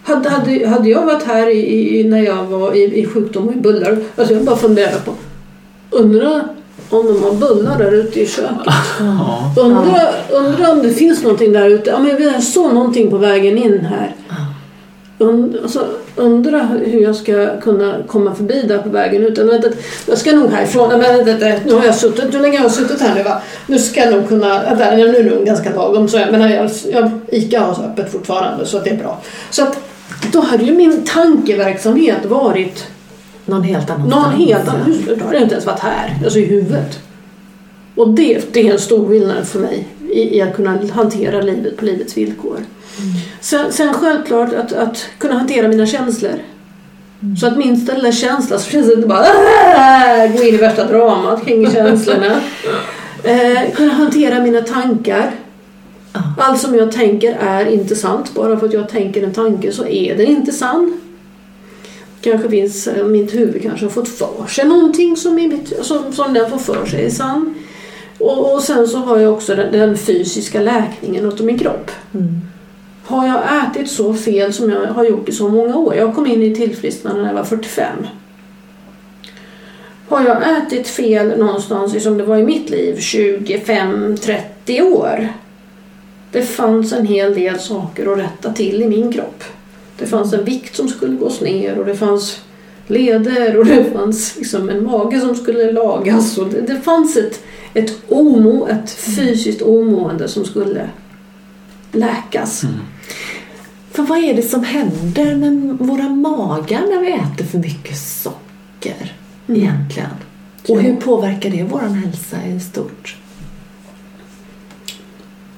Hade, 0.03 0.29
hade, 0.29 0.67
hade 0.67 0.89
jag 0.89 1.05
varit 1.05 1.23
här 1.23 1.49
i, 1.49 1.99
i, 1.99 2.03
när 2.03 2.21
jag 2.21 2.43
var 2.43 2.73
i, 2.75 2.99
i 3.01 3.05
sjukdom 3.05 3.47
och 3.47 3.53
i 3.53 3.57
bullar, 3.57 3.97
alltså 4.17 4.33
jag 4.33 4.45
bara 4.45 4.55
funderar 4.55 4.99
på, 5.05 5.13
undrar 5.93 6.43
om 6.89 7.05
de 7.07 7.23
har 7.23 7.31
bullar 7.31 7.77
där 7.77 7.91
ute 7.91 8.21
i 8.21 8.27
köket. 8.27 8.73
Ja. 8.99 9.53
Undrar 9.57 10.13
undra 10.31 10.71
om 10.71 10.81
det 10.81 10.89
finns 10.89 11.23
någonting 11.23 11.53
där 11.53 11.69
ute. 11.69 11.89
Ja, 11.89 11.99
men 11.99 12.23
jag 12.23 12.43
såg 12.43 12.73
någonting 12.73 13.09
på 13.09 13.17
vägen 13.17 13.57
in 13.57 13.85
här. 13.85 14.15
und, 15.17 15.57
alltså, 15.63 15.85
undra 16.15 16.59
hur 16.85 17.01
jag 17.01 17.15
ska 17.15 17.59
kunna 17.61 17.95
komma 18.07 18.35
förbi 18.35 18.61
där 18.67 18.77
på 18.77 18.89
vägen 18.89 19.23
ut. 19.23 19.39
Jag 20.05 20.17
ska 20.17 20.31
nog 20.31 20.51
härifrån. 20.51 20.89
Men, 20.89 21.25
vänta, 21.25 21.45
nu 21.65 21.73
har 21.73 21.85
jag 21.85 21.95
suttit, 21.95 22.33
hur 22.33 22.39
länge 22.39 22.57
har 22.57 22.65
jag 22.65 22.71
suttit 22.71 23.01
här 23.01 23.15
nu 23.15 23.23
va? 23.23 23.41
Nu 23.67 23.79
ska 23.79 23.99
jag 23.99 24.13
nog 24.13 24.27
kunna, 24.27 24.63
vänta, 24.63 24.95
nu 24.95 25.07
är 25.07 25.23
det 25.23 25.35
nog 25.35 25.45
ganska 25.45 25.75
lagom. 25.75 26.07
Så 26.07 26.17
jag, 26.17 26.31
men 26.31 26.51
jag, 26.51 26.71
jag, 26.91 27.11
Ica 27.27 27.59
har 27.59 27.85
öppet 27.85 28.11
fortfarande 28.11 28.65
så 28.65 28.79
det 28.79 28.89
är 28.89 28.97
bra. 28.97 29.21
Så 29.49 29.63
att 29.63 29.79
då 30.31 30.39
hade 30.39 30.63
ju 30.63 30.75
min 30.75 31.03
tankeverksamhet 31.03 32.25
varit 32.25 32.87
Någon 33.45 33.63
helt 33.63 33.89
annan 33.89 34.09
någon 34.09 34.31
helt 34.31 34.67
annan. 34.67 35.03
Då 35.19 35.25
har 35.25 35.33
jag 35.33 35.41
inte 35.41 35.53
ens 35.55 35.65
varit 35.65 35.79
här, 35.79 36.17
alltså 36.23 36.39
i 36.39 36.45
huvudet. 36.45 36.99
Och 37.95 38.09
det, 38.09 38.53
det 38.53 38.67
är 38.67 38.73
en 38.73 38.79
stor 38.79 39.07
skillnad 39.07 39.47
för 39.47 39.59
mig 39.59 39.87
i, 40.11 40.37
i 40.37 40.41
att 40.41 40.55
kunna 40.55 40.79
hantera 40.93 41.41
livet 41.41 41.77
på 41.77 41.85
livets 41.85 42.17
villkor. 42.17 42.57
Sen, 43.41 43.71
sen 43.71 43.93
självklart 43.93 44.53
att, 44.53 44.73
att 44.73 45.05
kunna 45.17 45.33
hantera 45.33 45.67
mina 45.67 45.85
känslor. 45.85 46.39
Så 47.39 47.47
att 47.47 47.57
minsta 47.57 47.93
lilla 47.93 48.11
känsla 48.11 48.59
så 48.59 48.71
känns 48.71 48.87
det 48.87 48.93
inte 48.93 49.07
bara 49.07 49.19
"Aah!" 49.19 50.27
gå 50.37 50.43
in 50.43 50.55
i 50.55 50.57
värsta 50.57 50.87
dramat 50.87 51.45
kring 51.45 51.71
känslorna. 51.71 52.41
Eh, 53.25 53.71
kunna 53.75 53.93
hantera 53.93 54.39
mina 54.39 54.61
tankar. 54.61 55.31
Allt 56.37 56.61
som 56.61 56.75
jag 56.75 56.91
tänker 56.91 57.37
är 57.39 57.65
inte 57.65 57.95
sant. 57.95 58.31
Bara 58.35 58.59
för 58.59 58.67
att 58.67 58.73
jag 58.73 58.89
tänker 58.89 59.23
en 59.23 59.33
tanke 59.33 59.71
så 59.71 59.85
är 59.85 60.17
den 60.17 60.25
inte 60.27 60.51
sann. 60.51 60.99
Kanske 62.23 62.49
finns, 62.49 62.87
eh, 62.87 63.05
mitt 63.05 63.33
huvud 63.33 63.61
kanske 63.61 63.85
har 63.85 63.91
fått 63.91 64.09
för 64.09 64.47
sig 64.47 64.65
någonting 64.65 65.17
som, 65.17 65.39
i 65.39 65.47
mitt, 65.47 65.85
som, 65.85 66.13
som 66.13 66.33
den 66.33 66.49
får 66.49 66.57
för 66.57 66.85
sig 66.85 67.05
är 67.05 67.09
sann. 67.09 67.55
Och, 68.17 68.53
och 68.53 68.61
sen 68.61 68.87
så 68.87 68.97
har 68.97 69.17
jag 69.17 69.33
också 69.33 69.55
den, 69.55 69.71
den 69.71 69.97
fysiska 69.97 70.61
läkningen 70.61 71.25
av 71.25 71.41
min 71.41 71.59
kropp. 71.59 71.91
Mm. 72.13 72.41
Har 73.05 73.27
jag 73.27 73.41
ätit 73.65 73.91
så 73.91 74.13
fel 74.13 74.53
som 74.53 74.69
jag 74.69 74.87
har 74.87 75.05
gjort 75.05 75.29
i 75.29 75.31
så 75.31 75.49
många 75.49 75.77
år? 75.77 75.95
Jag 75.95 76.15
kom 76.15 76.27
in 76.27 76.43
i 76.43 76.55
tillfrisknande 76.55 77.21
när 77.21 77.29
jag 77.29 77.35
var 77.35 77.43
45. 77.43 78.07
Har 80.07 80.21
jag 80.25 80.57
ätit 80.57 80.87
fel 80.87 81.39
någonstans 81.39 82.03
som 82.03 82.17
det 82.17 82.23
var 82.23 82.37
i 82.37 82.43
mitt 82.43 82.69
liv, 82.69 82.95
25-30 82.97 84.81
år? 84.81 85.27
Det 86.31 86.41
fanns 86.41 86.93
en 86.93 87.07
hel 87.07 87.33
del 87.33 87.59
saker 87.59 88.13
att 88.13 88.19
rätta 88.19 88.53
till 88.53 88.81
i 88.81 88.87
min 88.87 89.13
kropp. 89.13 89.43
Det 89.99 90.05
fanns 90.05 90.33
en 90.33 90.45
vikt 90.45 90.75
som 90.75 90.87
skulle 90.87 91.15
gås 91.15 91.41
ner 91.41 91.79
och 91.79 91.85
det 91.85 91.95
fanns 91.95 92.41
leder 92.87 93.57
och 93.57 93.65
det 93.65 93.85
fanns 93.93 94.35
liksom 94.35 94.69
en 94.69 94.83
mage 94.83 95.19
som 95.19 95.35
skulle 95.35 95.71
lagas. 95.71 96.37
Och 96.37 96.49
det, 96.49 96.61
det 96.61 96.81
fanns 96.81 97.17
ett, 97.17 97.43
ett, 97.73 98.01
omo, 98.09 98.67
ett 98.67 98.91
fysiskt 98.91 99.61
omående 99.61 100.27
som 100.27 100.45
skulle 100.45 100.89
läkas. 101.91 102.63
För 103.91 104.03
vad 104.03 104.17
är 104.17 104.33
det 104.33 104.41
som 104.41 104.63
händer 104.63 105.35
med 105.35 105.77
våra 105.79 106.09
magar 106.09 106.81
när 106.81 107.01
vi 107.01 107.11
äter 107.11 107.45
för 107.45 107.57
mycket 107.57 107.97
socker 107.97 109.13
Mm. 109.47 109.61
egentligen? 109.61 110.09
Och 110.69 110.81
hur 110.81 110.95
påverkar 110.95 111.49
det 111.49 111.63
vår 111.63 111.79
hälsa 111.79 112.37
i 112.45 112.59
stort? 112.59 113.17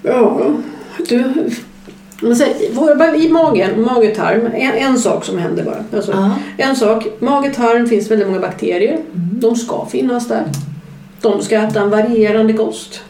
Ja, 0.01 0.51
du... 1.09 1.51
Man 2.26 2.36
säger, 2.36 2.55
vår- 2.73 3.15
I 3.15 3.30
magen, 3.30 3.82
magetarm, 3.82 4.45
en, 4.53 4.71
en 4.73 4.97
sak 4.99 5.26
som 5.26 5.38
händer 5.38 5.63
bara. 5.63 5.84
Alltså, 5.97 6.11
Ja. 6.11 6.32
En 6.57 6.76
sak, 6.76 7.07
magetarm 7.19 7.88
finns 7.88 8.11
väldigt 8.11 8.28
många 8.28 8.39
bakterier. 8.39 8.99
De 9.13 9.55
ska 9.55 9.86
finnas 9.86 10.28
där. 10.28 10.43
De 11.21 11.41
ska 11.41 11.55
äta 11.55 11.82
en 11.82 11.89
varierande 11.89 12.53
kost. 12.53 13.01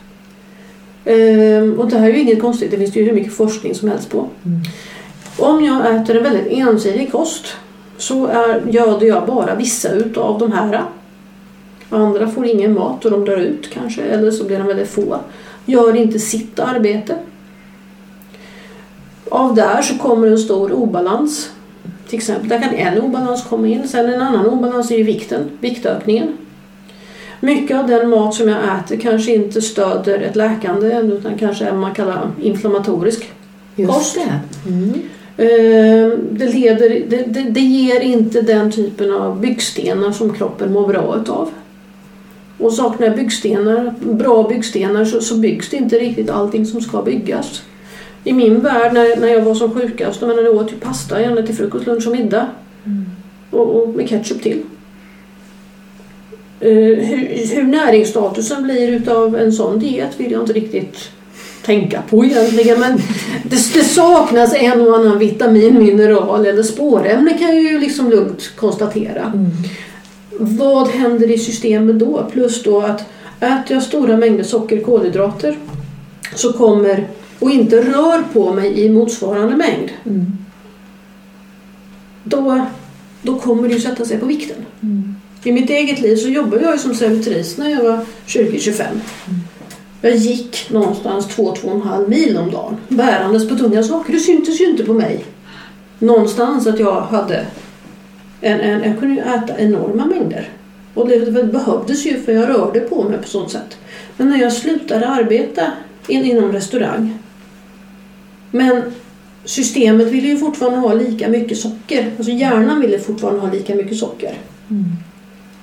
Ehm, 1.05 1.73
och 1.79 1.89
det 1.89 1.97
här 1.97 2.09
är 2.09 2.13
ju 2.13 2.19
inget 2.19 2.41
konstigt, 2.41 2.71
det 2.71 2.77
finns 2.77 2.95
ju 2.95 3.03
hur 3.03 3.13
mycket 3.13 3.33
forskning 3.33 3.75
som 3.75 3.89
helst 3.89 4.09
på. 4.09 4.17
Mm. 4.45 4.59
Om 5.37 5.65
jag 5.65 5.95
äter 5.95 6.17
en 6.17 6.23
väldigt 6.23 6.47
ensidig 6.49 7.11
kost 7.11 7.45
så 7.97 8.25
är, 8.27 8.61
göder 8.69 9.07
jag 9.07 9.25
bara 9.25 9.55
vissa 9.55 9.89
utav 9.91 10.39
de 10.39 10.51
här. 10.51 10.83
Andra 11.89 12.27
får 12.27 12.45
ingen 12.45 12.73
mat 12.73 13.05
och 13.05 13.11
de 13.11 13.25
dör 13.25 13.37
ut 13.37 13.69
kanske, 13.73 14.01
eller 14.01 14.31
så 14.31 14.43
blir 14.43 14.57
de 14.57 14.67
väldigt 14.67 14.89
få. 14.89 15.17
Gör 15.65 15.95
inte 15.95 16.19
sitt 16.19 16.59
arbete. 16.59 17.15
Av 19.35 19.55
där 19.55 19.81
så 19.81 19.97
kommer 19.97 20.27
en 20.27 20.37
stor 20.37 20.71
obalans. 20.71 21.51
Till 22.07 22.17
exempel, 22.17 22.49
där 22.49 22.61
kan 22.61 22.73
en 22.73 23.01
obalans 23.01 23.43
komma 23.49 23.67
in. 23.67 23.87
Sen 23.87 24.13
en 24.13 24.21
annan 24.21 24.45
obalans 24.45 24.91
är 24.91 24.97
ju 24.97 25.03
vikten, 25.03 25.49
viktökningen. 25.59 26.37
Mycket 27.39 27.77
av 27.77 27.87
den 27.87 28.09
mat 28.09 28.33
som 28.33 28.49
jag 28.49 28.59
äter 28.77 28.97
kanske 28.97 29.35
inte 29.35 29.61
stöder 29.61 30.19
ett 30.19 30.35
läkande 30.35 30.87
utan 30.87 31.37
kanske 31.37 31.65
är 31.65 31.71
vad 31.71 31.79
man 31.79 31.93
kallar 31.93 32.31
inflammatorisk. 32.41 33.31
Just 33.75 33.93
Kost. 33.93 34.15
det. 34.15 34.69
Mm. 34.69 35.01
Det, 36.31 36.53
leder, 36.53 36.89
det, 36.89 37.23
det, 37.23 37.41
det 37.41 37.59
ger 37.59 37.99
inte 37.99 38.41
den 38.41 38.71
typen 38.71 39.13
av 39.13 39.39
byggstenar 39.39 40.11
som 40.11 40.33
kroppen 40.33 40.73
mår 40.73 40.87
bra 40.87 41.17
utav. 41.21 41.49
Och 42.57 42.73
saknar 42.73 43.07
jag 43.07 43.15
byggstenar, 43.15 43.93
bra 43.99 44.43
byggstenar 44.43 45.05
så, 45.05 45.21
så 45.21 45.35
byggs 45.35 45.69
det 45.69 45.77
inte 45.77 45.99
riktigt 45.99 46.29
allting 46.29 46.65
som 46.65 46.81
ska 46.81 47.01
byggas. 47.01 47.61
I 48.25 48.33
min 48.33 48.59
värld 48.59 48.93
när, 48.93 49.19
när 49.19 49.27
jag 49.27 49.41
var 49.41 49.55
som 49.55 49.73
sjukast, 49.73 50.21
jag 50.21 50.27
menar, 50.27 50.43
jag 50.43 50.55
åt 50.55 50.71
ju 50.71 50.75
pasta 50.75 51.21
gärna 51.21 51.41
till 51.41 51.55
frukost, 51.55 51.87
lunch 51.87 52.07
och 52.07 52.13
middag. 52.13 52.47
Och, 53.51 53.75
och 53.75 53.89
med 53.89 54.09
ketchup 54.09 54.43
till. 54.43 54.63
Eh, 56.59 56.69
hur, 57.05 57.55
hur 57.55 57.63
näringsstatusen 57.63 58.63
blir 58.63 58.91
utav 58.91 59.35
en 59.35 59.51
sån 59.51 59.79
diet 59.79 60.19
vill 60.19 60.31
jag 60.31 60.41
inte 60.41 60.53
riktigt 60.53 61.09
tänka 61.65 62.01
på 62.09 62.25
egentligen. 62.25 62.79
Men 62.79 62.97
det, 63.43 63.73
det 63.73 63.83
saknas 63.83 64.53
en 64.53 64.81
och 64.81 64.97
annan 64.97 65.19
vitamin, 65.19 65.79
mineral 65.79 66.45
eller 66.45 66.63
spårämne 66.63 67.37
kan 67.37 67.47
jag 67.47 67.63
ju 67.63 67.79
liksom 67.79 68.09
lugnt 68.09 68.51
konstatera. 68.55 69.49
Vad 70.39 70.87
händer 70.87 71.31
i 71.31 71.37
systemet 71.37 71.99
då? 71.99 72.29
Plus 72.31 72.63
då 72.63 72.81
att 72.81 73.01
äter 73.39 73.75
jag 73.75 73.83
stora 73.83 74.17
mängder 74.17 74.43
socker, 74.43 74.81
kolhydrater 74.81 75.57
så 76.35 76.53
kommer 76.53 77.07
och 77.39 77.51
inte 77.51 77.81
rör 77.81 78.23
på 78.33 78.53
mig 78.53 78.85
i 78.85 78.89
motsvarande 78.89 79.55
mängd 79.55 79.89
Mm. 80.05 80.25
då, 82.23 82.65
då 83.21 83.39
kommer 83.39 83.67
det 83.67 83.73
ju 83.73 83.79
sätta 83.79 84.05
sig 84.05 84.17
på 84.17 84.25
vikten. 84.25 84.57
Mm. 84.81 85.15
I 85.43 85.51
mitt 85.51 85.69
eget 85.69 86.01
liv 86.01 86.15
så 86.15 86.29
jobbade 86.29 86.63
jag 86.63 86.79
som 86.79 86.95
servitris 86.95 87.57
när 87.57 87.69
jag 87.69 87.83
var 87.83 88.05
20-25. 88.27 88.83
Jag 90.01 90.15
gick 90.15 90.69
någonstans 90.69 91.27
2-2,5 91.27 92.07
mil 92.07 92.37
om 92.37 92.51
dagen 92.51 92.77
bärandes 92.89 93.49
på 93.49 93.55
tunga 93.55 93.83
saker. 93.83 94.13
Det 94.13 94.19
syntes 94.19 94.61
ju 94.61 94.65
inte 94.65 94.83
på 94.83 94.93
mig 94.93 95.25
någonstans 95.99 96.67
att 96.67 96.79
jag 96.79 97.01
hade 97.01 97.45
en, 98.41 98.59
en, 98.59 98.83
jag 98.83 98.99
kunde 98.99 99.21
äta 99.21 99.59
enorma 99.59 100.05
mängder. 100.05 100.49
Och 100.93 101.07
det, 101.07 101.19
det 101.19 101.43
behövdes 101.43 102.05
ju 102.05 102.19
för 102.19 102.31
jag 102.31 102.49
rörde 102.49 102.79
på 102.79 103.03
mig 103.03 103.17
på 103.17 103.27
sånt 103.27 103.51
sätt. 103.51 103.77
Men 104.17 104.29
när 104.29 104.37
jag 104.37 104.53
slutade 104.53 105.07
arbeta 105.07 105.71
in, 106.07 106.25
inom 106.25 106.51
restaurang 106.51 107.19
men 108.51 108.81
systemet 109.45 110.07
ville 110.07 110.27
ju 110.27 110.37
fortfarande 110.37 110.79
ha 110.79 110.93
lika 110.93 111.27
mycket 111.27 111.57
socker. 111.57 112.11
Alltså 112.17 112.31
hjärnan 112.31 112.81
ville 112.81 112.99
fortfarande 112.99 113.41
ha 113.41 113.51
lika 113.51 113.75
mycket 113.75 113.97
socker. 113.97 114.33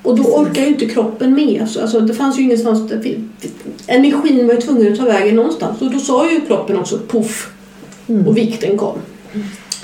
Och 0.03 0.17
då 0.17 0.23
Precis. 0.23 0.39
orkar 0.39 0.63
ju 0.63 0.69
inte 0.69 0.89
kroppen 0.89 1.35
med. 1.35 1.69
Så, 1.69 1.81
Alltså, 1.81 2.01
det 2.01 2.15
fanns 2.15 2.39
ju 2.39 2.43
ingenstans. 2.43 2.93
Energin 3.87 4.47
var 4.47 4.55
ju 4.55 4.61
tvungen 4.61 4.93
att 4.93 4.99
ta 4.99 5.05
vägen 5.05 5.37
någonstans. 5.37 5.83
Och 5.83 5.91
då 5.91 5.99
sa 5.99 6.31
ju 6.31 6.41
kroppen 6.41 6.79
också 6.79 6.99
poff. 6.99 7.53
Mm. 8.09 8.27
Och 8.27 8.37
vikten 8.37 8.79
kom. 8.79 8.99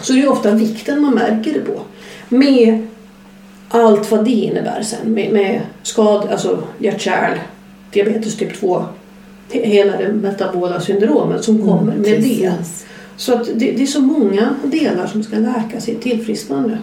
Så 0.03 0.13
det 0.13 0.23
är 0.23 0.33
ofta 0.33 0.51
vikten 0.51 1.03
man 1.03 1.15
märker 1.15 1.53
det 1.53 1.61
på. 1.61 1.81
Med 2.29 2.87
allt 3.69 4.11
vad 4.11 4.25
det 4.25 4.31
innebär 4.31 4.83
sen. 4.83 5.13
Med, 5.13 5.33
med 5.33 5.61
skad, 5.83 6.29
alltså 6.31 6.63
hjärt-kärl, 6.79 7.39
diabetes 7.93 8.37
typ 8.37 8.61
2. 8.61 8.85
He- 9.51 9.67
Hela 9.67 9.97
det 9.97 10.13
metabola 10.13 10.81
syndromet 10.81 11.45
som 11.45 11.59
kommer 11.59 11.97
med 11.97 12.23
det. 12.23 12.45
Mm. 12.45 12.59
Så 13.17 13.35
att 13.35 13.47
det, 13.47 13.73
det 13.73 13.83
är 13.83 13.87
så 13.87 14.01
många 14.01 14.55
delar 14.65 15.07
som 15.07 15.23
ska 15.23 15.37
läkas 15.37 15.89
i 15.89 15.93
ett 15.93 16.03
tillfrisknande. 16.03 16.79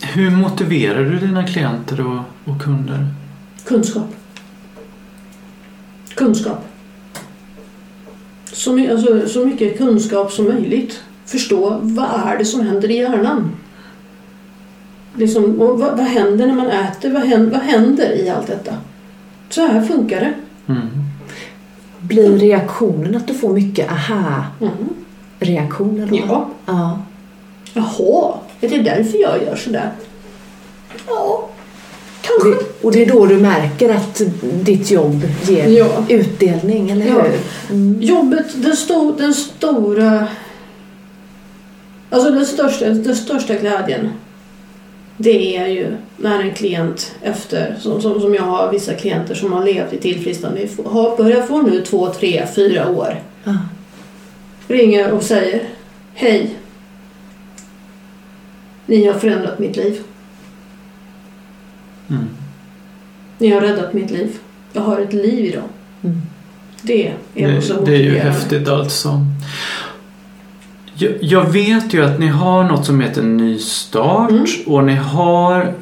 Hur 0.00 0.30
motiverar 0.30 1.04
du 1.04 1.18
dina 1.18 1.46
klienter 1.46 2.06
och, 2.06 2.52
och 2.52 2.62
kunder? 2.62 3.06
Kunskap. 3.64 4.14
Kunskap. 6.14 6.64
Så, 8.52 8.90
alltså, 8.90 9.28
så 9.28 9.46
mycket 9.46 9.78
kunskap 9.78 10.32
som 10.32 10.44
möjligt. 10.44 11.00
Förstå 11.26 11.78
vad 11.82 12.08
är 12.26 12.38
det 12.38 12.44
som 12.44 12.60
händer 12.60 12.90
i 12.90 12.96
hjärnan. 12.96 13.56
Liksom, 15.16 15.60
och 15.60 15.78
vad, 15.78 15.96
vad 15.96 16.06
händer 16.06 16.46
när 16.46 16.54
man 16.54 16.70
äter? 16.70 17.10
Vad 17.10 17.22
händer, 17.22 17.50
vad 17.50 17.60
händer 17.60 18.12
i 18.24 18.28
allt 18.28 18.46
detta? 18.46 18.76
Så 19.50 19.66
här 19.66 19.82
funkar 19.82 20.20
det. 20.20 20.34
Mm. 20.72 20.88
Blir 22.00 22.38
reaktionen 22.38 23.16
att 23.16 23.26
du 23.26 23.34
får 23.34 23.52
mycket 23.52 23.90
aha-reaktioner 23.90 26.02
Mm. 26.02 26.10
då? 26.10 26.16
Ja. 26.28 26.48
ja. 26.66 26.98
Jaha, 27.74 28.34
är 28.60 28.68
det 28.68 28.78
därför 28.82 29.18
jag 29.18 29.42
gör 29.42 29.56
sådär? 29.56 29.90
Ja, 31.08 31.48
kanske. 32.22 32.48
Det- 32.48 32.84
Och 32.86 32.92
det 32.92 33.02
är 33.02 33.06
då 33.12 33.26
du 33.26 33.36
märker 33.40 33.94
att 33.94 34.20
ditt 34.62 34.90
jobb 34.90 35.22
ger 35.42 35.68
Ja. 35.68 36.04
utdelning, 36.08 36.90
eller 36.90 37.06
Ja. 37.06 37.22
hur? 37.22 37.38
Mm. 37.76 38.02
Jobbet, 38.02 38.46
den, 38.54 38.76
sto, 38.76 39.12
den 39.12 39.34
stora 39.34 40.26
Alltså 42.10 42.30
den 42.30 42.46
största, 42.46 42.84
den 42.90 43.16
största 43.16 43.54
glädjen 43.54 44.10
det 45.16 45.56
är 45.56 45.66
ju 45.66 45.96
när 46.16 46.40
en 46.40 46.54
klient 46.54 47.14
efter, 47.22 47.76
som, 47.80 48.02
som, 48.02 48.20
som 48.20 48.34
jag 48.34 48.42
har 48.42 48.72
vissa 48.72 48.94
klienter 48.94 49.34
som 49.34 49.52
har 49.52 49.64
levt 49.64 49.92
i 49.92 49.98
tillfrisknande, 49.98 50.68
har 50.84 51.16
börjat 51.16 51.48
få 51.48 51.62
nu 51.62 51.80
två, 51.80 52.08
tre, 52.08 52.46
fyra 52.54 52.90
år. 52.90 53.22
Ja. 53.44 53.56
Ringer 54.68 55.12
och 55.12 55.22
säger 55.22 55.62
Hej. 56.14 56.54
Ni 58.86 59.06
har 59.06 59.14
förändrat 59.14 59.58
mitt 59.58 59.76
liv. 59.76 60.00
Mm. 62.10 62.28
Ni 63.38 63.50
har 63.50 63.60
räddat 63.60 63.92
mitt 63.92 64.10
liv. 64.10 64.38
Jag 64.72 64.82
har 64.82 65.00
ett 65.00 65.12
liv 65.12 65.44
idag. 65.44 65.68
Mm. 66.02 66.22
Det 66.82 67.08
är 67.08 67.14
Det, 67.34 67.84
det 67.84 67.96
är 67.96 68.02
ju 68.02 68.18
häftigt 68.18 68.68
alltså. 68.68 69.20
Jag, 70.96 71.12
jag 71.20 71.44
vet 71.44 71.94
ju 71.94 72.04
att 72.04 72.18
ni 72.18 72.26
har 72.26 72.64
något 72.64 72.86
som 72.86 73.00
heter 73.00 73.22
nystart 73.22 74.30
Mm. 74.30 74.44
och 74.66 74.84
ni 74.84 74.94
har 74.94 75.72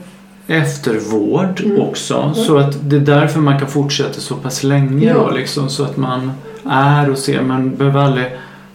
eftervård 0.47 1.61
Mm. 1.65 1.81
också. 1.81 2.33
Så 2.35 2.59
att 2.59 2.91
det 2.91 2.97
är 2.97 3.01
därför 3.01 3.41
man 3.41 3.59
kan 3.59 3.69
fortsätta 3.69 4.21
så 4.21 4.35
pass 4.35 4.63
länge 4.63 5.07
Ja. 5.07 5.15
då 5.15 5.31
liksom. 5.31 5.69
Så 5.69 5.83
att 5.85 5.97
man 5.97 6.33
är 6.71 7.11
och 7.11 7.19
ser. 7.19 7.43
Man 7.43 7.75
behöver 7.75 8.01
aldrig 8.01 8.27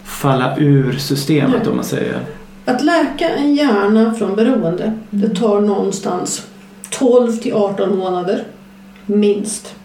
falla 0.04 0.58
ur 0.58 0.94
systemet 0.98 1.60
Nej. 1.60 1.70
om 1.70 1.76
man 1.76 1.86
säger. 1.86 2.20
Att 2.66 2.84
läka 2.84 3.30
en 3.30 3.56
hjärna 3.56 4.14
från 4.14 4.36
beroende, 4.36 4.94
det 5.10 5.30
tar 5.36 5.62
någonstans 5.62 6.46
12 6.90 7.32
till 7.38 7.54
18 7.54 7.98
månader. 7.98 8.44
Minst. 9.06 9.76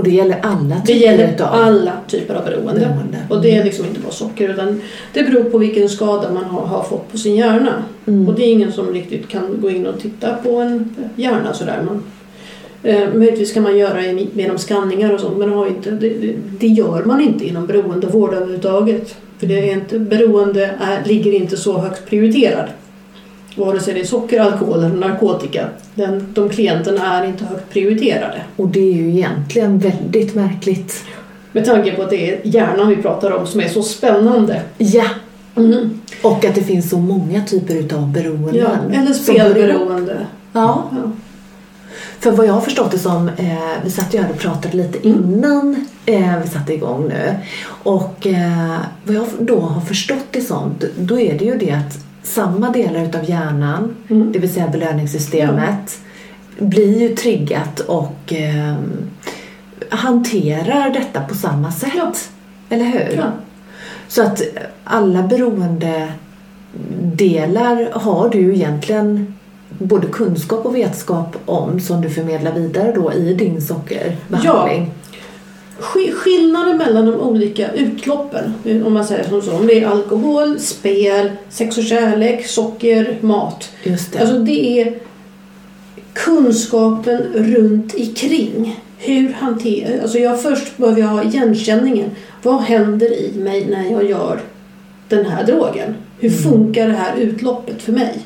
Och 0.00 0.04
det 0.06 0.10
gäller 0.10 0.38
alla 0.42 0.74
Det 0.86 0.92
typer 0.92 1.06
gäller 1.06 1.34
utav 1.34 1.48
alla 1.52 1.92
typer 2.08 2.34
av 2.34 2.44
beroende. 2.44 2.80
beroende. 2.80 3.18
Och 3.30 3.42
det 3.42 3.56
är 3.56 3.64
liksom 3.64 3.84
inte 3.86 4.00
bara 4.00 4.12
socker 4.12 4.48
utan 4.48 4.80
det 5.12 5.22
beror 5.22 5.42
på 5.44 5.58
vilken 5.58 5.88
skada 5.88 6.32
man 6.32 6.44
har, 6.44 6.66
har 6.66 6.82
fått 6.82 7.12
på 7.12 7.18
sin 7.18 7.36
hjärna. 7.36 7.82
Mm. 8.06 8.28
Och 8.28 8.34
det 8.34 8.42
är 8.44 8.52
ingen 8.52 8.72
som 8.72 8.86
riktigt 8.92 9.28
kan 9.28 9.60
gå 9.60 9.70
in 9.70 9.86
och 9.86 10.00
titta 10.00 10.34
på 10.34 10.50
en 10.56 10.96
hjärna 11.16 11.52
sådär. 11.54 11.82
Man, 11.86 12.02
eh, 12.82 13.08
möjligtvis 13.14 13.52
kan 13.52 13.62
man 13.62 13.78
göra 13.78 14.04
i- 14.06 14.28
genom 14.34 14.58
skanningar 14.58 15.12
och 15.14 15.20
sånt 15.20 15.38
men 15.38 15.52
har 15.52 15.66
inte, 15.66 15.90
det, 15.90 16.08
det, 16.08 16.34
det 16.60 16.66
gör 16.66 17.02
man 17.04 17.20
inte 17.20 17.44
inom 17.46 17.66
beroendevård 17.66 18.34
överhuvudtaget. 18.34 19.14
För 19.38 19.46
det 19.46 19.70
är 19.70 19.72
inte, 19.74 19.98
beroende 19.98 20.64
är, 20.80 21.04
ligger 21.08 21.32
inte 21.32 21.56
så 21.56 21.78
högt 21.78 22.06
prioriterad. 22.10 22.64
Vare 23.56 23.80
sig 23.80 23.94
det 23.94 24.00
är 24.00 24.04
socker, 24.04 24.40
alkohol 24.40 24.78
eller 24.84 24.96
narkotika. 24.96 25.66
Den, 25.94 26.26
de 26.34 26.48
klienterna 26.48 27.20
är 27.20 27.26
inte 27.26 27.44
högt 27.44 27.70
prioriterade. 27.72 28.42
Och 28.56 28.68
det 28.68 28.80
är 28.80 28.92
ju 28.94 29.10
egentligen 29.10 29.78
väldigt 29.78 30.34
märkligt. 30.34 31.04
Med 31.52 31.64
tanke 31.64 31.92
på 31.92 32.02
att 32.02 32.10
det 32.10 32.30
är 32.34 32.40
hjärnan 32.44 32.88
vi 32.88 32.96
pratar 32.96 33.30
om 33.30 33.46
som 33.46 33.60
är 33.60 33.68
så 33.68 33.82
spännande. 33.82 34.62
Ja, 34.78 35.04
Mm. 35.56 36.00
och 36.22 36.44
att 36.44 36.54
det 36.54 36.62
finns 36.62 36.90
så 36.90 36.98
många 36.98 37.44
typer 37.44 37.74
utav 37.74 38.08
beroenden. 38.12 38.56
Ja, 38.56 38.98
eller 39.00 39.12
spelberoende. 39.12 40.26
Ja, 40.52 40.90
Ja. 40.92 41.10
för 42.20 42.30
vad 42.30 42.46
jag 42.46 42.52
har 42.52 42.60
förstått 42.60 42.90
det 42.90 42.98
som, 42.98 43.28
eh, 43.28 43.44
vi 43.84 43.90
satt 43.90 44.14
ju 44.14 44.18
här 44.18 44.30
och 44.30 44.38
pratade 44.38 44.76
lite 44.76 45.08
innan 45.08 45.86
eh, 46.06 46.38
vi 46.42 46.48
satte 46.48 46.74
igång 46.74 47.08
nu. 47.08 47.34
Och 47.82 48.26
eh, 48.26 48.78
vad 49.04 49.16
jag 49.16 49.26
då 49.40 49.60
har 49.60 49.80
förstått 49.80 50.24
det 50.30 50.40
som, 50.40 50.74
då 50.98 51.20
är 51.20 51.38
det 51.38 51.44
ju 51.44 51.56
det 51.58 51.70
att 51.70 51.98
samma 52.30 52.70
delar 52.70 53.00
utav 53.04 53.30
hjärnan, 53.30 53.96
Mm. 54.08 54.32
det 54.32 54.38
vill 54.38 54.52
säga 54.52 54.68
belöningssystemet, 54.68 55.98
blir 56.58 57.00
ju 57.00 57.16
triggat 57.16 57.80
och 57.80 58.32
eh, 58.32 58.74
hanterar 59.90 60.90
detta 60.90 61.20
på 61.20 61.34
samma 61.34 61.72
sätt. 61.72 61.90
Ja. 61.96 62.12
Eller 62.68 62.84
hur? 62.84 63.16
Ja. 63.16 63.24
Så 64.08 64.22
att 64.22 64.42
alla 64.84 65.22
beroende 65.22 66.12
delar 67.02 67.88
har 67.92 68.28
du 68.28 68.54
egentligen 68.54 69.34
både 69.78 70.06
kunskap 70.06 70.66
och 70.66 70.76
vetskap 70.76 71.36
om 71.46 71.80
som 71.80 72.00
du 72.00 72.10
förmedlar 72.10 72.52
vidare 72.52 72.92
då 72.92 73.12
i 73.12 73.34
din 73.34 73.60
sockerbehandling. 73.62 74.82
Sk- 74.82 74.99
Skillnaden 76.12 76.78
mellan 76.78 77.06
de 77.06 77.14
olika 77.14 77.72
utloppen, 77.72 78.54
om 78.86 78.92
man 78.92 79.04
säger 79.04 79.24
som 79.28 79.42
så, 79.42 79.52
om 79.52 79.66
det 79.66 79.80
är 79.80 79.86
alkohol, 79.86 80.58
spel, 80.60 81.30
sex 81.48 81.78
och 81.78 81.84
kärlek, 81.84 82.46
socker, 82.46 83.18
mat. 83.20 83.70
Just 83.82 84.12
det. 84.12 84.18
Alltså 84.18 84.38
det 84.38 84.80
är 84.80 84.94
kunskapen 86.12 87.22
runt 87.34 87.94
omkring. 87.94 88.80
Hur 88.98 89.32
hanterar... 89.32 90.02
Alltså 90.02 90.18
jag 90.18 90.42
först 90.42 90.76
behöver 90.76 91.00
jag 91.00 91.08
ha 91.08 91.22
igenkänningen. 91.22 92.10
Vad 92.42 92.60
händer 92.60 93.12
i 93.12 93.32
mig 93.38 93.66
när 93.66 93.90
jag 93.90 94.10
gör 94.10 94.40
den 95.08 95.26
här 95.26 95.46
drogen? 95.46 95.94
Hur 96.18 96.30
funkar 96.30 96.88
det 96.88 96.94
här 96.94 97.16
utloppet 97.16 97.82
för 97.82 97.92
mig? 97.92 98.18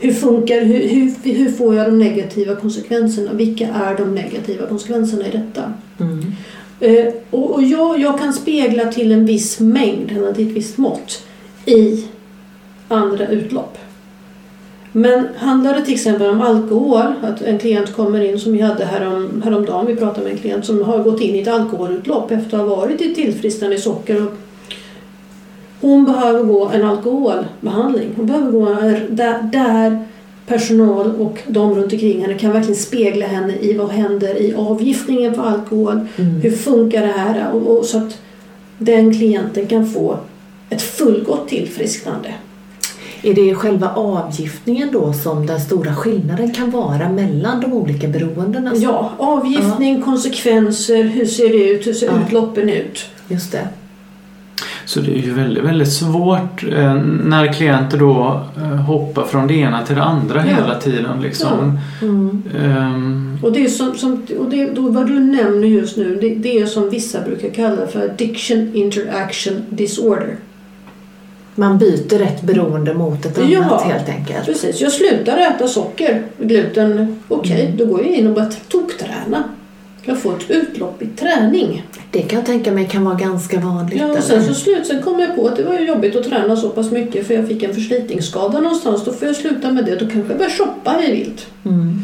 Hur, 0.00 0.12
funkar, 0.12 0.60
hur, 0.60 0.88
hur, 0.88 1.32
hur 1.34 1.50
får 1.50 1.74
jag 1.74 1.86
de 1.86 1.98
negativa 1.98 2.56
konsekvenserna? 2.56 3.32
Vilka 3.32 3.68
är 3.68 3.96
de 3.96 4.14
negativa 4.14 4.66
konsekvenserna 4.66 5.26
i 5.26 5.30
detta? 5.30 5.72
mm. 6.00 6.32
Eh, 6.82 7.14
och 7.30 7.50
och 7.50 7.62
jag, 7.62 8.00
jag 8.00 8.18
kan 8.18 8.32
spegla 8.32 8.84
till 8.84 9.12
en 9.12 9.26
viss 9.26 9.60
mängd, 9.60 10.10
eller 10.10 10.32
till 10.32 10.48
ett 10.48 10.56
visst 10.56 10.78
mått, 10.78 11.24
i 11.66 12.04
andra 12.88 13.28
utlopp. 13.28 13.78
Men 14.92 15.28
handlar 15.36 15.74
det 15.74 15.84
till 15.84 15.94
exempel 15.94 16.30
om 16.30 16.40
alkohol, 16.40 17.12
att 17.22 17.42
en 17.42 17.58
klient 17.58 17.92
kommer 17.92 18.20
in 18.20 18.40
som 18.40 18.52
vi 18.52 18.60
hade 18.60 18.84
härom, 18.84 19.42
häromdagen, 19.44 19.86
vi 19.86 19.96
pratade 19.96 20.22
med 20.22 20.32
en 20.32 20.38
klient 20.38 20.64
som 20.64 20.82
har 20.82 20.98
gått 20.98 21.20
in 21.20 21.34
i 21.34 21.40
ett 21.40 21.48
alkoholutlopp 21.48 22.30
efter 22.30 22.58
att 22.58 22.68
ha 22.68 22.76
varit 22.76 23.00
i 23.00 23.14
tillfrisknande 23.14 23.78
socker. 23.78 24.26
Och 24.26 24.32
hon 25.80 26.04
behöver 26.04 26.44
gå 26.44 26.68
en 26.68 26.84
alkoholbehandling. 26.84 28.10
Hon 28.16 28.26
behöver 28.26 28.52
gå 28.52 28.64
där, 29.08 29.38
där 29.52 30.06
personal 30.46 31.14
och 31.14 31.38
de 31.46 31.74
runt 31.74 31.92
omkring 31.92 32.20
henne 32.20 32.34
kan 32.38 32.52
verkligen 32.52 32.76
spegla 32.76 33.26
henne 33.26 33.54
i 33.60 33.76
vad 33.76 33.88
händer 33.90 34.42
i 34.42 34.54
avgiftningen 34.54 35.34
för 35.34 35.42
alkohol. 35.42 36.06
Mm. 36.16 36.40
Hur 36.40 36.50
funkar 36.50 37.00
det 37.02 37.12
här? 37.12 37.52
Och, 37.52 37.78
och 37.78 37.84
så 37.84 37.98
att 37.98 38.18
den 38.78 39.14
klienten 39.14 39.66
kan 39.66 39.86
få 39.86 40.18
ett 40.70 40.82
fullgott 40.82 41.48
tillfrisknande. 41.48 42.34
Är 43.22 43.34
det 43.34 43.54
själva 43.54 43.90
avgiftningen 43.94 44.88
då 44.92 45.12
som 45.12 45.46
den 45.46 45.60
stora 45.60 45.94
skillnaden 45.94 46.50
kan 46.54 46.70
vara 46.70 47.08
mellan 47.08 47.60
de 47.60 47.72
olika 47.72 48.08
beroendena? 48.08 48.72
Ja, 48.76 49.12
avgiftning, 49.18 50.02
konsekvenser, 50.02 51.02
hur 51.04 51.26
ser 51.26 51.48
det 51.48 51.70
ut, 51.70 51.86
hur 51.86 51.92
ser 51.92 52.06
Ja. 52.06 52.12
utloppen 52.26 52.68
ut? 52.68 53.04
Just 53.28 53.52
det. 53.52 53.68
Så 54.84 55.00
det 55.00 55.18
är 55.18 55.22
ju 55.22 55.34
väldigt, 55.34 55.64
väldigt 55.64 55.92
svårt 55.92 56.64
eh, 56.76 56.94
när 57.24 57.52
klienter 57.52 57.98
då 57.98 58.40
eh, 58.56 58.62
hoppar 58.62 59.24
från 59.24 59.46
det 59.46 59.54
ena 59.54 59.82
till 59.86 59.96
det 59.96 60.02
andra 60.02 60.36
Ja. 60.46 60.54
hela 60.56 60.74
tiden. 60.80 61.20
Liksom. 61.22 61.78
Mm. 62.02 62.42
Ehm, 62.62 63.38
Och 63.42 63.52
det 63.52 63.64
är 63.64 63.68
som, 63.68 63.94
som 63.94 64.22
och 64.38 64.50
det, 64.50 64.66
då, 64.70 64.88
vad 64.88 65.06
du 65.06 65.20
nämner 65.20 65.68
just 65.68 65.96
nu, 65.96 66.18
det, 66.20 66.34
det 66.34 66.58
är 66.60 66.66
som 66.66 66.90
vissa 66.90 67.20
brukar 67.20 67.48
kalla 67.50 67.86
för 67.86 68.04
addiction 68.04 68.70
interaction 68.74 69.62
disorder. 69.68 70.36
Man 71.54 71.78
byter 71.78 72.22
ett 72.22 72.42
beroende 72.42 72.94
mot 72.94 73.24
ett 73.26 73.38
annat 73.38 73.50
Ja. 73.52 73.82
helt 73.86 74.08
enkelt. 74.08 74.46
Precis, 74.46 74.80
jag 74.80 74.92
slutar 74.92 75.36
äta 75.38 75.68
socker, 75.68 76.22
gluten, 76.38 77.16
okej, 77.28 77.64
Mm. 77.66 77.76
då 77.76 77.86
går 77.86 78.00
jag 78.00 78.10
in 78.10 78.26
och 78.26 78.34
börjar 78.34 78.52
tokträna. 78.68 79.44
Jag 80.04 80.18
får 80.22 80.32
ett 80.36 80.50
utlopp 80.50 81.02
i 81.02 81.06
träning. 81.06 81.82
Det 82.12 82.22
kan 82.22 82.38
jag 82.38 82.46
tänka 82.46 82.72
mig 82.72 82.88
kan 82.88 83.04
vara 83.04 83.14
ganska 83.14 83.60
vanligt. 83.60 83.98
Ja, 84.00 84.04
och 84.04 84.10
eller? 84.10 84.20
sen 84.20 84.44
så 84.44 84.54
slut, 84.54 84.86
sen 84.86 85.02
kom 85.02 85.20
jag 85.20 85.36
på 85.36 85.46
att 85.48 85.56
det 85.56 85.62
var 85.62 85.78
jobbigt 85.78 86.16
att 86.16 86.24
träna 86.24 86.56
så 86.56 86.68
pass 86.68 86.90
mycket 86.90 87.26
för 87.26 87.34
jag 87.34 87.48
fick 87.48 87.62
en 87.62 87.74
förslitningsskada 87.74 88.60
någonstans. 88.60 89.04
Då 89.04 89.12
får 89.12 89.26
jag 89.28 89.36
sluta 89.36 89.70
med 89.70 89.84
det. 89.84 89.92
Då 89.96 89.98
kanske 89.98 90.18
jag 90.32 90.38
börjar 90.38 90.50
shoppa 90.50 90.90
hej 90.90 91.12
vilt. 91.12 91.46
Mm. 91.64 91.98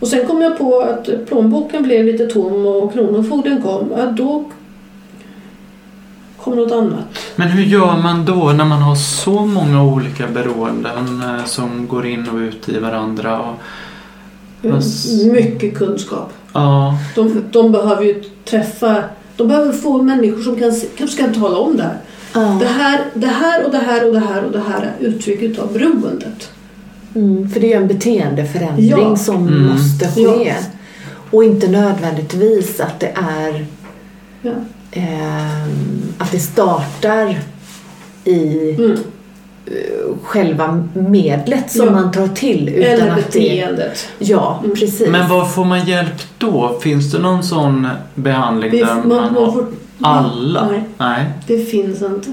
Och 0.00 0.08
sen 0.08 0.26
kom 0.26 0.42
jag 0.42 0.58
på 0.58 0.80
att 0.80 1.26
plånboken 1.28 1.82
blev 1.82 2.04
lite 2.04 2.26
tom 2.26 2.66
och 2.66 2.92
kronofogden 2.92 3.62
kom. 3.62 3.90
Ja, 3.96 4.06
då 4.06 4.44
kom 6.40 6.56
något 6.56 6.72
annat. 6.72 7.18
Men 7.36 7.48
hur 7.48 7.62
gör 7.64 7.96
man 8.02 8.24
då 8.24 8.52
när 8.52 8.64
man 8.64 8.82
har 8.82 8.94
så 8.96 9.46
många 9.46 9.82
olika 9.84 10.26
beroenden 10.26 11.22
eh, 11.22 11.44
som 11.44 11.88
går 11.88 12.06
in 12.06 12.28
och 12.28 12.36
ut 12.36 12.68
i 12.68 12.78
varandra? 12.78 13.40
Och, 13.40 13.54
Vad- 14.62 14.82
Mycket 15.32 15.74
kunskap. 15.78 16.32
ja, 16.52 16.98
De, 17.14 17.42
de 17.50 17.72
behöver 17.72 18.02
ju 18.04 18.22
träffa, 18.44 19.04
de 19.36 19.48
behöver 19.48 19.72
få 19.72 20.02
människor 20.02 20.42
som 20.42 20.56
kan, 20.56 20.72
kanske 20.96 21.22
kan 21.22 21.34
tala 21.34 21.56
om 21.58 21.76
det 21.76 21.82
här. 21.82 21.96
Ja. 22.34 22.56
Det 22.60 22.66
här, 22.66 23.04
det 23.14 23.26
här 23.26 23.64
och 23.64 23.70
det 23.70 23.78
här 23.78 24.06
och 24.08 24.12
det 24.14 24.20
här 24.20 24.44
och 24.44 24.52
det 24.52 24.60
här 24.68 24.92
är 25.00 25.04
uttrycket 25.06 25.58
av 25.58 25.72
beroendet. 25.72 26.50
Mm, 27.14 27.48
för 27.50 27.60
det 27.60 27.66
är 27.72 27.76
ju 27.76 27.82
en 27.82 27.88
beteendeförändring 27.88 28.88
Ja. 28.88 29.16
som 29.16 29.48
Mm. 29.48 29.62
måste 29.66 30.08
ske. 30.08 30.48
Ja. 30.48 30.54
Och 31.30 31.44
inte 31.44 31.68
nödvändigtvis 31.68 32.80
att 32.80 33.00
det 33.00 33.12
är 33.14 33.66
Ja. 34.42 34.52
ehm, 34.90 36.02
att 36.18 36.32
det 36.32 36.38
startar 36.38 37.38
i 38.24 38.70
Mm. 38.78 38.98
Själva 40.22 40.88
medlet 40.94 41.70
som 41.70 41.86
Ja. 41.86 41.92
man 41.92 42.12
tar 42.12 42.28
till. 42.28 42.68
Utan 42.68 42.90
Eller 42.92 43.10
att 43.10 43.16
det, 43.16 43.22
beteendet. 43.40 44.08
Ja, 44.18 44.60
Mm. 44.64 44.76
precis. 44.76 45.08
men 45.08 45.28
var 45.28 45.44
får 45.44 45.64
man 45.64 45.84
hjälp 45.86 46.22
då? 46.38 46.78
Finns 46.82 47.12
det 47.12 47.18
någon 47.18 47.42
sån 47.42 47.88
behandling 48.14 48.70
Vi- 48.70 48.78
där 48.78 48.94
man, 48.94 49.08
man- 49.08 49.34
har 49.34 49.52
får- 49.52 49.66
alla? 50.00 50.66
Nej. 50.70 50.82
Nej. 50.98 51.24
Det 51.46 51.58
finns 51.58 52.02
inte. 52.02 52.28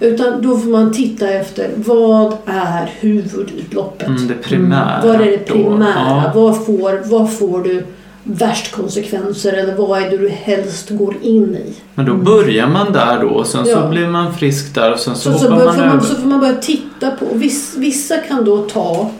Utan 0.00 0.42
då 0.42 0.58
får 0.58 0.70
man 0.70 0.92
titta 0.92 1.28
efter 1.30 1.70
vad 1.76 2.36
är 2.46 2.90
huvudutloppet? 3.00 4.08
Mm, 4.08 4.28
det 4.28 4.34
primära. 4.34 5.00
Vad 5.04 5.14
är 5.20 5.30
det 5.30 5.38
primära? 5.38 5.94
Ja. 5.96 6.32
Vad, 6.34 6.66
får, 6.66 7.08
vad 7.08 7.32
får 7.38 7.62
du 7.62 7.84
värst 8.24 8.72
konsekvenser 8.72 9.52
eller 9.52 9.74
vad 9.74 10.02
är 10.02 10.10
det 10.10 10.16
du 10.18 10.28
helst 10.28 10.90
går 10.90 11.14
in 11.22 11.56
i? 11.56 11.72
Men 11.94 12.06
då 12.06 12.14
börjar 12.14 12.66
man 12.66 12.92
där 12.92 13.20
då 13.20 13.28
och 13.28 13.46
sen 13.46 13.64
så 13.64 13.70
Ja. 13.70 13.88
blir 13.88 14.06
man 14.06 14.34
frisk 14.34 14.74
där 14.74 14.92
och 14.92 14.98
sen 14.98 15.16
så, 15.16 15.32
Så, 15.32 15.38
så, 15.38 15.44
hoppar 15.44 15.56
bör, 15.56 15.64
man 15.66 15.74
får 15.74 15.82
över. 15.82 15.94
man, 15.96 16.04
så 16.04 16.14
får 16.14 16.28
man 16.28 16.40
börja 16.40 16.54
titta 16.56 17.10
på. 17.10 17.24
Viss, 17.34 17.74
vissa 17.78 18.16
kan 18.16 18.44
då 18.44 18.58
ta... 18.62 19.10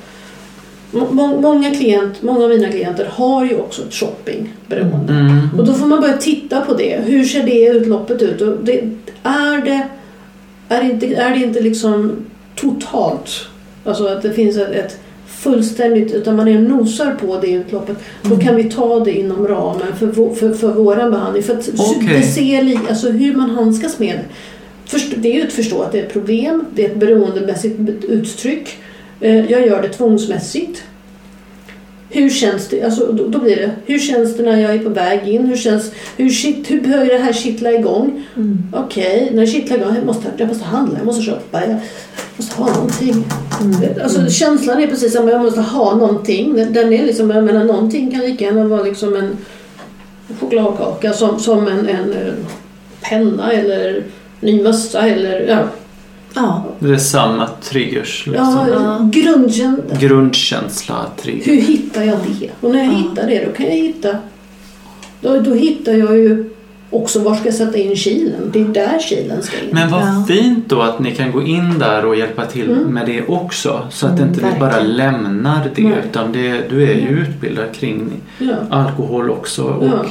må- 0.90 1.40
Många, 1.40 1.70
klient, 1.70 2.22
många 2.22 2.44
av 2.44 2.50
mina 2.50 2.68
klienter 2.68 3.08
har 3.12 3.44
ju 3.44 3.56
också 3.58 3.82
ett 3.82 3.94
shoppingberoende. 3.94 5.12
Mm. 5.12 5.48
Och 5.58 5.66
då 5.66 5.72
får 5.74 5.86
man 5.86 6.00
börja 6.00 6.16
titta 6.16 6.60
på 6.60 6.74
det. 6.74 7.00
Hur 7.06 7.24
ser 7.24 7.42
det 7.42 7.64
utloppet 7.66 8.22
ut? 8.22 8.40
Och 8.40 8.56
det, 8.64 8.78
är, 9.22 9.64
det, 9.64 9.88
är, 10.68 10.82
det 10.82 10.90
inte, 10.90 11.06
är 11.06 11.30
det 11.30 11.36
inte 11.44 11.60
liksom 11.60 12.16
totalt? 12.56 13.30
Alltså 13.84 14.06
att 14.06 14.22
det 14.22 14.32
finns 14.32 14.56
ett, 14.56 14.70
ett 14.70 14.98
fullständigt, 15.42 16.12
utan 16.14 16.36
man 16.36 16.48
är 16.48 16.58
nosar 16.58 17.14
på 17.20 17.38
det 17.40 17.50
utloppet. 17.52 17.96
Då 18.22 18.36
kan 18.36 18.56
vi 18.56 18.64
ta 18.64 19.00
det 19.04 19.12
inom 19.12 19.48
ramen 19.48 19.96
för, 19.98 20.06
vå- 20.06 20.34
för, 20.34 20.52
för 20.54 20.72
våran 20.72 21.10
behandling. 21.10 21.42
För 21.42 21.52
att 21.58 21.70
Okej. 21.78 22.08
det 22.16 22.22
ser 22.22 22.78
alltså 22.88 23.10
hur 23.10 23.34
man 23.34 23.50
handskas 23.50 23.98
med. 23.98 24.18
Först, 24.84 25.12
det 25.16 25.28
är 25.32 25.34
ju 25.34 25.46
att 25.46 25.52
förstå 25.52 25.82
att 25.82 25.92
det 25.92 25.98
är 26.00 26.02
ett 26.06 26.12
problem. 26.12 26.64
Det 26.74 26.84
är 26.84 26.88
ett 26.90 26.96
beroendemässigt 26.96 27.78
uttryck. 28.08 28.76
Eh, 29.20 29.50
Jag 29.50 29.66
gör 29.66 29.82
det 29.82 29.88
tvångsmässigt. 29.88 30.82
Hur 32.14 32.30
känns 32.30 32.68
det? 32.68 32.82
Alltså, 32.82 33.12
då, 33.12 33.28
då 33.28 33.38
blir 33.38 33.56
det, 33.56 33.70
hur 33.86 33.98
känns 33.98 34.36
det 34.36 34.42
när 34.42 34.60
jag 34.60 34.74
är 34.74 34.78
på 34.78 34.88
väg 34.88 35.28
in? 35.28 35.46
Hur, 35.46 35.56
känns, 35.56 35.92
hur, 36.16 36.30
shit, 36.30 36.70
hur 36.70 36.80
börjar 36.80 37.06
det 37.06 37.18
här 37.18 37.32
kittla 37.32 37.72
igång? 37.72 38.24
Mm. 38.36 38.58
Okej, 38.72 39.30
när 39.32 39.40
det 39.40 39.46
kittlar 39.46 39.76
igång, 39.76 39.94
jag 39.94 40.06
måste, 40.06 40.26
jag 40.36 40.48
måste 40.48 40.64
handla, 40.64 40.98
jag 40.98 41.06
måste 41.06 41.22
köpa, 41.22 41.66
jag 41.66 41.80
måste 42.36 42.62
ha 42.62 42.74
någonting. 42.74 43.24
Mm. 43.60 44.02
Alltså, 44.02 44.30
Känslan 44.30 44.82
är 44.82 44.86
precis 44.86 45.12
samma, 45.12 45.30
jag 45.30 45.42
måste 45.42 45.60
ha 45.60 45.96
någonting. 45.96 46.56
Den 46.56 46.72
den 46.72 46.92
är 46.92 47.06
liksom, 47.06 47.30
jag 47.30 47.44
menar, 47.44 47.64
någonting 47.64 48.10
kan 48.10 48.20
lika 48.20 48.44
gärna 48.44 48.64
vara 48.64 48.82
liksom 48.82 49.16
en 49.16 49.36
chokladkaka 50.40 51.12
som, 51.12 51.38
som 51.38 51.68
en, 51.68 51.88
en 51.88 52.12
eh, 52.12 52.34
penna 53.00 53.52
eller 53.52 54.04
ny 54.40 54.62
mössa 54.62 55.08
eller 55.08 55.40
ja, 55.40 55.68
Ja. 56.34 56.64
Det 56.78 56.90
är 56.90 56.96
samma 56.96 57.48
triggers. 57.62 58.26
Liksom. 58.26 58.68
ja, 58.72 59.10
grundkänsla. 59.12 59.96
Grundkänsla, 60.00 61.06
trigger. 61.22 61.44
Hur 61.44 61.60
hittar 61.60 62.02
jag 62.02 62.18
det? 62.40 62.50
Och 62.60 62.70
när 62.70 62.78
jag 62.84 62.92
Ja. 62.92 62.96
hittar 62.96 63.26
det 63.26 63.44
då 63.44 63.52
kan 63.52 63.66
jag 63.66 63.72
hitta 63.72 64.16
då, 65.20 65.40
då 65.40 65.54
hittar 65.54 65.92
jag 65.92 66.16
ju 66.18 66.50
också 66.90 67.18
var 67.20 67.34
ska 67.34 67.44
jag 67.44 67.54
sätta 67.54 67.78
in 67.78 67.96
kilen. 67.96 68.50
Det 68.52 68.60
är 68.60 68.64
där 68.64 68.98
kilen 68.98 69.42
ska 69.42 69.56
in. 69.60 69.68
Men 69.72 69.90
vad 69.90 70.00
Ja. 70.02 70.24
fint 70.28 70.68
då 70.68 70.80
att 70.82 70.98
ni 71.00 71.10
kan 71.14 71.32
gå 71.32 71.42
in 71.42 71.78
där 71.78 72.04
och 72.04 72.16
hjälpa 72.16 72.46
till 72.46 72.70
Mm. 72.70 72.84
med 72.84 73.06
det 73.06 73.26
också. 73.26 73.86
Så 73.90 74.06
att 74.06 74.18
Mm, 74.18 74.28
inte 74.28 74.40
vi 74.40 74.60
bara 74.60 74.70
verkligen. 74.70 74.96
lämnar 74.96 75.70
det 75.74 75.82
Nej. 75.82 75.92
utan 76.08 76.32
det, 76.32 76.68
du 76.70 76.82
är 76.82 76.94
ju 76.94 77.08
utbildad 77.08 77.72
kring 77.74 78.10
ja. 78.38 78.54
alkohol 78.70 79.30
också. 79.30 79.62
Och, 79.64 79.86
Ja. 79.86 80.04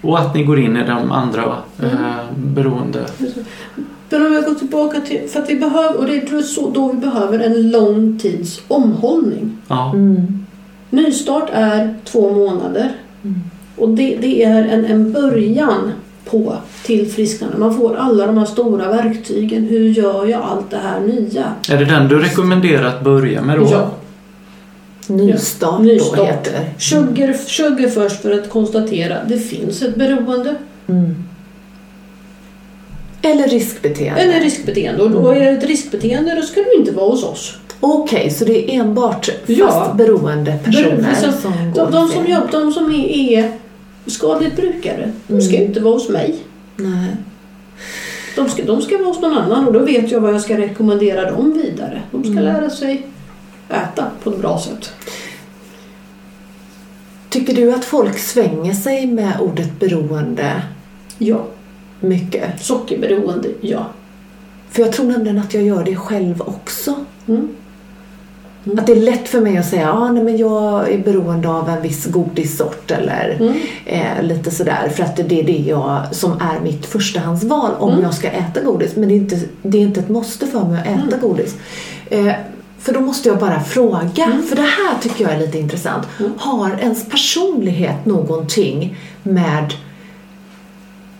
och 0.00 0.18
att 0.18 0.34
ni 0.34 0.44
går 0.44 0.58
in 0.60 0.76
i 0.76 0.84
de 0.86 1.12
andra 1.12 1.42
Mm. 1.82 1.94
eh, 1.94 2.00
beroende. 2.36 3.04
Men 4.12 4.26
om 4.26 4.32
jag 4.32 4.44
går 4.44 4.54
tillbaka 4.54 5.00
till, 5.00 5.28
för 5.28 5.40
att 5.40 5.50
vi 5.50 5.54
behöver, 5.54 5.96
och 5.96 6.06
det 6.06 6.16
är 6.16 6.42
så 6.42 6.70
då 6.70 6.92
vi 6.92 6.98
behöver 6.98 7.38
en 7.38 7.70
lång 7.70 8.18
tids 8.18 8.60
omhållning. 8.68 9.56
Ja. 9.68 9.92
Mm. 9.94 10.46
Nystart 10.90 11.50
är 11.52 11.94
två 12.04 12.30
månader. 12.30 12.92
Mm. 13.24 13.40
Och 13.76 13.88
det, 13.88 14.16
det 14.20 14.44
är 14.44 14.64
en, 14.64 14.84
en 14.84 15.12
början 15.12 15.92
på 16.24 16.56
tillfrisknande. 16.84 17.58
Man 17.58 17.76
får 17.76 17.96
alla 17.96 18.26
de 18.26 18.38
här 18.38 18.44
stora 18.44 18.88
verktygen. 18.88 19.64
Hur 19.64 19.88
gör 19.88 20.26
jag 20.26 20.42
allt 20.42 20.70
det 20.70 20.76
här 20.76 21.00
nya? 21.00 21.44
Är 21.70 21.78
det 21.78 21.84
den 21.84 22.08
du 22.08 22.18
rekommenderar 22.18 22.88
att 22.88 23.04
börja 23.04 23.42
med 23.42 23.58
då? 23.58 23.68
Ja. 23.70 23.90
Nystart, 25.06 25.80
Nystart. 25.80 26.16
då 26.16 26.24
heter 26.24 26.52
det. 26.52 26.80
Sugar, 26.80 27.32
sugar 27.32 27.88
först 27.88 28.22
för 28.22 28.38
att 28.38 28.50
konstatera 28.50 29.24
det 29.28 29.38
finns 29.38 29.82
ett 29.82 29.96
beroende 29.96 30.54
Mm. 30.86 31.14
Eller 33.22 33.48
riskbeteende. 33.48 34.20
eller 34.20 34.40
riskbeteende. 34.40 35.02
Och 35.02 35.10
då 35.10 35.28
är 35.28 35.40
det 35.40 35.48
ett 35.50 35.64
riskbeteende 35.64 36.34
då 36.34 36.42
ska 36.42 36.60
du 36.60 36.74
inte 36.78 36.92
vara 36.92 37.10
hos 37.10 37.24
oss. 37.24 37.54
Okej, 37.80 38.30
så 38.30 38.44
det 38.44 38.70
är 38.74 38.80
enbart 38.80 39.24
fast 39.26 39.38
Ja. 39.46 39.94
beroende 39.98 40.58
personer 40.64 41.14
Så- 41.14 41.32
som 41.32 41.72
går 41.72 41.84
De, 41.84 41.92
de, 41.92 42.08
som, 42.08 42.26
jobb, 42.26 42.42
de 42.50 42.72
som 42.72 42.90
är, 42.94 43.06
är 43.08 43.52
skadligt 44.06 44.56
brukare, 44.56 45.12
de 45.26 45.40
ska 45.40 45.54
Mm. 45.56 45.68
inte 45.68 45.80
vara 45.80 45.94
hos 45.94 46.08
mig. 46.08 46.36
Nej. 46.76 47.16
De 48.36 48.48
ska, 48.48 48.64
de 48.64 48.82
ska 48.82 48.96
vara 48.98 49.06
hos 49.08 49.20
någon 49.20 49.38
annan 49.38 49.66
och 49.66 49.72
då 49.72 49.78
vet 49.78 50.10
jag 50.10 50.20
vad 50.20 50.34
jag 50.34 50.40
ska 50.40 50.56
rekommendera 50.58 51.30
dem 51.30 51.52
vidare. 51.52 52.02
De 52.10 52.22
ska 52.24 52.32
Mm. 52.32 52.44
lära 52.44 52.70
sig 52.70 53.06
äta 53.68 54.06
på 54.22 54.30
ett 54.30 54.38
bra 54.38 54.58
sätt. 54.60 54.90
Tycker 57.28 57.54
du 57.54 57.72
att 57.74 57.84
folk 57.84 58.18
svänger 58.18 58.74
sig 58.74 59.06
med 59.06 59.32
ordet 59.40 59.80
beroende 59.80 60.62
Ja. 61.18 61.44
Mycket? 62.02 62.60
Sockerberoende, 62.64 63.48
ja. 63.60 63.86
För 64.70 64.82
jag 64.82 64.92
tror 64.92 65.06
nämligen 65.06 65.38
att 65.38 65.54
jag 65.54 65.62
gör 65.62 65.84
det 65.84 65.96
själv 65.96 66.42
också. 66.42 66.94
Mm. 67.28 67.48
Mm. 68.66 68.78
Att 68.78 68.86
det 68.86 68.92
är 68.92 68.96
lätt 69.00 69.28
för 69.28 69.40
mig 69.40 69.56
att 69.56 69.66
säga 69.66 69.92
ah, 69.92 70.12
nej, 70.12 70.24
men 70.24 70.36
jag 70.36 70.92
är 70.92 70.98
beroende 70.98 71.48
av 71.48 71.68
en 71.68 71.82
viss 71.82 72.06
godissort 72.06 72.90
eller 72.90 73.36
Mm. 73.40 73.54
eh, 73.86 74.22
lite 74.22 74.50
sådär. 74.50 74.88
För 74.96 75.02
att 75.04 75.16
det 75.16 75.40
är 75.40 75.44
det 75.44 75.58
jag, 75.66 76.02
som 76.10 76.32
är 76.32 76.60
mitt 76.60 76.86
förstahandsval 76.86 77.70
om 77.78 77.90
Mm. 77.90 78.02
jag 78.02 78.14
ska 78.14 78.28
äta 78.30 78.60
godis. 78.60 78.96
Men 78.96 79.08
det 79.08 79.14
är, 79.14 79.16
inte, 79.16 79.40
det 79.62 79.78
är 79.78 79.82
inte 79.82 80.00
ett 80.00 80.08
måste 80.08 80.46
för 80.46 80.64
mig 80.64 80.80
att 80.80 80.86
äta 80.86 81.16
Mm. 81.16 81.20
godis. 81.28 81.56
Eh, 82.10 82.32
för 82.78 82.92
då 82.94 83.00
måste 83.00 83.28
jag 83.28 83.38
bara 83.38 83.60
fråga. 83.60 84.24
Mm. 84.24 84.42
För 84.42 84.56
det 84.56 84.62
här 84.62 84.98
tycker 85.02 85.24
jag 85.24 85.32
är 85.32 85.38
lite 85.38 85.58
intressant. 85.58 86.06
Mm. 86.20 86.32
Har 86.38 86.70
ens 86.80 87.08
personlighet 87.08 88.06
någonting 88.06 88.96
med 89.22 89.74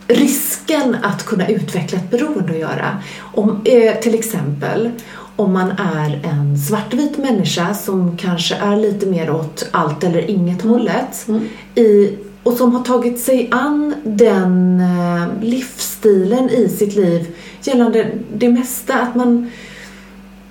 risken 0.08 0.96
att 1.02 1.24
kunna 1.26 1.48
utveckla 1.48 1.98
ett 1.98 2.10
beroende 2.10 2.52
att 2.52 2.58
göra. 2.58 2.96
Om, 3.34 3.60
eh, 3.64 3.94
till 4.00 4.14
exempel 4.14 4.90
om 5.36 5.52
man 5.52 5.70
är 5.70 6.20
en 6.24 6.58
svartvit 6.58 7.18
människa 7.18 7.74
som 7.74 8.16
kanske 8.16 8.54
är 8.54 8.76
lite 8.76 9.06
mer 9.06 9.30
åt 9.30 9.68
allt 9.70 10.04
eller 10.04 10.30
inget 10.30 10.62
hållet 10.62 11.24
Mm. 11.28 11.48
i, 11.74 12.16
och 12.42 12.52
som 12.52 12.74
har 12.74 12.84
tagit 12.84 13.20
sig 13.20 13.48
an 13.50 13.94
den 14.04 14.80
eh, 14.80 15.44
livsstilen 15.44 16.50
i 16.50 16.68
sitt 16.68 16.94
liv 16.96 17.26
gällande 17.62 18.10
det 18.34 18.48
mesta. 18.48 18.94
Att 18.94 19.14
man 19.14 19.50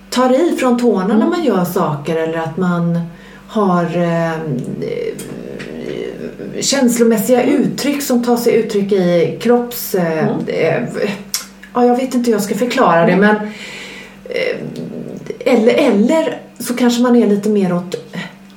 tar 0.10 0.34
i 0.34 0.56
från 0.60 0.80
tårna 0.80 1.08
när 1.08 1.16
Mm. 1.16 1.30
man 1.30 1.44
gör 1.44 1.66
saker 1.66 2.16
eller 2.16 2.38
att 2.38 2.58
man 2.58 3.00
har 3.48 3.84
eh, 3.98 4.32
känslomässiga 6.60 7.44
uttryck 7.44 8.02
som 8.02 8.24
tar 8.24 8.38
sig 8.38 8.54
uttryck 8.54 8.92
i 8.92 9.38
kropps... 9.42 9.96
Eh, 9.96 10.28
Mm. 10.28 10.40
eh, 10.48 10.84
ja, 11.74 11.86
jag 11.86 11.96
vet 11.96 12.14
inte 12.16 12.32
hur 12.32 12.38
jag 12.38 12.44
ska 12.44 12.56
förklara 12.56 13.06
det 13.06 13.16
men 13.16 13.36
eh, 14.30 14.58
eller, 15.46 15.74
eller 15.74 16.38
så 16.60 16.74
kanske 16.74 17.02
man 17.02 17.16
är 17.16 17.28
lite 17.28 17.50
mer 17.50 17.74
åt 17.74 17.96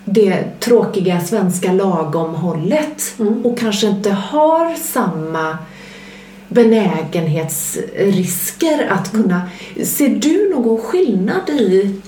det 0.05 0.45
tråkiga 0.61 1.20
svenska 1.20 1.72
lagom-hållet 1.72 3.14
Mm. 3.20 3.47
och 3.47 3.59
kanske 3.59 3.87
inte 3.87 4.11
har 4.11 4.75
samma 4.75 5.59
benägenhetsrisker 6.49 8.87
att 8.91 9.11
kunna... 9.12 9.43
Ser 9.85 10.09
du 10.09 10.51
någon 10.55 10.79
skillnad 10.79 11.51
i 11.51 12.01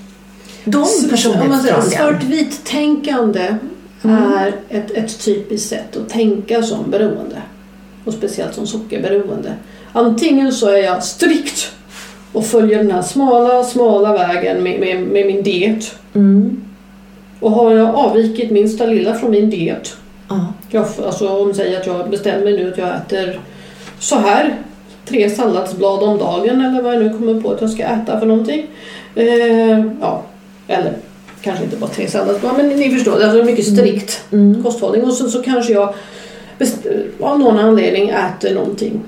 de 0.65 0.87
personlighetsdragen? 1.11 1.91
Svartvit 1.91 2.65
tänkande 2.65 3.57
Mm. 4.03 4.33
är 4.33 4.53
ett, 4.69 4.91
ett 4.91 5.25
typiskt 5.25 5.69
sätt 5.69 5.97
att 5.97 6.09
tänka 6.09 6.63
som 6.63 6.91
beroende. 6.91 7.43
Och 8.05 8.13
speciellt 8.13 8.55
som 8.55 8.67
sockerberoende. 8.67 9.55
Antingen 9.93 10.53
så 10.53 10.69
är 10.69 10.77
jag 10.77 11.05
strikt 11.05 11.73
och 12.33 12.47
följer 12.47 12.79
den 12.79 12.91
här 12.91 13.03
smala, 13.03 13.65
smala 13.65 14.13
vägen 14.13 14.63
med, 14.63 14.81
med, 14.81 15.03
med 15.03 15.27
min 15.27 15.43
diet. 15.43 15.99
Mm. 16.15 16.63
Och 17.41 17.51
har 17.51 17.73
jag 17.73 17.95
avvikit 17.95 18.51
minsta 18.51 18.87
lilla 18.87 19.15
från 19.15 19.31
min 19.31 19.51
diet. 19.51 19.97
Ja. 20.29 20.47
Jag, 20.71 20.87
alltså 21.07 21.29
om 21.29 21.55
säger 21.55 21.81
att 21.81 21.87
jag 21.87 22.11
bestämmer 22.11 22.51
nu 22.51 22.73
att 22.73 22.79
jag 22.79 22.97
äter 22.97 23.41
så 23.99 24.17
här. 24.17 24.57
Tre 25.05 25.31
salladsblad 25.31 26.03
om 26.03 26.19
dagen 26.19 26.61
eller 26.61 26.83
vad 26.83 26.95
jag 26.95 27.03
nu 27.03 27.11
kommer 27.11 27.41
på 27.41 27.51
att 27.51 27.61
jag 27.61 27.71
ska 27.71 27.83
äta 27.83 28.21
för 28.21 28.27
någonting. 28.27 28.67
Eh, 29.15 29.85
ja, 30.01 30.23
eller 30.67 30.93
kanske 31.47 31.65
inte 31.65 31.77
bara 31.77 31.91
tre 31.91 32.09
salladsblad 32.09 32.57
men 32.57 32.69
ni 32.69 32.91
förstår. 32.95 33.19
Det 33.19 33.25
är 33.25 33.43
mycket 33.45 33.67
strikt 33.67 34.23
Mm. 34.33 34.63
kosthållning. 34.63 35.05
Och 35.05 35.13
så, 35.13 35.31
så 35.31 35.43
kanske 35.43 35.73
jag 35.73 35.95
av 37.21 37.39
någon 37.39 37.59
anledning 37.59 38.09
äter 38.09 38.55
någonting. 38.55 39.01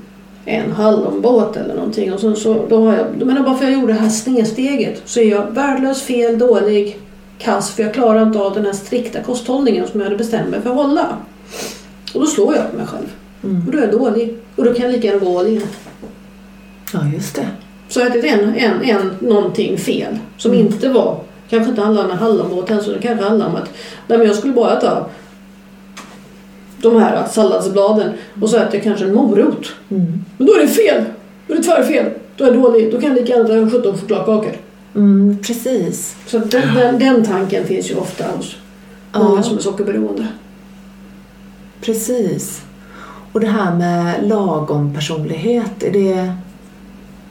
En 0.44 0.72
hallonbåt 0.72 1.56
eller 1.56 1.74
någonting. 1.74 2.12
Och 2.12 2.20
så, 2.20 2.34
så, 2.34 2.66
då 2.68 2.84
har 2.86 2.96
jag, 2.96 3.26
men 3.26 3.44
bara 3.44 3.56
för 3.56 3.64
att 3.64 3.70
jag 3.72 3.80
gjorde 3.80 3.92
det 3.92 3.98
här 3.98 4.08
snedsteget 4.08 5.02
så 5.04 5.20
är 5.20 5.30
jag 5.30 5.46
värdelös, 5.50 6.02
fel, 6.02 6.38
dålig, 6.38 6.98
kass. 7.38 7.70
För 7.70 7.82
jag 7.82 7.94
klarar 7.94 8.22
inte 8.22 8.38
av 8.38 8.54
den 8.54 8.64
här 8.66 8.72
strikta 8.72 9.20
kosthållningen 9.22 9.88
som 9.88 10.00
jag 10.00 10.04
hade 10.04 10.16
bestämt 10.18 10.48
mig 10.50 10.60
för 10.60 10.70
att 10.70 10.76
hålla. 10.76 11.16
Och 12.14 12.20
då 12.20 12.26
slår 12.26 12.54
jag 12.54 12.70
på 12.70 12.76
mig 12.76 12.86
själv. 12.86 13.06
Mm. 13.44 13.66
Och 13.66 13.72
då 13.72 13.78
är 13.78 13.82
jag 13.82 13.92
dålig. 13.92 14.36
Och 14.56 14.64
då 14.64 14.74
kan 14.74 14.84
jag 14.84 14.92
lika 14.92 15.06
gärna 15.06 15.24
gå 15.24 15.38
all 15.38 15.46
in. 15.46 15.62
Ja, 16.92 16.98
just 17.14 17.34
det. 17.34 17.46
Så 17.88 18.06
att 18.06 18.12
det 18.12 18.28
är 18.28 18.38
en, 18.38 18.54
en, 18.54 18.82
en 18.82 19.10
någonting 19.20 19.78
fel 19.78 20.18
som 20.36 20.52
Mm. 20.52 20.66
inte 20.66 20.88
var, 20.88 21.20
kanske 21.50 21.70
inte 21.70 21.82
handlar 21.82 22.04
om 22.04 22.10
en 22.10 22.18
hallonbåt 22.18 22.68
så 22.84 22.90
det 22.92 22.98
kanske 23.02 23.24
handlar 23.24 23.46
om 23.46 23.56
att 23.56 23.70
nej, 24.06 24.18
men 24.18 24.26
jag 24.26 24.36
skulle 24.36 24.52
bara 24.52 24.78
äta 24.78 25.04
de 26.82 26.96
här 26.96 27.26
salladsbladen 27.26 28.12
och 28.40 28.50
så 28.50 28.56
äter 28.56 28.74
jag 28.74 28.82
kanske 28.82 29.04
en 29.04 29.14
morot. 29.14 29.66
Mm. 29.90 30.24
Men 30.36 30.46
då 30.46 30.54
är 30.54 30.60
det 30.60 30.68
fel! 30.68 31.04
Då 31.46 31.54
är 31.54 31.58
det 31.58 31.64
tvärfel. 31.64 32.06
Då 32.36 32.44
är 32.44 32.48
jag 32.48 32.62
dålig. 32.62 32.92
Då 32.92 33.00
kan 33.00 33.08
jag 33.08 33.18
lika 33.18 33.32
gärna 33.32 33.68
äta 33.68 33.70
17 33.78 33.98
chokladkakor. 33.98 34.52
Mm, 34.94 35.38
precis. 35.42 36.16
Så 36.26 36.38
den, 36.38 36.74
den, 36.74 36.98
den 36.98 37.24
tanken 37.24 37.66
finns 37.66 37.90
ju 37.90 37.94
ofta 37.94 38.24
hos 38.36 38.56
många 39.12 39.36
Ja. 39.36 39.42
som 39.42 39.56
är 39.56 39.60
sockerberoende. 39.60 40.26
Precis. 41.80 42.62
Och 43.32 43.40
det 43.40 43.46
här 43.46 43.74
med 43.74 44.28
lagom 44.28 44.94
personlighet, 44.94 45.82
är 45.82 45.90
det 45.92 46.32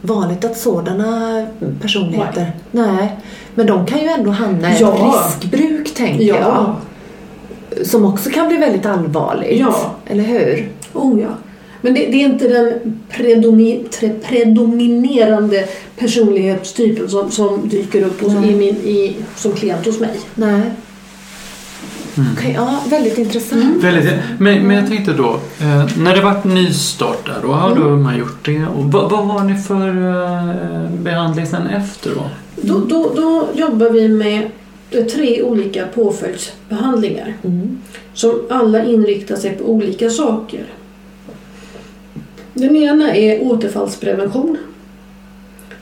vanligt 0.02 0.46
att 0.46 0.58
sådana 0.58 1.46
personligheter... 1.82 2.52
Nej. 2.72 3.18
Men 3.56 3.68
de 3.68 3.86
kan 3.86 4.00
ju 4.00 4.08
ändå 4.08 4.32
hamna 4.32 4.74
i 4.74 4.82
Ja. 4.82 4.94
ett 4.96 5.02
riskbruk, 5.50 5.94
tänker 5.94 6.24
Ja. 6.26 6.36
jag. 6.36 7.88
Som 7.88 8.06
också 8.06 8.30
kan 8.30 8.48
bli 8.48 8.58
väldigt 8.58 8.86
allvarligt. 8.86 9.60
Ja. 9.60 9.92
Eller 10.08 10.24
hur? 10.24 10.70
Oh 10.94 11.22
ja. 11.22 11.28
Men 11.82 11.94
det, 11.94 12.00
det 12.00 12.24
är 12.24 12.26
inte 12.26 12.48
den 12.48 13.00
predomi, 13.10 13.84
tre, 13.92 14.10
predominerande 14.24 15.68
personlighetstypen 16.00 17.10
som, 17.10 17.32
som 17.32 17.70
dyker 17.70 18.04
upp 18.04 18.22
hos, 18.22 18.34
Nej. 18.34 18.52
i 18.52 18.56
min, 18.56 18.76
i, 18.76 19.16
som 19.36 19.52
klient 19.52 19.86
hos 19.86 20.00
mig. 20.00 20.20
Nej. 20.36 20.62
Okej, 22.38 22.54
ja, 22.56 22.80
väldigt 22.90 23.18
intressant. 23.18 23.64
Mm. 23.64 23.80
Väldigt, 23.80 24.14
men, 24.40 24.68
men 24.68 24.76
jag 24.78 24.88
tänkte 24.88 25.14
då, 25.14 25.40
eh, 25.62 25.98
när 25.98 26.16
det 26.16 26.22
varit 26.22 26.44
nystart 26.44 27.26
där, 27.26 27.36
då 27.42 27.52
har 27.54 27.72
Mm. 27.72 28.04
man 28.04 28.18
gjort 28.18 28.46
det. 28.46 28.66
Och 28.66 28.84
vad, 28.92 29.12
vad 29.12 29.26
har 29.28 29.44
ni 29.44 29.56
för 29.62 29.88
eh, 29.88 30.90
behandling 31.02 31.46
sen 31.46 31.68
efter 31.68 32.10
då? 32.16 32.30
Då, 32.62 32.80
då, 32.80 33.12
då 33.16 33.48
jobbar 33.54 33.90
vi 33.90 34.08
med 34.08 34.50
eh, 34.92 35.06
tre 35.06 35.42
olika 35.44 35.88
påföljdsbehandlingar 35.88 37.34
Mm. 37.44 37.78
som 38.14 38.42
alla 38.50 38.86
inriktar 38.86 39.36
sig 39.36 39.52
på 39.52 39.64
olika 39.72 40.10
saker. 40.10 40.66
Den 42.54 42.76
ena 42.76 43.16
är 43.16 43.44
återfallsprevention. 43.44 44.58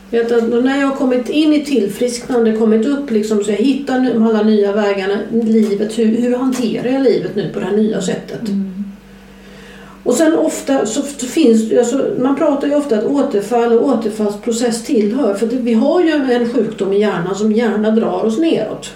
Vet 0.10 0.32
att 0.32 0.50
när 0.64 0.80
jag 0.80 0.88
har 0.88 0.96
kommit 0.96 1.30
in 1.30 1.54
i 1.54 1.66
tillfrisknande, 1.66 2.58
kommit 2.58 2.88
upp 2.88 3.12
liksom, 3.12 3.44
så 3.44 3.52
jag 3.52 3.58
hittar 3.58 4.00
nu- 4.00 4.14
de 4.14 4.24
alla 4.24 4.44
nya 4.44 4.72
vägarna, 4.72 5.18
livet, 5.32 6.00
hur, 6.00 6.06
hur 6.06 6.38
hanterar 6.38 6.90
jag 6.90 7.04
livet 7.04 7.36
nu 7.36 7.50
på 7.54 7.60
det 7.60 7.66
här 7.66 7.78
nya 7.78 8.02
sättet? 8.02 8.42
Och 10.04 10.14
sen 10.14 10.34
ofta 10.34 10.86
så 10.86 11.02
finns 11.28 11.74
alltså, 11.80 12.06
man 12.20 12.36
pratar 12.36 12.68
ju 12.68 12.76
ofta 12.76 12.98
att 12.98 13.06
återfall 13.06 13.74
och 13.74 13.88
återfallsprocess 13.88 14.84
tillhör, 14.84 15.34
för 15.34 15.48
vi 15.48 15.74
har 15.74 16.02
ju 16.02 16.12
en 16.12 16.50
sjukdom 16.50 16.94
i 16.94 17.00
hjärnan 17.00 17.36
som 17.36 17.52
gärna 17.52 17.92
drar 17.92 18.26
oss 18.26 18.38
neråt. 18.38 18.94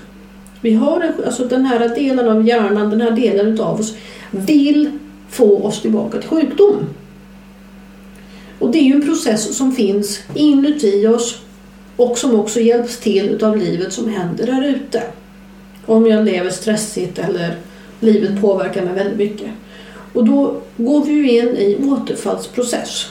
Vi 0.62 0.74
har 0.74 1.02
en, 1.02 1.26
alltså 1.26 1.44
den 1.46 1.66
här 1.66 1.96
delen 1.96 2.30
av 2.30 2.48
hjärnan, 2.48 2.90
den 2.90 3.02
här 3.02 3.12
delen 3.12 3.48
utav 3.48 3.80
oss 3.80 3.96
vill 4.32 4.92
få 5.30 5.64
oss 5.64 5.82
tillbaka 5.82 6.18
till 6.18 6.30
sjukdom. 6.30 6.76
Och 8.60 8.72
det 8.72 8.80
är 8.80 8.84
ju 8.84 8.94
en 8.94 9.06
process 9.06 9.58
som 9.58 9.72
finns 9.72 10.20
inuti 10.34 11.08
oss 11.08 11.40
och 11.96 12.18
som 12.18 12.40
också 12.40 12.60
hjälps 12.60 12.98
till 12.98 13.44
av 13.44 13.58
livet 13.58 13.94
som 13.94 14.10
händer 14.10 14.46
där 14.46 14.68
ute. 14.68 15.04
Om 15.86 16.08
jag 16.08 16.26
lever 16.26 16.50
stressigt 16.50 17.20
eller 17.20 17.56
livet 18.00 18.42
påverkar 18.42 18.86
mig 18.86 18.94
väldigt 18.94 19.18
mycket. 19.18 19.50
Och 20.14 20.26
då 20.26 20.62
går 20.78 21.06
vi 21.06 21.14
ju 21.14 21.32
in 21.32 21.48
i 21.48 21.78
återfallsprocess. 21.90 23.08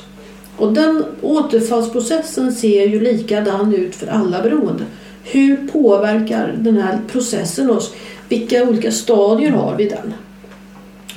Och 0.56 0.72
den 0.72 1.04
återfallsprocessen 1.20 2.52
ser 2.52 2.86
ju 2.86 3.00
likadan 3.00 3.74
ut 3.74 3.94
för 3.94 4.06
alla 4.06 4.42
beroende. 4.42 4.84
Hur 5.24 5.68
påverkar 5.72 6.54
den 6.58 6.76
här 6.76 7.00
processen 7.08 7.70
oss? 7.70 7.94
Vilka 8.28 8.62
olika 8.62 8.92
stadier 8.92 9.50
har 9.50 9.76
vi 9.76 9.88
den? 9.88 10.14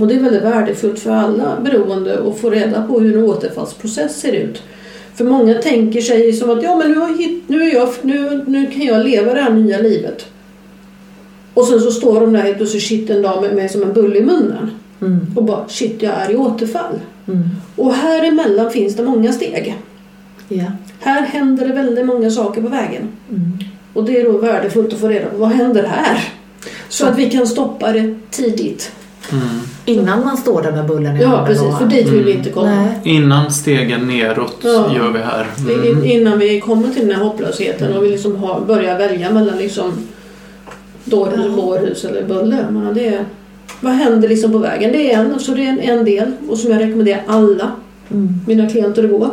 Och 0.02 0.08
det 0.08 0.16
är 0.16 0.20
väldigt 0.20 0.43
värdefullt 0.43 0.99
för 0.99 1.12
alla 1.12 1.60
beroende 1.60 2.20
att 2.28 2.39
få 2.39 2.49
reda 2.49 2.82
på 2.82 2.99
hur 2.99 3.18
en 3.18 3.24
återfallsprocess 3.24 4.20
ser 4.20 4.32
ut. 4.32 4.64
För 5.16 5.26
många 5.26 5.54
tänker 5.54 6.02
sig 6.02 6.34
som 6.34 6.49
att 6.49 6.64
ja, 6.64 6.76
men 6.76 6.91
nu, 6.91 6.97
har 6.97 7.10
nu, 7.47 7.64
är 7.64 7.76
jag, 7.76 7.89
nu, 8.02 8.43
nu 8.47 8.68
kan 8.72 8.82
jag 8.82 9.06
leva 9.06 9.34
det 9.34 9.41
här 9.41 9.54
nya 9.54 9.78
livet. 9.78 10.26
Och 11.54 11.66
sen 11.66 11.80
så 11.80 11.91
står 11.91 12.22
de 12.22 12.34
där 12.34 12.41
helt 12.41 12.58
plötsligt 12.58 12.84
shit 12.84 13.10
en 13.10 13.22
dag 13.22 13.41
med 13.41 13.56
mig 13.56 13.70
som 13.70 13.84
en 13.84 13.93
bulle 13.93 14.20
i 14.20 14.24
munnen. 14.24 14.72
Mm. 15.02 15.20
Och 15.36 15.43
bara 15.43 15.68
shit, 15.68 16.02
jag 16.02 16.14
är 16.14 16.32
i 16.32 16.36
återfall. 16.36 16.99
Mm. 17.28 17.43
Och 17.76 17.93
här 17.93 18.24
emellan 18.28 18.72
finns 18.72 18.95
det 18.95 19.04
många 19.04 19.34
steg. 19.34 19.78
Ja. 20.47 20.66
Här 20.99 21.22
händer 21.22 21.68
det 21.68 21.74
väldigt 21.74 22.06
många 22.06 22.32
saker 22.32 22.62
på 22.62 22.68
vägen. 22.68 23.08
Mm. 23.30 23.52
Och 23.93 24.04
det 24.04 24.22
är 24.22 24.24
då 24.24 24.38
värdefullt 24.38 24.93
att 24.93 24.99
få 24.99 25.08
reda 25.08 25.26
på 25.26 25.38
vad 25.38 25.49
händer 25.49 25.84
här? 25.84 26.34
Så 26.89 27.06
att 27.06 27.18
vi 27.18 27.30
kan 27.30 27.47
stoppa 27.47 27.91
det 27.91 28.16
tidigt. 28.32 28.91
Mm. 29.32 29.44
Innan 29.86 30.26
man 30.26 30.38
står 30.38 30.62
där 30.62 30.72
med 30.72 30.86
bullen 30.88 31.18
i 31.18 31.22
Ja, 31.22 31.28
handen 31.28 31.46
precis. 31.46 31.78
För 31.78 31.86
dit 31.86 32.08
vill 32.08 32.24
vi 32.24 32.32
Mm. 32.32 32.38
inte 32.38 32.50
komma. 32.50 32.76
Nej. 32.76 33.16
Innan 33.16 33.52
stegen 33.52 34.08
neråt 34.08 34.58
Ja. 34.64 34.96
gör 34.96 35.12
vi 35.12 35.20
här. 35.20 35.48
Mm. 35.60 36.06
Innan 36.06 36.40
vi 36.40 36.60
kommer 36.62 36.90
till 36.90 37.08
den 37.08 37.16
här 37.16 37.24
hopplösheten 37.24 37.94
och 37.98 38.04
vi 38.04 38.10
liksom 38.10 38.36
har, 38.36 38.62
börjar 38.62 38.98
välja 38.98 39.32
mellan 39.32 39.58
liksom 39.58 39.92
dårhus, 41.06 41.40
Ja. 41.48 41.56
bårhus 41.62 42.06
eller 42.06 42.24
bulle. 42.24 42.58
Jag 42.66 42.74
menar, 42.74 42.94
det 42.94 43.08
är, 43.08 43.26
vad 43.82 43.94
händer 43.94 44.30
liksom 44.30 44.52
på 44.52 44.58
vägen? 44.58 44.92
Det 44.92 45.14
är 45.14 45.20
en, 45.20 45.40
så 45.40 45.52
det 45.52 45.62
är 45.66 45.70
en, 45.70 45.80
en 45.80 46.06
del 46.06 46.32
och 46.50 46.58
som 46.58 46.72
jag 46.72 46.80
rekommenderar 46.82 47.24
alla 47.28 47.72
Mm. 48.12 48.30
mina 48.48 48.70
klienter 48.70 49.04
att 49.04 49.10
gå. 49.10 49.30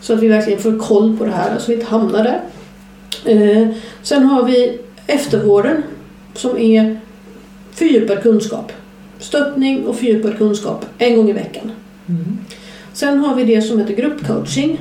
Så 0.00 0.12
att 0.14 0.20
vi 0.22 0.28
verkligen 0.28 0.60
får 0.60 0.78
koll 0.78 1.16
på 1.18 1.24
det 1.24 1.30
här 1.30 1.58
så 1.58 1.64
vi 1.66 1.74
inte 1.74 1.86
hamnar 1.86 2.24
där. 2.24 2.40
Eh, 3.24 3.68
sen 4.02 4.22
har 4.24 4.44
vi 4.44 4.78
eftervården 5.06 5.82
som 6.34 6.58
är 6.58 7.00
fördjupad 7.74 8.22
kunskap. 8.22 8.72
Stöttning 9.20 9.86
och 9.86 9.96
fördjupad 9.96 10.38
kunskap 10.38 10.86
en 10.98 11.16
gång 11.16 11.30
i 11.30 11.32
veckan. 11.32 11.72
Mm. 12.08 12.38
Sen 12.92 13.18
har 13.18 13.34
vi 13.34 13.44
det 13.44 13.62
som 13.62 13.78
heter 13.78 13.94
gruppcoaching. 13.94 14.80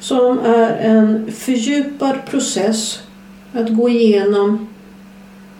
Som 0.00 0.38
är 0.38 0.76
en 0.76 1.32
fördjupad 1.32 2.26
process 2.30 3.00
att 3.52 3.68
gå 3.68 3.88
igenom 3.88 4.66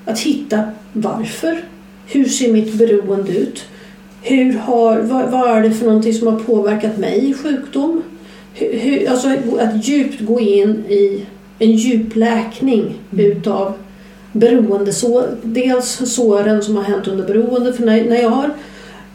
att 0.05 0.21
hitta 0.21 0.63
varför. 0.93 1.65
Hur 2.07 2.25
ser 2.25 2.53
mitt 2.53 2.75
beroende 2.75 3.33
ut? 3.33 3.65
Hur 4.23 4.53
har, 4.53 5.01
vad, 5.01 5.31
vad 5.31 5.51
är 5.51 5.63
det 5.63 5.71
för 5.71 5.87
någonting 5.87 6.15
som 6.15 6.27
har 6.27 6.39
påverkat 6.39 6.99
mig 6.99 7.31
i 7.31 7.35
sjukdom? 7.35 8.03
Hur, 8.55 8.79
hur, 8.79 9.11
alltså 9.11 9.29
att 9.61 9.89
djupt 9.89 10.21
gå 10.21 10.41
in 10.41 10.85
i 10.89 11.27
en 11.59 11.73
djup 11.73 12.17
läkning 12.17 12.95
utav 13.11 13.75
beroendesår. 14.35 15.27
Dels 15.43 16.15
såren 16.15 16.63
som 16.63 16.77
har 16.77 16.83
hänt 16.83 17.09
under 17.09 17.27
beroende. 17.27 17.73
För 17.73 17.87
när, 17.87 18.05
när 18.05 18.23
jag 18.23 18.31
har, 18.31 18.51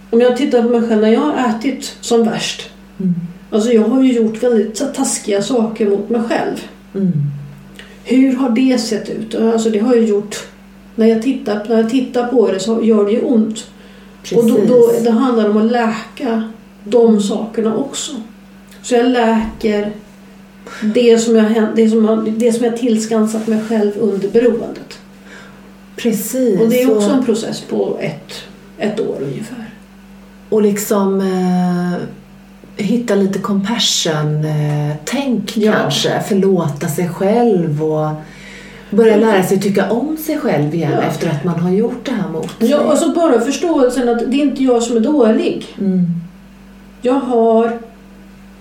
om 0.09 0.21
jag 0.21 0.37
tittar 0.37 0.63
på 0.63 0.69
mig 0.69 0.89
själv, 0.89 1.01
när 1.01 1.13
jag 1.13 1.19
har 1.19 1.49
ätit 1.49 1.97
som 2.01 2.23
värst. 2.23 2.69
Mm. 2.99 3.13
Alltså 3.49 3.71
jag 3.71 3.83
har 3.83 4.03
ju 4.03 4.13
gjort 4.13 4.43
väldigt 4.43 4.93
taskiga 4.95 5.41
saker 5.41 5.89
mot 5.89 6.09
mig 6.09 6.21
själv. 6.21 6.55
Mm. 6.95 7.11
Hur 8.03 8.35
har 8.35 8.49
det 8.49 8.77
sett 8.77 9.09
ut? 9.09 9.35
Alltså 9.35 9.69
det 9.69 9.79
har 9.79 9.95
ju 9.95 10.05
gjort... 10.05 10.47
När 10.95 11.07
jag 11.07 11.21
tittar, 11.21 11.65
när 11.69 11.77
jag 11.77 11.89
tittar 11.89 12.27
på 12.27 12.51
det 12.51 12.59
så 12.59 12.83
gör 12.83 13.05
det 13.05 13.11
ju 13.11 13.21
ont. 13.21 13.67
Och 14.35 14.47
då, 14.47 14.55
Precis. 14.55 14.69
då, 14.69 14.91
det 15.03 15.11
handlar 15.11 15.49
om 15.49 15.57
att 15.57 15.71
läka 15.71 16.43
de 16.83 17.21
sakerna 17.21 17.75
också. 17.75 18.11
Så 18.81 18.95
jag 18.95 19.09
läker 19.09 19.91
det 20.81 21.17
som 21.17 21.35
jag, 21.35 21.67
det 21.75 21.89
som 21.89 22.05
jag, 22.05 22.31
det 22.31 22.53
som 22.53 22.65
jag 22.65 22.77
tillskansat 22.77 23.47
mig 23.47 23.61
själv 23.69 23.91
under 23.99 24.29
beroendet. 24.29 24.98
Precis. 26.01 26.61
Och 26.61 26.69
det 26.69 26.81
är 26.81 26.95
också 26.95 27.09
och- 27.09 27.15
en 27.17 27.25
process 27.25 27.61
på 27.61 27.97
ett, 28.01 28.33
ett 28.77 28.99
år 28.99 29.17
ungefär. 29.21 29.69
Och 30.49 30.61
liksom 30.61 31.21
eh, 31.21 31.93
hitta 32.85 33.15
lite 33.15 33.39
compassion-tänk 33.39 35.57
Ja. 35.57 35.71
kanske. 35.73 36.23
Förlåta 36.27 36.87
sig 36.87 37.09
själv 37.09 37.83
och 37.83 38.09
börja 38.89 39.17
lära 39.17 39.43
sig 39.43 39.59
tycka 39.59 39.91
om 39.91 40.17
sig 40.17 40.37
själv 40.37 40.75
igen 40.75 40.91
Ja. 40.95 41.01
efter 41.01 41.29
att 41.29 41.43
man 41.43 41.59
har 41.59 41.71
gjort 41.71 42.05
det 42.05 42.11
här 42.11 42.29
mot 42.29 42.57
sig. 42.59 42.69
Ja, 42.69 42.91
alltså 42.91 43.13
bara 43.13 43.39
förståelsen 43.41 44.09
att 44.09 44.19
det 44.31 44.37
är 44.37 44.41
inte 44.41 44.63
jag 44.63 44.83
som 44.83 44.97
är 44.97 45.01
dålig. 45.01 45.65
Mm. 45.79 46.05
Jag 47.01 47.13
har 47.19 47.79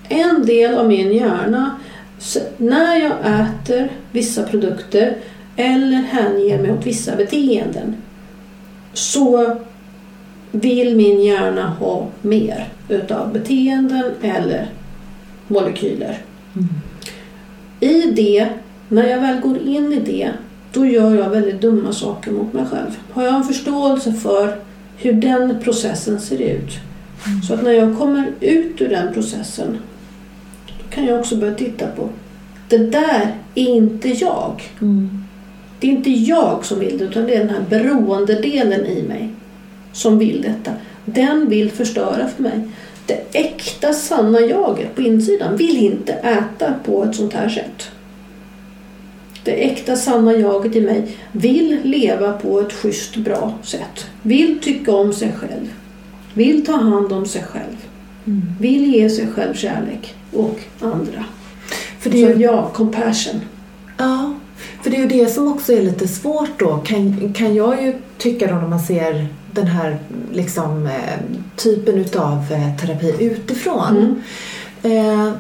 en 0.09 0.47
del 0.47 0.75
av 0.79 0.89
min 0.89 1.13
hjärna 1.13 1.71
när 2.57 2.97
jag 2.97 3.13
äter 3.41 3.89
vissa 4.13 4.43
produkter 4.43 5.17
eller 5.61 6.03
hänger 6.03 6.63
mig 6.63 6.73
åt 6.73 6.87
vissa 6.87 7.17
beteenden 7.17 7.97
så 8.93 9.57
vill 10.53 10.97
min 10.97 11.23
hjärna 11.23 11.69
ha 11.69 12.07
mer 12.23 12.69
utav 12.89 13.33
beteenden 13.33 14.05
eller 14.23 14.71
molekyler. 15.49 16.19
Mm. 16.55 16.69
I 17.81 18.11
det, 18.11 18.49
när 18.89 19.09
jag 19.09 19.21
väl 19.21 19.41
går 19.41 19.59
in 19.59 19.93
i 19.93 20.01
det, 20.01 20.33
då 20.73 20.87
gör 20.87 21.15
jag 21.15 21.31
väldigt 21.31 21.61
dumma 21.61 21.93
saker 21.93 22.31
mot 22.31 22.53
mig 22.53 22.67
själv. 22.67 22.99
Har 23.13 23.23
jag 23.25 23.35
en 23.35 23.45
förståelse 23.45 24.13
för 24.13 24.57
hur 24.97 25.13
den 25.13 25.61
processen 25.63 26.21
ser 26.21 26.39
ut 26.39 26.71
så 27.49 27.55
att 27.55 27.63
när 27.63 27.73
jag 27.73 27.99
kommer 27.99 28.33
ut 28.41 28.81
ur 28.81 28.89
den 28.89 29.15
processen 29.15 29.79
då 30.67 30.95
kan 30.95 31.05
jag 31.05 31.21
också 31.21 31.37
börja 31.37 31.55
titta 31.55 31.87
på 31.87 32.09
det 32.69 32.79
där 32.79 33.35
är 33.55 33.69
inte 33.69 34.09
jag. 34.09 34.63
Mm. 34.81 35.25
Det 35.81 35.87
är 35.87 35.91
inte 35.91 36.11
jag 36.11 36.65
som 36.65 36.79
vill 36.79 36.99
det 36.99 37.05
utan 37.05 37.27
det 37.27 37.35
är 37.35 37.39
den 37.39 37.51
här 37.51 37.65
beroendedelen 37.71 38.87
i 38.87 39.03
mig 39.03 39.29
som 39.93 40.19
vill 40.19 40.43
detta. 40.43 40.73
Den 41.05 41.49
vill 41.49 41.71
förstöra 41.71 42.29
för 42.29 42.43
mig. 42.43 42.61
Det 43.07 43.25
äkta 43.33 43.93
sanna 43.93 44.41
jaget 44.41 44.95
på 44.95 45.03
insidan 45.03 45.57
vill 45.57 45.77
inte 45.77 46.13
äta 46.13 46.75
på 46.85 47.05
ett 47.05 47.17
sånt 47.17 47.33
här 47.33 47.49
sätt. 47.49 47.91
Det 49.45 49.53
äkta 49.53 49.97
sanna 49.97 50.33
jaget 50.33 50.77
i 50.77 50.81
mig 50.81 51.17
vill 51.33 51.81
leva 51.85 52.33
på 52.33 52.61
ett 52.61 52.73
schysst 52.73 53.17
bra 53.17 53.55
sätt. 53.63 54.07
Vill 54.23 54.59
tycka 54.61 54.93
om 54.93 55.13
sig 55.13 55.33
själv. 55.33 55.73
Vill 56.35 56.67
ta 56.67 56.73
hand 56.73 57.13
om 57.13 57.27
sig 57.27 57.43
själv. 57.43 57.87
Mm. 58.27 58.43
Vill 58.61 58.95
ge 58.95 59.11
sig 59.11 59.27
själv 59.27 59.55
kärlek 59.55 60.15
och 60.33 60.59
andra. 60.81 61.25
För 61.99 62.11
det 62.11 62.25
är 62.25 62.35
Så 62.35 62.41
ja, 62.41 62.71
compassion. 62.75 63.41
ja, 63.99 64.35
för 64.89 64.93
det 64.93 65.03
är 65.03 65.19
ju 65.19 65.25
det 65.25 65.29
som 65.29 65.53
också 65.53 65.73
är 65.73 65.83
lite 65.83 66.09
svårt 66.09 66.59
då, 66.59 66.77
kan, 66.77 67.33
kan 67.33 67.55
jag 67.55 67.83
ju 67.83 67.95
tycka 68.19 68.47
då 68.47 68.55
när 68.55 68.69
man 68.69 68.81
ser 68.81 69.29
den 69.53 69.67
här 69.67 69.99
liksom, 70.33 70.87
eh, 70.87 71.19
typen 71.57 71.95
utav 71.95 72.45
eh, 72.53 72.77
terapi 72.77 73.17
utifrån. 73.21 74.21
Mm. 74.83 75.27
Eh, 75.29 75.33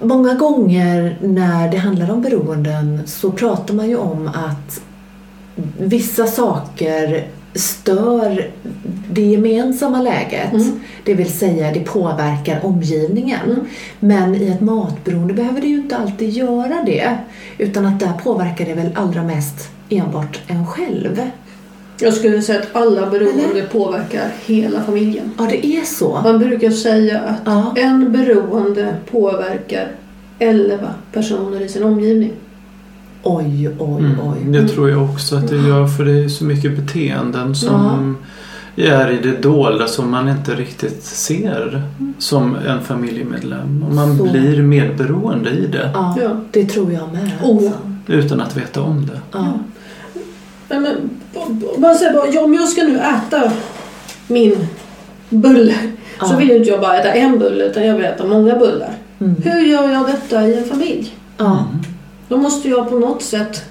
många 0.00 0.34
gånger 0.34 1.18
när 1.22 1.70
det 1.70 1.76
handlar 1.76 2.10
om 2.10 2.22
beroenden 2.22 3.02
så 3.06 3.32
pratar 3.32 3.74
man 3.74 3.88
ju 3.88 3.96
om 3.96 4.28
att 4.28 4.80
vissa 5.78 6.26
saker 6.26 7.28
stör 7.58 8.50
det 9.10 9.22
gemensamma 9.22 10.02
läget. 10.02 10.52
Mm. 10.52 10.80
Det 11.04 11.14
vill 11.14 11.32
säga 11.32 11.72
det 11.72 11.80
påverkar 11.80 12.60
omgivningen. 12.64 13.50
Mm. 13.50 13.60
Men 14.00 14.34
i 14.34 14.48
ett 14.48 14.60
matberoende 14.60 15.34
behöver 15.34 15.60
det 15.60 15.66
ju 15.66 15.76
inte 15.76 15.96
alltid 15.96 16.30
göra 16.30 16.82
det. 16.86 17.18
Utan 17.58 17.86
att 17.86 18.00
där 18.00 18.12
påverkar 18.24 18.64
det 18.66 18.74
väl 18.74 18.90
allra 18.94 19.22
mest 19.22 19.70
enbart 19.88 20.40
en 20.46 20.66
själv. 20.66 21.20
Jag 22.00 22.14
skulle 22.14 22.42
säga 22.42 22.60
att 22.60 22.76
alla 22.76 23.06
beroende 23.06 23.62
påverkar 23.72 24.30
hela 24.46 24.82
familjen. 24.82 25.30
Ja, 25.38 25.46
det 25.50 25.66
är 25.66 25.82
så. 25.82 26.20
Man 26.24 26.38
brukar 26.38 26.70
säga 26.70 27.20
att 27.20 27.40
Ja. 27.44 27.74
en 27.76 28.12
beroende 28.12 28.96
påverkar 29.10 29.88
11 30.38 30.94
personer 31.12 31.60
i 31.60 31.68
sin 31.68 31.82
omgivning. 31.82 32.32
Oj, 33.22 33.70
oj, 33.78 33.98
Mm, 33.98 34.16
oj. 34.20 34.38
det 34.52 34.68
tror 34.68 34.90
jag 34.90 35.04
också 35.04 35.36
att 35.36 35.48
det 35.48 35.56
gör 35.56 35.86
för 35.86 36.04
det 36.04 36.24
är 36.24 36.28
så 36.28 36.44
mycket 36.44 36.76
beteenden 36.76 37.54
som 37.54 38.16
är 38.76 39.10
i 39.10 39.18
det 39.22 39.42
dolda 39.42 39.86
som 39.86 40.10
man 40.10 40.28
inte 40.28 40.54
riktigt 40.54 41.02
ser 41.04 41.82
som 42.18 42.56
en 42.68 42.80
familjemedlem. 42.80 43.84
Och 43.88 43.94
man 43.94 44.16
Så. 44.18 44.22
blir 44.24 44.62
medberoende 44.62 45.50
i 45.50 45.66
det 45.66 45.90
Ja, 45.94 46.16
Ja. 46.22 46.30
det 46.50 46.64
tror 46.66 46.92
jag 46.92 47.12
med. 47.12 47.30
Oh, 47.42 47.56
alltså. 47.56 47.72
utan 48.06 48.40
att 48.40 48.56
veta 48.56 48.82
om 48.82 49.06
det. 49.06 49.20
Ja. 49.32 49.46
Nej, 50.68 50.80
men, 50.80 51.10
man 51.78 51.94
säger 51.94 52.12
bara, 52.12 52.26
ja, 52.28 52.40
om 52.44 52.54
jag 52.54 52.68
ska 52.68 52.82
nu 52.82 52.98
äta 52.98 53.52
min 54.26 54.56
bulle 55.28 55.74
så 56.20 56.26
Ja. 56.32 56.36
vill 56.36 56.48
ju 56.48 56.56
inte 56.56 56.68
jag 56.70 56.80
bara 56.80 56.98
äta 56.98 57.12
en 57.12 57.38
bulle 57.38 57.64
utan 57.64 57.86
jag 57.86 57.94
vill 57.94 58.04
äta 58.04 58.26
många 58.26 58.54
bullar. 58.58 58.92
Mm. 59.20 59.34
Hur 59.44 59.60
gör 59.60 59.88
jag 59.88 60.06
detta 60.06 60.46
i 60.48 60.58
en 60.58 60.64
familj? 60.64 61.14
ja. 61.38 61.66
Då 62.28 62.36
måste 62.36 62.68
jag 62.68 62.88
på 62.88 62.98
något 62.98 63.22
sätt 63.22 63.64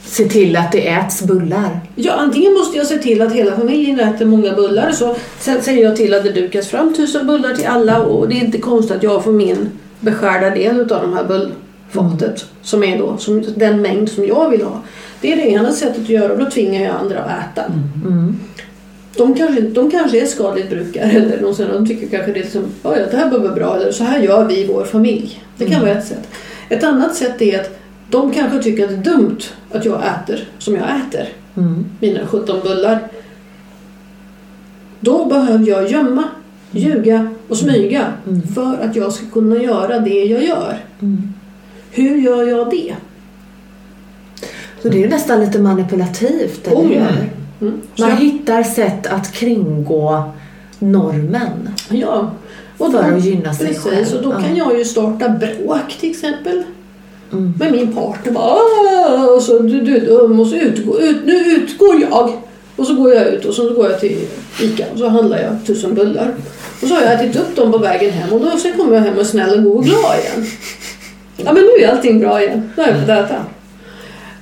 Se 0.00 0.24
till 0.24 0.56
att 0.56 0.72
det 0.72 0.88
äts 0.88 1.22
bullar. 1.22 1.80
Ja, 1.94 2.12
antingen 2.12 2.52
måste 2.52 2.78
jag 2.78 2.86
se 2.86 2.98
till 2.98 3.22
att 3.22 3.32
hela 3.32 3.56
familjen 3.56 4.00
äter 4.00 4.24
många 4.26 4.52
bullar. 4.52 4.92
Så 4.92 5.16
sen 5.38 5.62
säger 5.62 5.82
jag 5.82 5.96
till 5.96 6.14
att 6.14 6.24
det 6.24 6.30
dukas 6.30 6.68
fram 6.68 6.94
tusen 6.94 7.26
bullar 7.26 7.54
till 7.54 7.66
alla 7.66 8.02
och 8.02 8.28
det 8.28 8.34
är 8.34 8.44
inte 8.44 8.58
konstigt 8.58 8.96
att 8.96 9.02
jag 9.02 9.24
får 9.24 9.32
min 9.32 9.70
beskärda 10.00 10.50
del 10.50 10.80
av 10.80 10.86
de 10.86 11.12
här 11.12 11.24
bullfatet. 11.24 12.44
Som 12.62 12.84
är 12.84 12.98
då 12.98 13.16
som 13.16 13.44
den 13.56 13.82
mängd 13.82 14.08
som 14.08 14.26
jag 14.26 14.50
vill 14.50 14.62
ha. 14.62 14.82
Det 15.20 15.32
är 15.32 15.36
det 15.36 15.48
ena 15.50 15.72
sättet 15.72 16.02
att 16.02 16.08
göra 16.08 16.32
och 16.32 16.38
då 16.38 16.50
tvingar 16.50 16.82
jag 16.82 16.94
andra 16.94 17.18
att 17.18 17.58
äta. 17.58 17.64
Mm. 17.64 18.36
De 19.16 19.34
kanske, 19.34 19.60
de 19.60 19.90
kanske 19.90 20.22
är 20.22 20.26
skadligt 20.26 20.70
brukare 20.70 21.10
eller 21.10 21.40
någon 21.40 21.54
de 21.72 21.86
tycker 21.88 22.06
kanske 22.06 22.32
det 22.32 22.38
är 22.38 22.42
liksom, 22.42 22.64
"Ja, 22.82 22.96
ja, 22.98 23.06
det 23.10 23.16
här 23.16 23.30
vara 23.30 23.54
bra 23.54 23.76
eller 23.76 23.92
så 23.92 24.04
här 24.04 24.18
gör 24.18 24.44
vi 24.44 24.58
i 24.58 24.66
vår 24.66 24.84
familj. 24.84 25.42
Det 25.56 25.66
kan 25.66 25.80
vara 25.80 25.90
ett 25.90 26.06
sätt. 26.06 26.28
Ett 26.68 26.84
annat 26.84 27.14
sätt 27.14 27.42
är 27.42 27.60
att 27.60 27.78
de 28.10 28.32
kanske 28.32 28.62
tycker 28.62 28.84
att 28.84 28.90
det 28.90 29.10
är 29.10 29.14
dumt 29.16 29.38
att 29.72 29.84
jag 29.84 30.02
äter 30.06 30.48
som 30.58 30.74
jag 30.74 30.84
äter 30.84 31.26
Mm. 31.56 31.84
mina 32.00 32.26
17 32.26 32.60
bullar. 32.62 33.08
Då 35.00 35.24
behöver 35.26 35.68
jag 35.68 35.90
gömma, 35.90 36.24
ljuga 36.70 37.30
och 37.48 37.56
smyga 37.56 38.06
Mm. 38.26 38.42
för 38.42 38.78
att 38.82 38.96
jag 38.96 39.12
ska 39.12 39.26
kunna 39.26 39.56
göra 39.56 39.98
det 39.98 40.24
jag 40.24 40.44
gör. 40.44 40.78
Mm. 41.02 41.32
Hur 41.90 42.16
gör 42.16 42.48
jag 42.48 42.70
det? 42.70 42.94
Så 44.82 44.88
det 44.88 45.04
är 45.04 45.08
nästan 45.08 45.40
lite 45.40 45.58
manipulativt, 45.58 46.66
eller 46.66 46.76
Oh, 46.76 46.86
hur? 46.86 46.94
ja. 46.94 47.06
Mm. 47.60 47.80
Man 47.98 48.08
jag- 48.10 48.16
hittar 48.16 48.62
sätt 48.62 49.06
att 49.06 49.32
kringgå 49.32 50.32
normen 50.78 51.68
ja. 51.90 52.30
Och 52.78 52.92
för 52.92 52.98
att 52.98 53.24
gynna 53.24 53.54
sig 53.54 53.66
precis, 53.66 53.82
själv. 53.82 54.16
och 54.16 54.22
då 54.22 54.30
kan 54.30 54.56
jag 54.56 54.78
ju 54.78 54.84
starta 54.84 55.28
bråk 55.28 55.96
till 56.00 56.10
exempel. 56.10 56.62
Mm. 57.32 57.54
Med 57.58 57.72
min 57.72 57.94
partner. 57.94 58.32
Bara, 58.32 59.30
och 59.30 59.42
så, 59.42 59.58
du, 59.58 59.80
du 59.80 60.10
och 60.10 60.46
så 60.46 60.56
utgår, 60.56 61.02
ut, 61.02 61.16
nu 61.24 61.32
utgår 61.32 62.00
jag. 62.00 62.32
Och 62.76 62.86
så 62.86 62.94
går 62.94 63.14
jag 63.14 63.26
ut 63.26 63.44
och 63.44 63.54
så 63.54 63.74
går 63.74 63.90
jag 63.90 64.00
till 64.00 64.18
Ica 64.60 64.84
och 64.92 64.98
så 64.98 65.08
handlar 65.08 65.38
jag 65.38 65.66
tusen 65.66 65.94
bullar. 65.94 66.34
Och 66.82 66.88
så 66.88 66.94
har 66.94 67.02
jag 67.02 67.12
ätit 67.12 67.36
upp 67.36 67.56
dem 67.56 67.72
på 67.72 67.78
vägen 67.78 68.10
hem 68.10 68.32
och 68.32 68.40
då 68.40 68.56
sen 68.56 68.72
kommer 68.76 68.94
jag 68.94 69.02
hem 69.02 69.14
och 69.14 69.20
är 69.20 69.24
snäll 69.24 69.58
och 69.58 69.64
god 69.64 69.76
och 69.76 69.84
glad 69.84 70.18
igen. 70.18 70.46
Ja 71.36 71.52
men 71.52 71.62
nu 71.62 71.84
är 71.84 71.88
allting 71.88 72.20
bra 72.20 72.42
igen. 72.42 72.70
Nu 72.76 72.82
har 72.82 72.90
jag 72.90 73.00
fått 73.00 73.08
äta. 73.08 73.44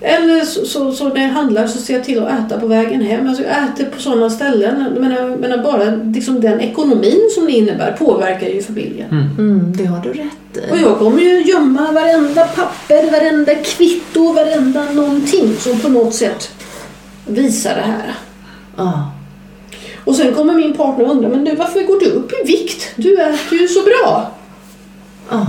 Eller 0.01 0.45
så, 0.45 0.67
så, 0.67 0.93
så 0.93 1.09
när 1.09 1.23
jag 1.23 1.29
handlar 1.29 1.67
så 1.67 1.79
ser 1.79 1.95
jag 1.95 2.05
till 2.05 2.23
att 2.23 2.41
äta 2.41 2.61
på 2.61 2.67
vägen 2.67 3.01
hem. 3.01 3.29
Alltså 3.29 3.43
jag 3.43 3.53
äter 3.65 3.85
på 3.85 4.01
sådana 4.01 4.31
ställen. 4.31 4.95
Menar, 5.01 5.37
menar 5.37 5.59
bara 5.59 5.85
liksom 6.15 6.41
den 6.41 6.61
ekonomin 6.61 7.29
som 7.35 7.47
det 7.47 7.53
innebär 7.53 7.93
påverkar 7.93 8.49
ju 8.49 8.63
familjen. 8.63 9.09
Mm, 9.39 9.73
det 9.77 9.85
har 9.85 10.03
du 10.03 10.13
rätt 10.13 10.69
i. 10.69 10.73
Och 10.73 10.79
jag 10.79 10.99
kommer 10.99 11.21
ju 11.21 11.43
gömma 11.43 11.93
varenda 11.93 12.45
papper, 12.45 13.11
varenda 13.11 13.55
kvitto, 13.55 14.33
varenda 14.33 14.85
någonting 14.93 15.57
som 15.57 15.81
på 15.81 15.89
något 15.89 16.15
sätt 16.15 16.51
visar 17.27 17.75
det 17.75 17.83
här. 17.83 18.15
Ja. 18.77 19.13
Och 20.05 20.15
sen 20.15 20.35
kommer 20.35 20.55
min 20.55 20.73
partner 20.73 21.05
och 21.05 21.11
undrar, 21.11 21.31
men 21.31 21.45
du 21.45 21.55
varför 21.55 21.83
går 21.83 22.01
du 22.01 22.07
upp 22.07 22.33
i 22.33 22.47
vikt? 22.47 22.93
Du 22.97 23.23
äter 23.23 23.59
ju 23.59 23.69
så 23.69 23.83
bra. 23.83 24.31
Ja. 25.31 25.47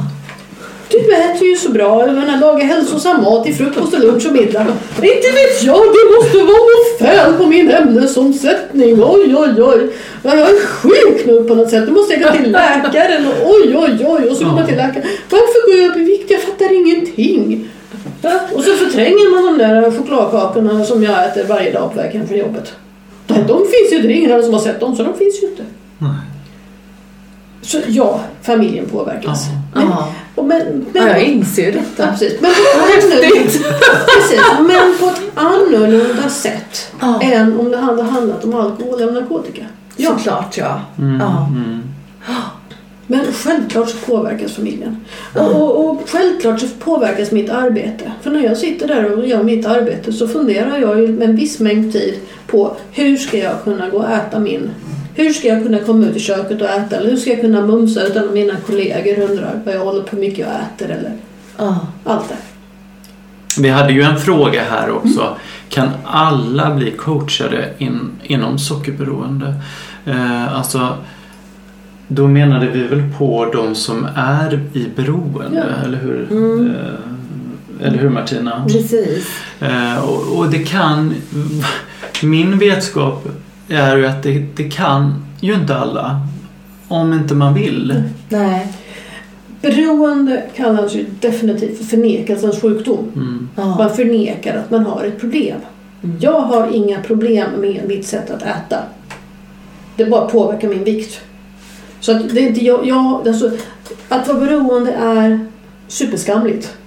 Du 0.89 1.13
äter 1.15 1.47
ju 1.47 1.55
så 1.55 1.69
bra. 1.71 2.07
Jag 2.07 2.15
menar, 2.15 2.39
lagar 2.39 2.65
hälsosam 2.65 3.23
mat 3.23 3.43
till 3.45 3.55
frukost 3.55 3.93
och 3.93 3.99
lunch 3.99 4.25
och 4.27 4.33
middag. 4.33 4.65
Inte 4.95 5.27
vet 5.39 5.63
jag, 5.63 5.77
det 5.79 6.15
måste 6.15 6.37
vara 6.37 6.63
något 6.73 6.99
fel 6.99 7.33
på 7.33 7.45
min 7.45 7.71
ämnesomsättning. 7.71 9.03
Oj, 9.03 9.35
oj, 9.37 9.63
oj. 9.63 9.89
Ja, 10.23 10.35
Jag 10.35 10.49
är 10.49 10.65
sjuk 10.65 11.25
nu 11.25 11.43
på 11.43 11.55
något 11.55 11.69
sätt. 11.69 11.83
Nu 11.87 11.91
måste 11.91 12.13
jag 12.13 12.23
gå 12.23 12.37
till 12.37 12.51
läkaren. 12.51 13.27
Oj, 13.45 13.75
oj, 13.77 14.05
oj. 14.07 14.29
Och 14.29 14.37
så 14.37 14.45
går 14.45 14.51
man 14.51 14.65
till 14.67 14.75
läkaren. 14.77 15.07
Varför 15.29 15.67
går 15.71 15.81
jag 15.81 15.91
upp 15.91 15.97
i 15.97 16.03
vikt? 16.03 16.31
Jag 16.31 16.41
fattar 16.41 16.75
ingenting. 16.75 17.69
Och 18.53 18.63
så 18.63 18.71
förtränger 18.71 19.31
man 19.31 19.57
de 19.57 19.63
där 19.63 19.91
chokladkakorna 19.91 20.85
som 20.85 21.03
jag 21.03 21.25
äter 21.25 21.43
varje 21.43 21.71
dag 21.71 21.91
på 21.93 21.97
väg 21.97 22.11
hem 22.11 22.27
från 22.27 22.37
jobbet. 22.37 22.73
De, 23.27 23.33
de 23.33 23.57
finns 23.57 23.91
ju 23.91 23.95
inte. 23.95 24.07
Det 24.07 24.13
är 24.13 24.17
ingen 24.17 24.31
annan 24.31 24.43
som 24.43 24.53
har 24.53 24.61
sett 24.61 24.79
dem, 24.79 24.95
så 24.95 25.03
de 25.03 25.13
finns 25.17 25.43
ju 25.43 25.47
inte. 25.47 25.63
Nej. 25.97 26.11
Så 27.67 27.77
ja, 27.87 28.19
familjen 28.41 28.85
påverkas. 28.85 29.45
Ja. 29.73 29.79
Men, 29.81 29.89
Ja. 29.89 30.13
och 30.35 30.45
men, 30.45 30.85
men, 30.93 31.07
jag 31.07 31.21
inser 31.23 31.61
ju 31.63 31.71
Ja, 31.71 31.79
detta. 31.79 32.11
precis. 32.11 32.41
Men 32.41 32.51
på, 32.51 32.87
ett 32.97 33.03
annorlunda, 33.13 33.77
precis, 34.05 34.41
men 34.67 34.97
på 34.99 35.05
ett 35.05 35.21
annorlunda 35.35 36.29
sätt 36.29 36.91
än 37.21 37.59
om 37.59 37.71
det 37.71 37.77
hade 37.77 38.03
handlat 38.03 38.43
om 38.45 38.55
alkohol 38.55 39.01
eller 39.01 39.11
narkotika. 39.11 39.61
Ja, 39.97 40.09
Såklart, 40.17 40.57
ja. 40.57 40.81
Mm, 40.99 41.19
Ja. 41.19 41.47
mm. 41.47 41.81
men 43.07 43.25
självklart 43.33 43.89
så 43.89 43.97
påverkas 43.97 44.51
familjen. 44.55 44.97
Och, 45.35 45.51
och, 45.61 45.89
och 45.89 46.01
självklart 46.09 46.59
så 46.59 46.67
påverkas 46.79 47.31
mitt 47.31 47.49
arbete. 47.49 48.11
För 48.21 48.31
när 48.31 48.43
jag 48.43 48.57
sitter 48.57 48.87
där 48.87 49.17
och 49.17 49.27
gör 49.27 49.43
mitt 49.43 49.65
arbete 49.65 50.13
så 50.13 50.27
funderar 50.27 50.77
jag 50.77 50.99
ju 51.01 51.07
med 51.07 51.29
en 51.29 51.35
viss 51.35 51.59
mängd 51.59 51.93
tid 51.93 52.19
på 52.47 52.75
hur 52.91 53.17
ska 53.17 53.37
jag 53.37 53.63
kunna 53.63 53.89
gå 53.89 53.97
och 53.97 54.09
äta 54.09 54.39
min 54.39 54.69
hur 55.17 55.33
ska 55.33 55.47
jag 55.47 55.63
kunna 55.63 55.79
komma 55.79 56.05
ut 56.05 56.15
i 56.15 56.19
köket 56.19 56.61
och 56.61 56.69
äta? 56.69 56.95
Eller 56.97 57.09
hur 57.09 57.17
ska 57.17 57.29
jag 57.29 57.41
kunna 57.41 57.61
mumsa 57.65 58.03
utan 58.03 58.23
att 58.27 58.33
mina 58.33 58.53
kollegor 58.67 59.29
undrar 59.29 59.59
vad 59.65 59.75
jag 59.75 59.79
håller 59.85 60.03
på 60.03 60.15
mycket 60.15 60.37
jag 60.39 60.49
äter? 60.49 60.89
Eller 60.95 61.11
Ja. 61.57 61.79
allt 62.03 62.29
det. 62.29 62.35
Vi 63.61 63.69
hade 63.69 63.93
ju 63.93 64.01
en 64.01 64.19
fråga 64.19 64.63
här 64.69 64.91
också. 64.91 65.37
Kan 65.69 65.89
alla 66.05 66.75
bli 66.75 66.91
coachade 66.91 67.69
in, 67.77 68.11
inom 68.23 68.59
sockerberoende? 68.59 69.53
Eh, 70.05 70.57
alltså, 70.57 70.97
då 72.07 72.27
menade 72.27 72.67
vi 72.67 72.83
väl 72.83 73.03
på 73.17 73.45
de 73.53 73.75
som 73.75 74.07
är 74.15 74.59
i 74.73 74.87
beroende, 74.95 75.65
Ja. 75.79 75.85
eller 75.85 75.97
hur? 75.97 76.27
Mm. 76.31 76.67
Eh, 76.75 77.87
eller 77.87 77.97
hur 77.97 78.09
Martina? 78.09 78.65
Precis. 78.67 79.27
Eh, 79.61 79.97
och, 79.97 80.37
och 80.37 80.49
det 80.51 80.59
kan... 80.59 81.13
Min 82.23 82.59
vetskap 82.59 83.27
är 83.67 83.97
ju 83.97 84.05
att 84.05 84.23
det, 84.23 84.45
det 84.55 84.69
kan 84.69 85.25
ju 85.41 85.53
inte 85.53 85.75
alla. 85.75 86.21
Om 86.87 87.13
inte 87.13 87.33
man 87.33 87.53
vill. 87.53 88.03
Nej. 88.29 88.67
Beroende 89.61 90.43
kallas 90.55 90.95
ju 90.95 91.05
definitivt 91.19 91.77
för 91.77 91.85
förnekelsens 91.85 92.61
sjukdom. 92.61 93.11
Mm. 93.15 93.47
Man 93.55 93.89
förnekar 93.95 94.57
att 94.57 94.71
man 94.71 94.85
har 94.85 95.03
ett 95.03 95.19
problem. 95.19 95.57
Mm. 96.03 96.17
Jag 96.21 96.41
har 96.41 96.67
inga 96.67 97.01
problem 97.01 97.51
med 97.57 97.87
mitt 97.87 98.05
sätt 98.05 98.31
att 98.31 98.41
äta. 98.41 98.77
Det 99.95 100.05
bara 100.05 100.27
påverkar 100.27 100.67
min 100.67 100.83
vikt. 100.83 101.21
Så 101.99 102.11
att 102.11 102.29
det 102.33 102.39
är 102.39 102.47
inte 102.47 102.65
jag, 102.65 102.87
jag 102.87 103.27
alltså, 103.27 103.51
att 104.09 104.27
vara 104.27 104.39
beroende 104.39 104.91
är 104.91 105.47
superskamligt. 105.87 106.77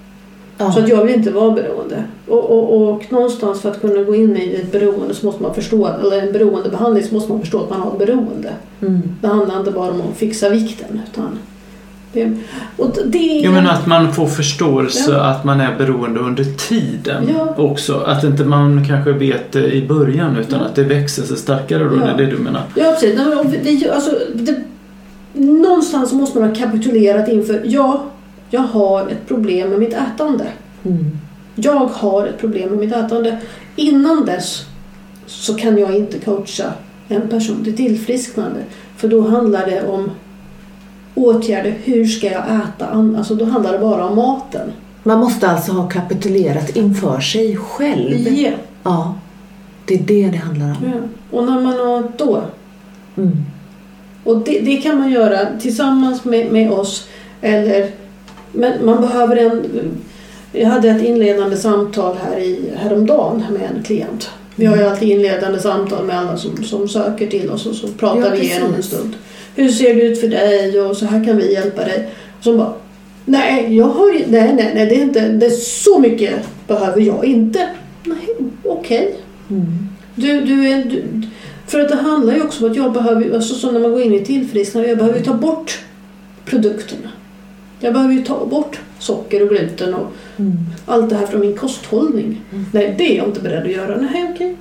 Ja. 0.60 0.72
Så 0.72 0.80
att 0.80 0.88
jag 0.88 1.04
vill 1.04 1.14
inte 1.14 1.30
vara 1.30 1.50
beroende. 1.50 2.04
Och, 2.28 2.50
och, 2.50 2.88
och 2.88 3.12
någonstans 3.12 3.60
för 3.60 3.70
att 3.70 3.80
kunna 3.80 4.02
gå 4.02 4.14
in 4.14 4.36
i 4.36 4.54
ett 4.54 4.72
beroende 4.72 5.14
så 5.14 5.26
måste 5.26 5.42
man 5.42 5.54
förstå, 5.54 5.86
eller 5.86 6.22
en 6.22 6.32
beroendebehandling 6.32 7.04
så 7.04 7.14
måste 7.14 7.32
man 7.32 7.40
förstå 7.40 7.62
att 7.62 7.70
man 7.70 7.80
har 7.80 7.92
ett 7.92 7.98
beroende. 7.98 8.52
Mm. 8.82 9.02
Det 9.20 9.28
handlar 9.28 9.58
inte 9.58 9.70
bara 9.70 9.90
om 9.90 10.00
att 10.10 10.16
fixa 10.16 10.48
vikten. 10.48 11.00
Utan 11.12 11.38
det, 12.12 12.32
och 12.76 12.96
det 13.06 13.38
är... 13.38 13.44
Jo 13.44 13.52
men 13.52 13.66
att 13.66 13.86
man 13.86 14.12
får 14.14 14.26
förståelse 14.26 15.12
Ja. 15.12 15.20
att 15.24 15.44
man 15.44 15.60
är 15.60 15.76
beroende 15.78 16.20
under 16.20 16.44
tiden 16.44 17.28
Ja. 17.38 17.54
också. 17.58 18.02
Att 18.06 18.24
inte 18.24 18.44
man 18.44 18.84
kanske 18.88 19.12
vet 19.12 19.52
det 19.52 19.72
i 19.72 19.88
början 19.88 20.36
utan 20.36 20.58
Ja. 20.60 20.66
att 20.66 20.74
det 20.74 20.82
växer 20.82 21.22
sig 21.22 21.36
starkare 21.36 21.84
då, 21.84 21.96
Ja. 21.96 22.06
det 22.06 22.10
är 22.10 22.16
det 22.16 22.26
du 22.26 22.38
menar? 22.38 22.62
Ja, 22.74 22.96
precis. 23.00 23.20
Det, 23.82 23.90
alltså, 23.90 24.10
det, 24.34 24.54
någonstans 25.32 26.12
måste 26.12 26.38
man 26.38 26.48
ha 26.48 26.56
kapitulerat 26.56 27.28
inför, 27.28 27.62
ja, 27.64 28.04
jag 28.50 28.60
har 28.60 29.08
ett 29.08 29.28
problem 29.28 29.70
med 29.70 29.78
mitt 29.78 29.94
ätande. 29.94 30.46
Mm. 30.84 31.18
Jag 31.54 31.86
har 31.86 32.26
ett 32.26 32.38
problem 32.38 32.68
med 32.70 32.78
mitt 32.78 32.92
ätande. 32.92 33.38
Innan 33.76 34.24
dess 34.24 34.64
så 35.26 35.54
kan 35.54 35.78
jag 35.78 35.96
inte 35.96 36.18
coacha 36.18 36.72
en 37.08 37.28
person 37.28 37.64
till 37.64 37.76
tillfrisknande. 37.76 38.60
För 38.96 39.08
då 39.08 39.28
handlar 39.28 39.66
det 39.66 39.86
om 39.86 40.10
åtgärder. 41.14 41.74
Hur 41.84 42.04
ska 42.04 42.26
jag 42.26 42.44
äta? 42.44 42.86
Alltså 43.18 43.34
då 43.34 43.44
handlar 43.44 43.72
det 43.72 43.78
bara 43.78 44.04
om 44.04 44.16
maten. 44.16 44.72
Man 45.02 45.18
måste 45.18 45.48
alltså 45.48 45.72
ha 45.72 45.88
kapitulerat 45.88 46.76
inför 46.76 47.20
sig 47.20 47.56
själv. 47.56 48.28
Ja. 48.28 48.50
Ja. 48.82 49.14
Det 49.86 49.94
är 49.94 50.02
det 50.02 50.28
det 50.28 50.36
handlar 50.36 50.66
om. 50.66 50.76
Ja. 50.84 51.38
Och 51.38 51.44
när 51.44 51.60
man 51.60 51.72
har 51.72 52.12
då 52.16 52.42
Mm. 53.16 53.36
Och 54.24 54.38
det, 54.38 54.60
det 54.60 54.76
kan 54.76 54.98
man 54.98 55.10
göra 55.10 55.58
tillsammans 55.60 56.24
med, 56.24 56.52
med 56.52 56.70
oss. 56.70 57.08
Eller, 57.40 57.90
men 58.52 58.84
man 58.84 59.00
behöver 59.00 59.36
en... 59.36 59.62
Jag 60.52 60.68
hade 60.68 60.88
ett 60.88 61.02
inledande 61.02 61.56
samtal 61.56 62.16
här 62.24 62.38
i, 62.38 62.60
häromdagen 62.76 63.44
med 63.50 63.70
en 63.76 63.82
klient. 63.82 64.30
Vi 64.54 64.66
har 64.66 64.76
ju 64.76 64.82
alltid 64.82 65.08
inledande 65.08 65.58
samtal 65.58 66.04
med 66.04 66.18
alla 66.18 66.36
som, 66.36 66.64
som 66.64 66.88
söker 66.88 67.26
till 67.26 67.50
oss 67.50 67.66
och 67.66 67.74
så 67.74 67.88
pratar 67.88 68.20
Ja, 68.20 68.30
vi 68.30 68.40
igenom 68.40 68.74
en 68.74 68.82
stund. 68.82 69.14
Hur 69.54 69.68
ser 69.68 69.94
det 69.94 70.02
ut 70.02 70.20
för 70.20 70.28
dig 70.28 70.80
och 70.80 70.96
så 70.96 71.06
här 71.06 71.24
kan 71.24 71.36
vi 71.36 71.52
hjälpa 71.52 71.84
dig. 71.84 72.08
Och 72.38 72.44
så 72.44 72.56
bara, 72.56 72.72
nej, 73.24 73.76
jag 73.76 73.84
har 73.84 74.12
nej, 74.12 74.54
nej, 74.54 74.72
nej, 74.74 74.86
det 74.86 74.94
är 74.94 75.02
inte, 75.02 75.28
det 75.28 75.46
är 75.46 75.50
så 75.50 75.98
mycket 75.98 76.34
behöver 76.68 77.00
jag 77.00 77.24
inte. 77.24 77.68
Nej, 78.04 78.28
okej. 78.64 79.14
Mm. 79.50 79.66
Du, 80.14 80.40
du 80.40 80.68
är, 80.68 80.84
du, 80.84 81.04
för 81.66 81.80
att 81.80 81.88
det 81.88 81.96
handlar 81.96 82.34
ju 82.34 82.42
också 82.42 82.64
om 82.64 82.70
att 82.70 82.76
jag 82.76 82.92
behöver, 82.92 83.34
alltså 83.34 83.54
så 83.54 83.70
när 83.70 83.80
man 83.80 83.92
går 83.92 84.02
in 84.02 84.14
i 84.14 84.24
tillfrisknande, 84.24 84.88
jag 84.88 84.98
behöver 84.98 85.20
ta 85.20 85.34
bort 85.34 85.78
produkterna. 86.44 87.08
Jag 87.80 87.92
behöver 87.92 88.14
ju 88.14 88.22
ta 88.24 88.46
bort 88.46 88.78
socker 88.98 89.42
och 89.42 89.48
gluten 89.48 89.94
och 89.94 90.12
Mm. 90.36 90.52
allt 90.86 91.10
det 91.10 91.16
här 91.16 91.26
från 91.26 91.40
min 91.40 91.56
kosthållning. 91.56 92.40
Mm. 92.52 92.64
Nej, 92.72 92.94
det 92.98 93.12
är 93.12 93.16
jag 93.16 93.26
inte 93.26 93.40
beredd 93.40 93.62
att 93.62 93.70
göra. 93.72 93.96
Nej, 93.96 94.30
okej. 94.34 94.56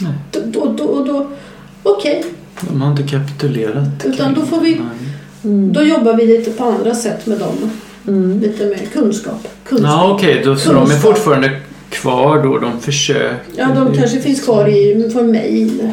Nej. 0.00 0.12
Då, 0.30 0.40
då, 0.46 0.72
då, 0.76 1.04
då, 1.04 1.26
okej. 1.82 2.24
De 2.60 2.82
har 2.82 2.90
inte 2.90 3.02
kapitulerat. 3.02 4.04
Utan 4.04 4.34
då 4.34 4.40
får 4.42 4.60
vi-. 4.60 4.80
Mm. 5.44 5.72
Då 5.72 5.82
jobbar 5.82 6.14
vi 6.16 6.26
lite 6.26 6.50
på 6.50 6.64
andra 6.64 6.94
sätt 6.94 7.26
med 7.26 7.38
dem. 7.38 7.70
Mm. 8.08 8.40
Lite 8.40 8.66
med 8.66 8.92
kunskap. 8.92 9.48
kunskap. 9.64 9.90
Ja 9.90 10.12
okej, 10.14 10.42
då- 10.44 10.56
så 10.56 10.72
de 10.72 10.76
är 10.76 10.80
Kunskap. 10.86 11.02
fortfarande 11.02 11.50
kvar 11.90 12.42
då, 12.42 12.58
de 12.58 12.80
försöker. 12.80 13.36
Ja, 13.56 13.68
de 13.74 13.96
kanske 13.96 14.20
finns 14.20 14.40
kvar 14.44 14.68
i 14.68 15.10
för 15.12 15.22
mejl. 15.22 15.92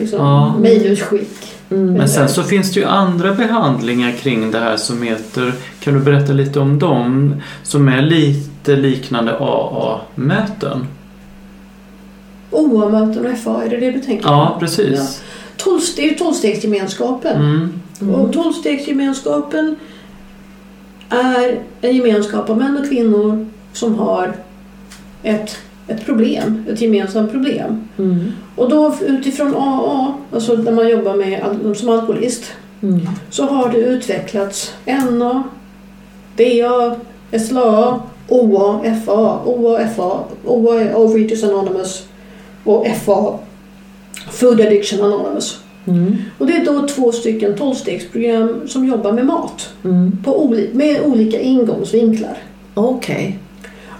Liksom, 0.00 0.18
Ja. 0.18 0.54
Mejlutskick. 0.58 1.49
Mm. 1.70 1.94
Men 1.94 2.08
sen 2.08 2.28
så 2.28 2.42
finns 2.42 2.72
det 2.72 2.80
ju 2.80 2.86
andra 2.86 3.34
behandlingar 3.34 4.12
kring 4.12 4.50
det 4.50 4.58
här 4.58 4.76
som 4.76 5.02
heter, 5.02 5.52
kan 5.80 5.94
du 5.94 6.00
berätta 6.00 6.32
lite 6.32 6.60
om 6.60 6.78
dem? 6.78 7.34
Som 7.62 7.88
är 7.88 8.02
lite 8.02 8.76
liknande 8.76 9.36
AA-möten. 9.38 10.86
OA-möten 12.50 13.26
och 13.26 13.38
FA, 13.38 13.64
är 13.64 13.68
det 13.70 13.76
det 13.76 13.90
du 13.90 14.00
tänker 14.00 14.22
på? 14.22 14.28
Ja, 14.28 14.56
precis. 14.60 15.22
Tolv, 15.56 15.80
det 15.96 16.02
är 16.02 16.10
ju 16.10 16.14
tolvstegsgemenskapen. 16.14 17.36
Mm. 17.36 17.72
Mm. 18.00 18.14
Och 18.14 18.32
tolvstegsgemenskapen 18.32 19.76
är 21.08 21.60
en 21.80 21.96
gemenskap 21.96 22.50
av 22.50 22.58
män 22.58 22.78
och 22.78 22.88
kvinnor 22.88 23.46
som 23.72 23.94
har 23.94 24.34
ett, 25.22 25.56
ett 25.90 26.06
problem, 26.06 26.64
ett 26.72 26.80
gemensamt 26.80 27.30
problem. 27.32 27.88
Mm. 27.98 28.32
Och 28.56 28.70
då 28.70 28.94
utifrån 29.06 29.54
AA, 29.54 30.14
alltså 30.32 30.54
när 30.54 30.72
man 30.72 30.88
jobbar 30.88 31.14
med 31.14 31.40
som 31.76 31.88
alkoholist, 31.88 32.44
Mm. 32.82 33.00
så 33.30 33.44
har 33.44 33.68
det 33.72 33.78
utvecklats 33.78 34.74
NA, 34.86 35.42
DA, 36.36 36.96
SLA, 37.38 38.00
OA, 38.28 38.80
FA, 39.04 39.40
OA, 39.44 39.88
FA, 39.88 40.24
OA 40.44 40.80
är 40.80 40.96
Overeaters 40.96 41.44
Anonymous 41.44 42.06
och 42.64 42.86
FA, 42.86 43.38
Food 44.30 44.60
Addiction 44.60 45.04
Anonymous. 45.04 45.60
Mm. 45.86 46.16
Och 46.38 46.46
det 46.46 46.52
är 46.52 46.64
då 46.64 46.86
två 46.86 47.12
stycken 47.12 47.54
tolvstegsprogram 47.56 48.60
som 48.68 48.84
jobbar 48.84 49.12
med 49.12 49.26
mat 49.26 49.68
Mm. 49.84 50.18
på 50.24 50.54
med 50.72 51.00
olika 51.04 51.40
ingångsvinklar. 51.40 52.36
Okej. 52.74 53.38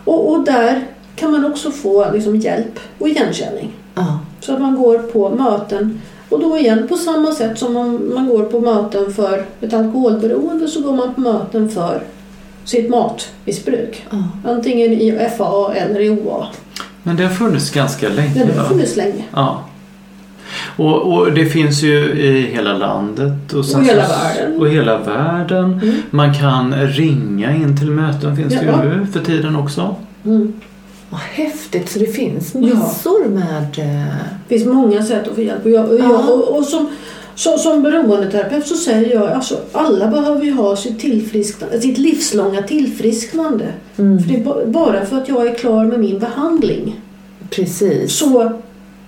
Och, 0.05 0.33
och 0.33 0.45
där 0.45 0.83
kan 1.21 1.33
man 1.33 1.45
också 1.45 1.71
få 1.71 2.13
liksom, 2.13 2.37
hjälp 2.37 2.79
och 2.99 3.09
igenkänning. 3.09 3.71
Ja. 3.95 4.19
Så 4.41 4.55
att 4.55 4.61
man 4.61 4.77
går 4.77 4.99
på 4.99 5.29
möten 5.31 6.01
och 6.29 6.41
då 6.41 6.59
igen 6.59 6.87
på 6.89 6.97
samma 6.97 7.33
sätt 7.33 7.59
som 7.59 7.73
man, 7.75 8.15
man 8.15 8.27
går 8.29 8.43
på 8.43 8.61
möten 8.61 9.13
för 9.13 9.45
ett 9.61 9.75
alkoholberoende 9.75 10.69
så 10.69 10.81
går 10.81 10.93
man 10.93 11.15
på 11.15 11.21
möten 11.21 11.69
för 11.69 12.03
sitt 12.65 12.91
matmissbruk. 12.91 14.07
Ja. 14.11 14.23
Antingen 14.51 14.93
i 14.93 15.29
FA 15.39 15.75
eller 15.75 16.01
i 16.01 16.11
OA. 16.11 16.47
Men 17.03 17.17
det 17.17 17.23
har 17.23 17.31
funnits 17.31 17.71
ganska 17.71 18.09
länge 18.09 18.45
Det 18.45 18.59
har 18.59 18.69
funnits 18.69 18.97
länge. 18.97 19.25
Ja. 19.35 19.65
Och, 20.77 21.13
och 21.15 21.33
det 21.33 21.47
finns 21.47 21.83
ju 21.83 21.99
i 22.13 22.41
hela 22.55 22.73
landet. 22.77 23.53
Och, 23.53 23.59
Och 23.59 23.85
hela 23.85 24.05
så- 24.07 24.13
världen. 24.13 24.61
Och 24.61 24.69
hela 24.69 24.99
världen. 24.99 25.65
Mm. 25.65 25.95
Man 26.11 26.35
kan 26.35 26.75
ringa 26.75 27.55
in 27.57 27.79
till 27.79 27.91
möten 27.91 28.37
finns 28.37 28.55
det 28.55 28.65
Ja. 28.67 28.85
ju 28.85 28.89
nu 29.01 29.07
för 29.07 29.21
tiden 29.21 29.57
också. 29.57 29.95
Mm. 30.25 30.53
Vad 31.11 31.21
häftigt. 31.21 31.89
Så 31.91 31.99
det 31.99 32.07
finns 32.07 32.55
Ja. 32.55 32.61
massor 32.61 33.29
med... 33.29 33.79
eh, 33.79 34.15
Det 34.49 34.59
finns 34.59 34.67
många 34.75 35.03
sätt 35.03 35.29
att 35.29 35.35
få 35.35 35.41
hjälp. 35.41 35.65
Och, 35.65 35.71
jag, 35.71 35.89
och, 35.89 35.95
jag, 35.99 36.05
Ja. 36.11 36.33
och, 36.33 36.59
och 36.59 36.65
som, 36.65 36.89
som, 37.35 37.59
som 37.59 37.83
beroendeterapeut 37.83 38.67
så 38.67 38.75
säger 38.75 39.15
jag 39.15 39.33
alltså 39.33 39.59
alla 39.73 40.09
behöver 40.09 40.45
ju 40.45 40.53
ha 40.53 40.77
sitt, 40.77 40.99
tillfrisknande, 41.01 41.81
sitt 41.81 41.99
livslånga 41.99 42.63
tillfrisknande. 42.63 43.65
Mm. 43.99 44.19
För 44.23 44.29
det 44.29 44.37
är 44.37 44.45
ba- 44.45 44.67
bara 44.67 45.07
för 45.07 45.17
att 45.19 45.29
jag 45.29 45.47
är 45.47 45.55
klar 45.55 45.85
med 45.85 46.01
min 46.01 46.19
behandling 46.19 47.01
Precis. 47.51 48.13
så 48.13 48.53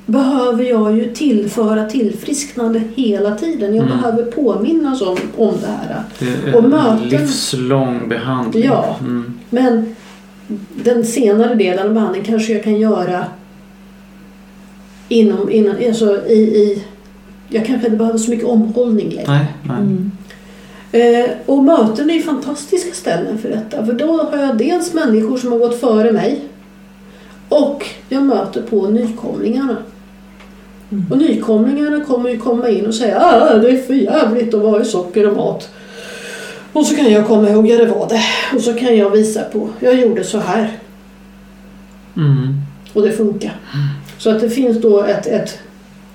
behöver 0.06 0.64
jag 0.64 0.96
ju 0.98 1.14
tillföra 1.14 1.84
tillfrisknande 1.90 2.82
hela 2.94 3.34
tiden. 3.36 3.74
Jag 3.76 3.86
Mm. 3.86 3.98
behöver 4.00 4.22
påminnas 4.22 5.02
om, 5.02 5.16
om 5.36 5.54
det 5.60 5.66
här. 5.66 6.02
Det 6.18 6.50
är 6.50 6.56
Och 6.56 6.64
en 6.64 6.70
möten. 6.70 7.08
livslång 7.08 8.08
behandling. 8.08 8.64
Ja. 8.64 8.96
Mm. 9.00 9.34
Men 9.50 9.96
den 10.84 11.04
senare 11.04 11.54
delen 11.54 11.86
av 11.86 11.94
behandlingen 11.94 12.26
kanske 12.26 12.52
jag 12.52 12.64
kan 12.64 12.80
göra 12.80 13.26
inom, 15.08 15.50
inom 15.50 15.76
alltså 15.88 16.26
i, 16.26 16.38
i 16.38 16.84
jag 17.48 17.66
kanske 17.66 17.86
inte 17.86 17.98
behöver 17.98 18.18
så 18.18 18.30
mycket 18.30 18.46
omhållning 18.46 19.10
längre. 19.10 19.32
Nej, 19.32 19.46
nej. 19.62 19.76
Mm. 19.76 20.10
Eh, 20.92 21.30
och 21.46 21.64
möten 21.64 22.10
är 22.10 22.14
ju 22.14 22.22
fantastiska 22.22 22.94
ställen 22.94 23.38
för 23.38 23.48
detta. 23.48 23.86
För 23.86 23.92
då 23.92 24.22
har 24.22 24.38
jag 24.38 24.58
dels 24.58 24.94
människor 24.94 25.36
som 25.36 25.52
har 25.52 25.58
gått 25.58 25.80
före 25.80 26.12
mig 26.12 26.40
och 27.48 27.86
jag 28.08 28.22
möter 28.22 28.62
på 28.62 28.88
nykomlingarna. 28.88 29.76
Mm. 30.90 31.04
Och 31.10 31.18
nykomlingarna 31.18 32.04
kommer 32.04 32.30
ju 32.30 32.38
komma 32.38 32.68
in 32.68 32.86
och 32.86 32.94
säga 32.94 33.18
att 33.20 33.62
det 33.62 33.70
är 33.70 33.82
för 33.82 33.94
jävligt 33.94 34.54
att 34.54 34.62
vara 34.62 34.82
i 34.82 34.84
socker 34.84 35.28
och 35.28 35.36
mat. 35.36 35.70
Och 36.72 36.86
så 36.86 36.96
kan 36.96 37.12
jag 37.12 37.26
komma 37.26 37.48
ihåg, 37.50 37.66
ja 37.66 37.76
det 37.78 37.86
var 37.86 38.08
det. 38.08 38.22
Och 38.56 38.60
så 38.62 38.74
kan 38.74 38.96
jag 38.96 39.10
visa 39.10 39.42
på, 39.44 39.68
jag 39.80 40.00
gjorde 40.00 40.24
så 40.24 40.38
här 40.38 40.70
Mm. 42.16 42.54
och 42.92 43.02
det 43.02 43.12
funkar. 43.12 43.56
Så 44.18 44.30
att 44.30 44.40
det 44.40 44.50
finns 44.50 44.78
då 44.78 45.02
ett, 45.02 45.26
ett 45.26 45.58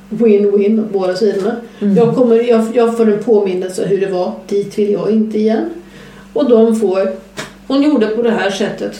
win-win 0.09 0.87
på 0.87 0.99
båda 0.99 1.15
sidorna. 1.15 1.55
Mm. 1.79 1.95
Jag, 1.97 2.15
kommer, 2.15 2.49
jag, 2.49 2.65
jag 2.73 2.97
får 2.97 3.13
en 3.13 3.23
påminnelse 3.23 3.85
hur 3.87 4.01
det 4.01 4.07
var. 4.07 4.31
Dit 4.47 4.77
vill 4.79 4.91
jag 4.91 5.11
inte 5.11 5.37
igen. 5.39 5.65
Och 6.33 6.49
de 6.49 6.75
får, 6.75 7.11
hon 7.67 7.81
gjorde 7.83 8.07
på 8.07 8.21
det 8.21 8.31
här 8.31 8.49
sättet. 8.49 8.99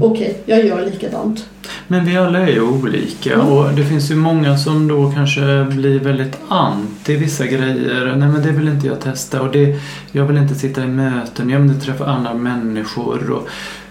Okej, 0.00 0.36
jag 0.46 0.66
gör 0.66 0.86
likadant. 0.86 1.48
Men 1.88 2.04
vi 2.04 2.16
alla 2.16 2.38
är 2.38 2.52
ju 2.52 2.60
olika 2.62 3.34
Mm. 3.34 3.46
och 3.46 3.72
det 3.74 3.84
finns 3.84 4.10
ju 4.10 4.14
många 4.16 4.58
som 4.58 4.88
då 4.88 5.12
kanske 5.12 5.64
blir 5.64 6.00
väldigt 6.00 6.36
anti 6.48 7.16
vissa 7.16 7.46
grejer. 7.46 8.14
Nej 8.16 8.28
men 8.28 8.42
det 8.42 8.50
vill 8.50 8.68
inte 8.68 8.86
jag 8.86 9.00
testa 9.00 9.42
och 9.42 9.52
det, 9.52 9.76
jag 10.12 10.24
vill 10.26 10.36
inte 10.36 10.54
sitta 10.54 10.84
i 10.84 10.86
möten, 10.86 11.50
jag 11.50 11.60
vill 11.60 11.70
inte 11.70 11.84
träffa 11.86 12.06
andra 12.06 12.34
människor. 12.34 13.30
Och, 13.30 13.48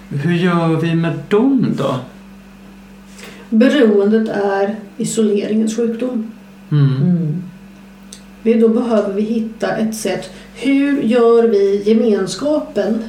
hur 0.10 0.34
gör 0.34 0.68
vi 0.68 0.96
med 0.96 1.14
dem 1.30 1.66
då? 1.78 1.96
Beroendet 3.50 4.30
är 4.30 4.76
isoleringens 4.98 5.76
sjukdom. 5.78 6.32
Mm. 6.72 6.96
Mm. 7.02 7.44
Vi- 8.44 8.54
Då 8.54 8.68
behöver 8.70 9.14
vi 9.14 9.22
hitta 9.22 9.76
ett 9.78 9.96
sätt. 9.96 10.30
Hur 10.56 11.02
gör 11.02 11.48
vi 11.48 11.84
gemenskapen 11.86 13.04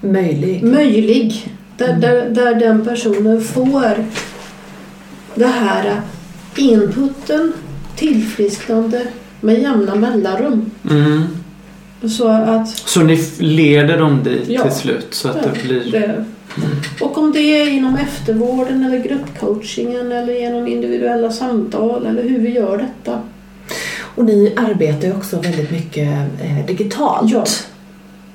Möjlig. 0.00 0.62
möjlig? 0.62 1.52
Där, 1.82 1.88
Mm. 1.88 2.00
där, 2.00 2.30
där 2.44 2.54
den 2.54 2.84
personen 2.84 3.40
får 3.40 3.94
det 5.34 5.46
här 5.46 6.00
inputen, 6.56 7.52
tillfrisknande 7.96 9.02
med 9.40 9.62
jämna 9.62 9.94
mellanrum. 9.94 10.70
Mm. 10.90 11.22
Så 12.18 12.28
att 12.28 12.68
Så 12.68 13.00
ni 13.02 13.16
leder 13.38 13.98
dem 13.98 14.20
dit 14.24 14.48
Ja. 14.48 14.62
till 14.62 14.72
slut 14.72 15.06
så 15.10 15.28
att 15.28 15.42
det 15.42 15.62
blir... 15.62 15.92
det, 15.92 16.24
och 17.00 17.18
om 17.18 17.32
det 17.32 17.40
är 17.40 17.70
inom 17.70 17.96
eftervården 17.96 18.84
eller 18.84 18.98
gruppcoachingen 18.98 20.12
eller 20.12 20.32
genom 20.32 20.66
individuella 20.68 21.30
samtal 21.30 22.06
eller 22.06 22.22
hur 22.22 22.38
vi 22.38 22.50
gör 22.50 22.76
detta. 22.78 23.20
Och 24.14 24.24
ni 24.24 24.52
arbetar 24.56 25.08
ju 25.08 25.14
också 25.14 25.40
väldigt 25.40 25.70
mycket 25.70 26.08
eh, 26.42 26.66
digitalt. 26.66 27.32
Ja. 27.32 27.44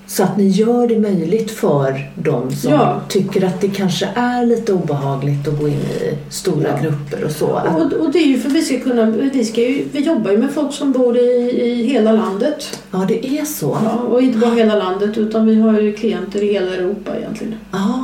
Så 0.10 0.24
att 0.24 0.38
ni 0.38 0.48
gör 0.48 0.88
det 0.88 1.00
möjligt 1.00 1.52
för 1.52 2.10
de 2.16 2.52
som 2.56 2.72
Ja. 2.74 3.02
tycker 3.10 3.46
att 3.46 3.62
det 3.62 3.68
kanske 3.68 4.06
är 4.16 4.46
lite 4.46 4.74
obehagligt 4.74 5.48
att 5.48 5.60
gå 5.60 5.68
in 5.68 5.74
i 5.74 6.18
stora 6.30 6.68
Ja. 6.70 6.82
grupper 6.84 7.24
och 7.26 7.32
så. 7.32 7.46
Och, 7.48 7.94
och 8.06 8.12
det 8.12 8.20
är 8.20 8.28
ju 8.28 8.40
för 8.40 8.50
vi 8.50 8.62
ska 8.62 8.80
kunna, 8.80 9.06
vi, 9.06 9.46
ska 9.46 9.62
ju, 9.62 9.86
vi 9.92 10.00
jobbar 10.00 10.32
ju 10.32 10.38
med 10.38 10.52
folk 10.52 10.74
som 10.74 10.92
bor 10.92 11.18
i, 11.18 11.62
i 11.62 11.84
hela 11.84 12.12
landet. 12.12 12.80
ja, 12.92 13.06
det 13.08 13.28
är 13.40 13.46
så. 13.46 13.78
Ja, 13.84 13.92
och 13.92 14.22
inte 14.22 14.38
bara 14.38 14.54
hela 14.54 14.76
landet 14.76 15.18
utan 15.18 15.46
vi 15.46 15.62
har 15.62 15.80
ju 15.82 15.94
klienter 15.94 16.44
i 16.44 16.54
hela 16.54 16.74
Europa 16.76 17.12
egentligen. 17.18 17.56
Ah. 17.72 18.04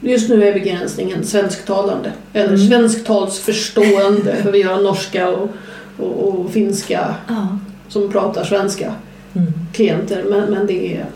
Just 0.00 0.28
nu 0.28 0.44
är 0.48 0.52
begränsningen 0.52 1.24
svensktalande. 1.24 2.12
Eller 2.32 2.54
Mm. 2.54 2.68
svensktalsförstående. 2.68 4.36
för 4.42 4.52
vi 4.52 4.62
har 4.62 4.82
norska 4.82 5.28
och, 5.28 5.48
och, 5.98 6.28
och 6.28 6.50
finska 6.50 7.14
Ja. 7.28 7.58
som 7.88 8.12
pratar 8.12 8.44
svenska 8.44 8.92
Mm. 9.34 9.52
klienter. 9.72 10.24
Men, 10.30 10.50
men 10.50 10.66
det 10.66 10.96
är... 10.96 11.06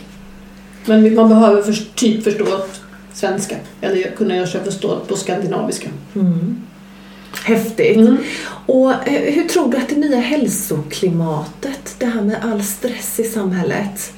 Men 0.84 1.14
man 1.14 1.28
behöver 1.28 1.62
för, 1.62 1.94
typ 1.94 2.24
förstå 2.24 2.46
svenska. 3.12 3.56
Eller 3.80 4.10
kunna 4.16 4.36
göra 4.36 4.46
sig 4.46 4.64
förstådd 4.64 5.08
på 5.08 5.16
skandinaviska. 5.16 5.88
Mm. 6.14 6.56
Häftigt. 7.44 7.96
Mm. 7.96 8.16
Och 8.66 9.08
eh, 9.08 9.34
hur 9.34 9.48
tror 9.48 9.70
du 9.70 9.76
att 9.76 9.88
det 9.88 9.96
nya 9.96 10.20
hälsoklimatet, 10.20 11.96
det 11.98 12.06
här 12.06 12.22
med 12.22 12.36
all 12.42 12.62
stress 12.62 13.20
i 13.20 13.24
samhället, 13.24 14.12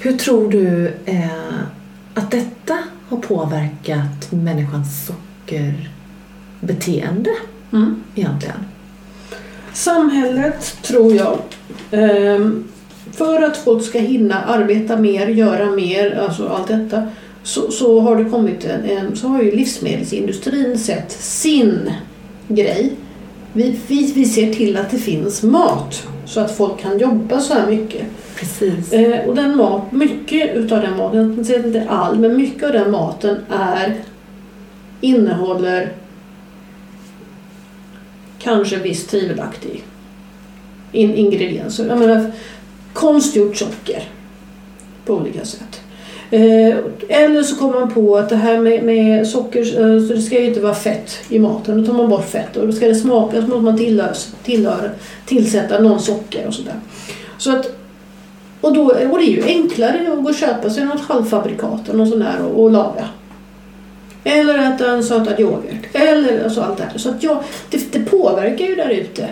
hur 0.00 0.16
tror 0.16 0.50
du 0.50 0.92
eh, 1.04 1.58
att 2.14 2.30
detta 2.30 2.78
har 3.08 3.16
påverkat 3.16 4.32
människans 4.32 5.06
sockerbeteende 5.46 7.30
Mm. 7.72 8.02
egentligen? 8.14 8.64
Samhället, 9.72 10.76
tror 10.82 11.14
jag, 11.14 11.38
ehm, 11.90 12.64
för 13.18 13.42
att 13.42 13.56
folk 13.56 13.84
ska 13.84 13.98
hinna 13.98 14.42
arbeta 14.44 14.96
mer, 14.96 15.26
göra 15.26 15.70
mer, 15.70 16.18
alltså 16.18 16.48
allt 16.48 16.68
detta, 16.68 17.02
så, 17.42 17.70
så 17.70 18.00
har 18.00 18.16
det 18.16 18.30
kommit 18.30 18.64
en, 18.64 18.84
en, 18.84 19.16
så 19.16 19.28
har 19.28 19.42
ju 19.42 19.50
livsmedelsindustrin 19.50 20.78
sett 20.78 21.12
sin 21.12 21.92
grej. 22.48 22.92
Vi, 23.52 23.78
vi, 23.86 24.12
vi 24.12 24.24
ser 24.24 24.52
till 24.52 24.76
att 24.76 24.90
det 24.90 24.98
finns 24.98 25.42
mat 25.42 26.06
så 26.24 26.40
att 26.40 26.56
folk 26.56 26.80
kan 26.80 26.98
jobba 26.98 27.40
så 27.40 27.54
här 27.54 27.66
mycket. 27.70 28.06
Precis. 28.36 28.92
Eh, 28.92 29.28
och 29.28 29.34
den 29.34 29.56
mat, 29.56 29.92
mycket 29.92 30.56
utav 30.56 30.80
den 30.80 30.96
maten, 30.96 31.34
jag 31.36 31.46
säger 31.46 31.66
inte 31.66 31.88
all, 31.88 32.18
men 32.18 32.36
mycket 32.36 32.62
av 32.62 32.72
den 32.72 32.90
maten 32.90 33.36
är 33.50 33.94
innehåller 35.00 35.92
kanske 38.38 38.76
viss 38.76 39.06
tvivelaktig 39.06 39.84
in, 40.92 41.14
ingredienser. 41.14 41.86
Jag 41.86 41.98
menar 41.98 42.32
konstgjort 42.98 43.56
socker 43.56 44.02
på 45.06 45.14
olika 45.14 45.44
sätt. 45.44 45.80
Eh, 46.30 46.76
eller 47.08 47.42
så 47.42 47.56
kommer 47.56 47.80
man 47.80 47.94
på 47.94 48.16
att 48.16 48.28
det 48.28 48.36
här 48.36 48.58
med, 48.58 48.82
med 48.84 49.26
socker, 49.26 49.60
eh, 49.60 50.06
så 50.08 50.14
det 50.14 50.22
ska 50.22 50.40
ju 50.40 50.46
inte 50.46 50.60
vara 50.60 50.74
fett 50.74 51.18
i 51.28 51.38
maten. 51.38 51.80
Då 51.82 51.86
tar 51.86 51.98
man 51.98 52.08
bort 52.08 52.28
fett 52.30 52.56
och 52.56 52.66
då 52.66 52.72
ska 52.72 52.86
det 52.88 52.94
smaka 52.94 53.36
så 53.42 53.46
måste 53.48 53.62
man 53.62 53.78
tillhör, 53.78 54.12
tillhör, 54.44 54.92
tillsätta 55.26 55.78
någon 55.78 56.00
socker 56.00 56.46
och 56.46 56.54
sådär. 56.54 56.74
Så 57.38 57.52
att 57.56 57.66
och, 58.60 58.74
då, 58.74 58.84
och 58.84 59.18
det 59.18 59.24
är 59.24 59.30
ju 59.30 59.42
enklare 59.44 60.12
att 60.12 60.22
gå 60.22 60.28
och 60.28 60.34
köpa 60.34 60.70
sig 60.70 60.84
något 60.84 61.00
halvfabrikat 61.00 61.88
eller 61.88 61.98
något 61.98 62.08
sånt 62.08 62.24
där 62.24 62.44
och, 62.46 62.62
och 62.62 62.70
laga. 62.70 63.08
Eller 64.24 64.58
äta 64.74 64.90
en 64.90 65.04
sötad 65.04 65.40
yoghurt. 65.40 65.88
Eller 65.92 66.44
alltså 66.44 66.60
allt 66.60 66.78
det 66.78 66.84
här. 66.84 66.98
Så 66.98 67.08
att 67.10 67.22
ja, 67.22 67.42
det, 67.70 67.92
det 67.92 67.98
påverkar 68.00 68.64
ju 68.64 68.74
där 68.74 68.90
ute. 68.90 69.28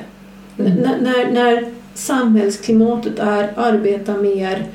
Mm. 0.58 0.72
N- 0.72 0.88
När, 1.00 1.30
när 1.32 1.72
samhällsklimatet 1.96 3.18
är 3.18 3.52
arbeta 3.56 4.16
mer 4.16 4.66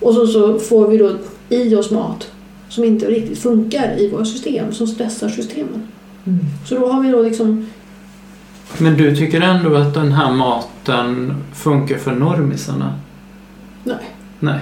och 0.00 0.14
så, 0.14 0.26
så 0.26 0.58
får 0.58 0.88
vi 0.88 0.98
då 0.98 1.16
i 1.48 1.74
oss 1.74 1.90
mat 1.90 2.30
som 2.68 2.84
inte 2.84 3.06
riktigt 3.06 3.38
funkar 3.38 4.00
i 4.00 4.10
våra 4.10 4.24
system, 4.24 4.72
som 4.72 4.86
stressar 4.86 5.28
systemen. 5.28 5.82
Mm. 6.26 6.38
Så 6.66 6.74
då 6.74 6.92
har 6.92 7.02
vi 7.02 7.10
då 7.10 7.22
liksom, 7.22 7.66
Men 8.78 8.96
du 8.96 9.16
tycker 9.16 9.40
ändå 9.40 9.74
att 9.74 9.94
den 9.94 10.12
här 10.12 10.32
maten 10.32 11.34
funkar 11.54 11.98
för 11.98 12.12
normisarna? 12.12 12.94
nej. 13.84 14.14
Nej. 14.40 14.60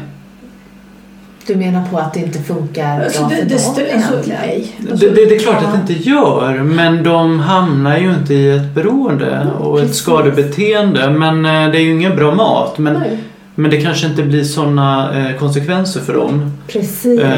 Du 1.47 1.57
menar 1.57 1.85
på 1.91 1.99
att 1.99 2.15
det 2.15 2.21
inte 2.21 2.39
funkar 2.39 3.01
Alltså, 3.01 3.21
bra 3.21 3.29
det, 3.29 3.37
för 3.37 3.45
det, 3.45 3.55
dem 3.55 3.59
alltså, 3.67 3.81
egentligen? 3.81 4.41
nej. 4.41 4.77
Alltså, 4.91 5.07
det, 5.07 5.15
det, 5.15 5.27
det 5.27 5.35
är 5.37 5.39
klart 5.39 5.57
ja. 5.63 5.69
att 5.69 5.87
det 5.87 5.93
inte 5.93 6.09
gör, 6.09 6.63
men 6.63 7.03
de 7.03 7.41
hamnar 7.41 7.99
ju 7.99 8.15
inte 8.15 8.35
i 8.35 8.51
ett 8.51 8.75
beroende 8.75 9.47
och 9.59 9.79
ett 9.79 9.87
precis. 9.87 10.03
skadebeteende. 10.03 11.11
Men 11.11 11.45
eh, 11.45 11.73
det 11.73 11.79
är 11.79 11.83
ju 11.83 11.91
ingen 11.91 12.17
bra 12.17 12.35
mat. 12.35 12.79
Men, 12.79 12.95
nej. 12.95 13.19
men 13.55 13.71
det 13.71 13.81
kanske 13.81 14.07
inte 14.07 14.23
blir 14.23 14.45
sådana 14.45 15.19
eh, 15.19 15.37
konsekvenser 15.37 16.01
för 16.01 16.15
dem. 16.15 16.53
Precis. 16.67 17.21
Eh, 17.21 17.35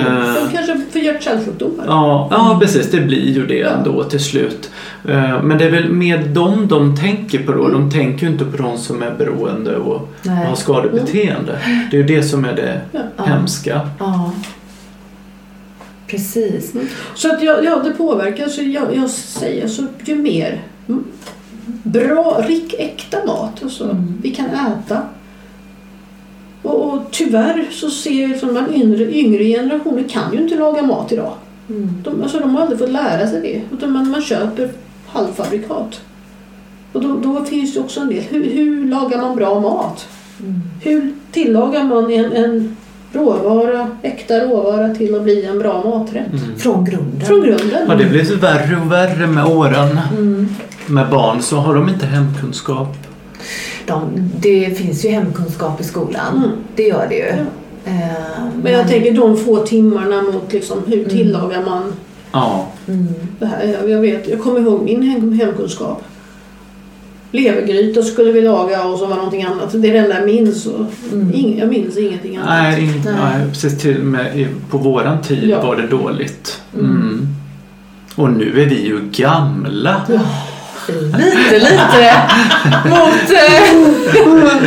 Får 0.99 1.05
hjärt-kärlsjukdomar. 1.07 1.84
Ja, 1.86 2.28
ja, 2.30 2.59
precis. 2.61 2.90
Det 2.90 3.01
blir 3.01 3.32
ju 3.34 3.46
det 3.46 3.62
ändå 3.62 4.05
till 4.05 4.20
slut. 4.20 4.70
Eh, 5.09 5.42
Men 5.42 5.59
det 5.59 5.64
är 5.64 5.70
väl 5.70 5.88
mer 5.92 6.18
dem 6.18 6.66
de 6.68 6.96
tänker 6.96 7.38
på 7.42 7.53
då. 7.53 7.68
De 7.68 7.90
tänker 7.90 8.26
ju 8.26 8.32
inte 8.32 8.44
på 8.44 8.62
de 8.62 8.78
som 8.78 9.03
är 9.03 9.11
beroende 9.18 9.76
och 9.76 10.09
Nej. 10.22 10.46
har 10.46 10.55
skadebeteende. 10.57 11.59
Det 11.90 11.96
är 11.96 12.01
ju 12.01 12.07
det 12.07 12.22
som 12.22 12.44
är 12.44 12.52
det 12.56 12.81
Ja. 12.93 13.24
hemska. 13.24 13.81
Ja. 13.98 14.32
Precis. 16.06 16.73
Så 17.14 17.35
att 17.35 17.43
ja, 17.43 17.59
ja, 17.64 17.82
det 17.85 17.90
påverkar. 17.90 18.48
Så 18.48 18.62
jag, 18.62 18.97
jag 18.97 19.10
säger 19.10 19.68
så 19.68 19.86
ju 20.05 20.14
mer 20.14 20.60
mm, 20.89 21.05
bra, 21.82 22.44
rik, 22.48 22.74
äkta 22.78 23.24
mat 23.27 23.62
alltså, 23.62 23.85
Mm. 23.85 24.18
vi 24.23 24.31
kan 24.31 24.47
äta. 24.47 25.02
Och, 26.62 26.93
och 26.93 27.02
tyvärr 27.10 27.68
så 27.70 27.90
ser 27.90 28.28
jag 28.28 28.39
som 28.39 28.55
man 28.55 28.74
yngre, 28.74 29.12
yngre 29.12 29.44
generationer 29.44 30.09
kan 30.09 30.32
ju 30.32 30.43
inte 30.43 30.55
laga 30.55 30.82
mat 30.82 31.12
idag. 31.12 31.32
Mm. 31.68 31.90
De, 32.05 32.22
alltså, 32.22 32.39
de 32.39 32.55
har 32.55 32.62
aldrig 32.62 32.78
fått 32.78 32.90
lära 32.90 33.26
sig 33.26 33.40
det. 33.40 33.76
Utan 33.76 33.93
man, 33.93 34.10
man 34.10 34.22
köper 34.22 34.70
halvfabrikat. 35.06 36.01
Och 36.93 37.01
då, 37.02 37.16
då 37.16 37.44
finns 37.44 37.74
det 37.74 37.80
också 37.80 38.01
en 38.01 38.09
del. 38.09 38.22
Hur, 38.22 38.51
hur 38.51 38.89
lagar 38.89 39.20
man 39.20 39.36
bra 39.36 39.60
mat? 39.60 40.09
Mm. 40.40 40.60
Hur 40.80 41.12
tillagar 41.32 41.85
man 41.85 42.10
en, 42.10 42.32
en 42.32 42.76
råvara, 43.12 43.89
äkta 44.02 44.35
råvara 44.35 44.94
till 44.94 45.14
att 45.14 45.22
bli 45.22 45.44
en 45.44 45.59
bra 45.59 45.85
maträtt? 45.85 46.32
Mm. 46.32 46.59
Från 46.59 46.85
grunden. 46.85 47.20
Från 47.20 47.43
grunden. 47.43 47.86
Ja, 47.89 47.94
det 47.94 48.05
blir 48.05 48.24
så 48.24 48.36
värre 48.36 48.80
och 48.85 48.93
värre 48.93 49.26
med 49.26 49.44
åren. 49.44 49.98
Mm. 50.12 50.48
Med 50.86 51.10
barn 51.10 51.43
så 51.43 51.56
har 51.56 51.74
de 51.74 51.89
inte 51.89 52.06
hemkunskap. 52.06 52.97
De, 53.89 54.31
det 54.40 54.78
finns 54.78 55.05
ju 55.05 55.09
hemkunskap 55.09 55.81
i 55.81 55.85
skolan. 55.85 56.36
Mm. 56.36 56.51
Det 56.77 56.82
gör 56.82 57.06
det 57.09 57.15
ju. 57.15 57.24
Ja. 57.24 57.90
Eh, 57.93 58.44
Men 58.62 58.73
jag 58.73 58.89
tänker 58.89 59.12
de 59.15 59.36
få 59.36 59.56
timmarna 59.56 60.23
mot 60.23 60.52
liksom, 60.52 60.78
hur 60.86 60.98
Mm. 60.98 61.10
tillagar 61.10 61.65
man 61.65 61.93
Ja. 62.32 62.66
Mm. 62.89 63.06
det 63.39 63.47
här. 63.47 63.89
Jag, 63.89 64.01
vet, 64.01 64.28
jag 64.28 64.40
kommer 64.40 64.60
ihåg 64.60 64.82
min 64.82 65.02
hem, 65.02 65.32
hemkunskap. 65.32 66.02
Levergryta 67.32 68.02
skulle 68.02 68.32
vi 68.32 68.40
laga 68.40 68.85
och 68.85 68.98
så 68.98 69.06
var 69.06 69.16
någonting 69.16 69.43
annat. 69.43 69.73
Det 69.73 69.89
är 69.89 69.93
det 69.93 69.98
enda 69.98 70.16
jag 70.19 70.27
minns. 70.27 70.66
Och 70.66 70.86
Mm. 71.12 71.35
ing, 71.35 71.59
jag 71.59 71.69
minns 71.69 71.97
ingenting 71.97 72.36
annat. 72.36 72.48
Nej, 72.48 72.82
ing- 72.82 73.02
Nej. 73.05 73.15
nej, 73.39 73.48
precis 73.48 73.78
till 73.81 73.98
med 74.02 74.47
på 74.70 74.78
våran 74.78 75.23
tid 75.23 75.48
Ja. 75.48 75.62
var 75.66 75.77
det 75.77 75.86
dåligt. 75.86 76.60
Mm. 76.74 76.86
Mm. 76.90 77.27
Och 78.16 78.31
nu 78.31 78.62
är 78.62 78.66
vi 78.66 78.86
ju 78.86 79.01
gamla. 79.12 80.02
Lite, 80.93 81.59
lite 81.59 82.15
mot 82.85 83.31
eh, 83.31 84.59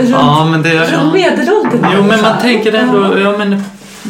Ja, 0.10 0.48
men 0.50 0.62
det... 0.62 0.86
från 0.86 1.00
Ja. 1.06 1.12
medelåldern. 1.12 1.86
Jo, 1.96 2.02
men 2.02 2.22
man 2.22 2.38
tänker 2.42 2.72
ändå... 2.72 3.18
Ja, 3.18 3.34
men 3.38 3.62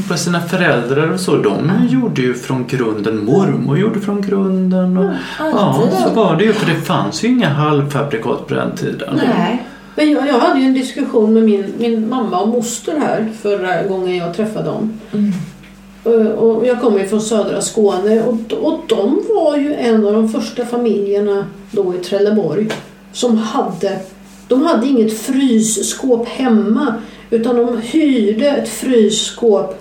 på 0.09 0.17
sina 0.17 0.41
föräldrar 0.41 1.11
och 1.13 1.21
så. 1.21 1.37
De 1.37 1.71
gjorde 1.89 2.23
ju 2.23 2.35
från 2.35 2.67
grunden. 2.67 3.25
Mormor 3.25 3.79
gjorde 3.79 4.01
från 4.01 4.23
grunden. 4.23 4.97
Och, 4.97 5.11
ja, 5.39 5.59
alltid. 5.59 5.99
så 5.99 6.11
var 6.11 6.37
det 6.37 6.45
ju. 6.45 6.53
För 6.53 6.67
det 6.75 6.81
fanns 6.81 7.25
ju 7.25 7.29
inga 7.29 7.49
halvfabrikat 7.49 8.47
på 8.47 8.55
den 8.55 8.77
tiden. 8.77 9.21
Nej. 9.39 9.67
Men 9.95 10.11
jag, 10.11 10.29
jag 10.29 10.39
hade 10.39 10.61
ju 10.61 10.67
en 10.67 10.75
diskussion 10.75 11.35
med 11.35 11.43
min, 11.43 11.73
min 11.79 12.09
mamma 12.09 12.39
och 12.41 12.49
moster 12.49 12.93
här 13.01 13.29
förra 13.43 13.83
gången 13.83 14.17
jag 14.17 14.35
träffade 14.35 14.65
dem. 14.65 15.01
Mm. 15.13 15.33
Eh, 16.05 16.27
Och 16.27 16.67
jag 16.67 16.81
kommer 16.81 16.99
ju 16.99 17.07
från 17.09 17.21
södra 17.21 17.61
Skåne 17.61 18.23
och, 18.23 18.53
och 18.53 18.81
de 18.89 19.23
var 19.35 19.57
ju 19.57 19.75
en 19.75 20.07
av 20.07 20.13
de 20.13 20.29
första 20.29 20.65
familjerna 20.67 21.47
då 21.71 21.95
i 21.95 21.99
Trelleborg 21.99 22.69
som 23.13 23.37
hade, 23.39 24.01
de 24.49 24.63
hade 24.63 24.87
inget 24.87 25.19
frysskåp 25.19 26.29
hemma 26.29 26.95
utan 27.31 27.57
de 27.57 27.79
hyrde 27.83 28.47
ett 28.51 28.69
frysskåp 28.69 29.75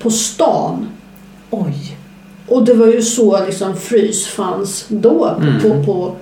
på 0.00 0.10
stan. 0.10 0.86
Oj. 1.50 1.96
Och 2.48 2.64
det 2.64 2.74
var 2.74 2.86
ju 2.86 3.02
så 3.02 3.44
liksom 3.46 3.76
frys 3.76 4.26
fanns 4.26 4.84
då 4.88 5.34
på, 5.38 5.42
Mm. 5.42 5.62
på, 5.62 5.92
på 5.92 6.14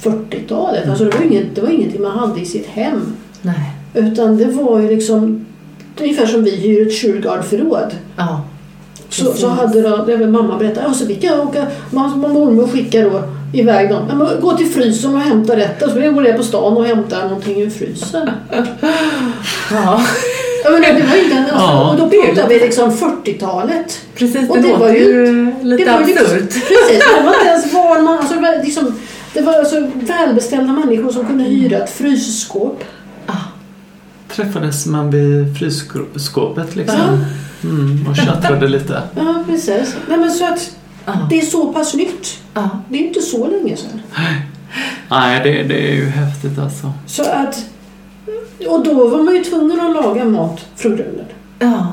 30-40-talet. 0.00 0.88
Alltså 0.88 1.04
det 1.04 1.10
var, 1.16 1.24
inget, 1.24 1.54
det 1.54 1.60
var 1.60 1.68
ingenting 1.68 2.02
man 2.02 2.18
hade 2.18 2.40
i 2.40 2.44
sitt 2.44 2.66
hem. 2.66 3.16
Nej. 3.42 3.70
Utan 3.94 4.36
det 4.36 4.44
var 4.44 4.80
ju 4.80 4.88
liksom 4.90 5.45
ungefär 6.00 6.26
som 6.26 6.44
vi 6.44 6.50
hyr 6.56 6.86
ett 6.86 6.92
Shurgard-förråd. 6.94 7.94
Ja. 8.16 8.44
Så, 9.08 9.32
så 9.32 9.48
hade 9.48 9.82
då, 9.82 9.96
det 10.06 10.16
var 10.16 10.26
mamma 10.26 10.58
berättade, 10.58 10.86
alltså 10.86 11.04
vi 11.04 11.14
kan 11.14 11.40
åka, 11.40 11.66
mamma 11.90 12.28
mormor 12.28 12.66
skickar 12.68 13.02
då 13.10 13.22
iväg 13.52 13.90
dem. 13.90 14.02
Ja, 14.08 14.14
men 14.14 14.40
gå 14.40 14.56
till 14.56 14.66
frysen 14.66 15.14
och 15.14 15.20
hämta 15.20 15.56
detta. 15.56 15.90
Så 15.90 15.94
går 16.00 16.22
ner 16.22 16.32
på 16.36 16.42
stan 16.42 16.76
och 16.76 16.84
hämtar 16.84 17.22
någonting 17.22 17.62
ur 17.62 17.70
frysen. 17.70 18.30
Ja. 19.70 20.02
Ja, 20.64 20.70
men 20.70 20.80
det 20.82 21.06
var 21.06 21.16
inte 21.16 21.36
en, 21.36 21.42
alltså, 21.44 21.56
Ja, 21.58 21.90
och 21.90 21.96
då 21.98 22.06
det 22.08 22.22
pratar 22.34 22.48
vi 22.48 22.60
liksom 22.60 22.90
40-talet. 22.90 24.00
Precis, 24.14 24.50
Och 24.50 24.56
det, 24.56 24.62
det 24.62 24.72
var 24.72 24.78
låter 24.78 24.94
ju 24.94 25.46
lite 25.62 25.84
det 25.84 25.90
var 25.92 26.00
ju 26.00 26.06
liksom- 26.06 26.24
absurt. 26.26 26.50
Precis, 26.68 27.04
det 27.16 27.22
var 27.24 27.34
inte 27.34 27.46
ens 27.46 27.72
var 27.72 28.02
man, 28.02 28.18
alltså, 28.18 28.34
det 28.34 28.40
var 28.40 28.64
liksom, 28.64 28.94
det 29.34 29.40
var 29.40 29.52
alltså 29.54 29.90
välbeställda 29.94 30.72
människor 30.72 31.12
som 31.12 31.26
kunde 31.26 31.44
hyra 31.44 31.76
ett 31.78 31.90
frysskåp. 31.90 32.84
Träffades 34.36 34.86
man 34.86 35.10
vid 35.10 35.58
frysskåpet 35.58 36.76
liksom. 36.76 36.98
Ja. 37.62 37.68
Mm, 37.68 38.06
och 38.08 38.16
tjattrade 38.16 38.68
lite. 38.68 39.02
Ja, 39.16 39.44
precis. 39.46 39.96
Nej, 40.08 40.18
men 40.18 40.30
så 40.30 40.44
att 40.52 40.76
Ja. 41.06 41.12
det 41.30 41.38
är 41.40 41.42
så 41.42 41.72
pass 41.72 41.94
nytt. 41.94 42.38
Ja. 42.54 42.68
Det 42.88 42.96
är 42.98 43.06
inte 43.06 43.20
så 43.20 43.46
länge 43.46 43.76
sedan. 43.76 44.00
Nej, 45.10 45.40
det, 45.44 45.62
det 45.62 45.90
är 45.90 45.94
ju 45.94 46.06
häftigt 46.06 46.58
alltså. 46.58 46.92
Så 47.06 47.22
att, 47.22 47.64
och 48.68 48.84
då 48.84 49.08
var 49.08 49.22
man 49.22 49.34
ju 49.34 49.44
tvungen 49.44 49.80
att 49.80 50.04
laga 50.04 50.24
mat 50.24 50.66
från 50.76 50.96
grunden. 50.96 51.24
Ja. 51.58 51.92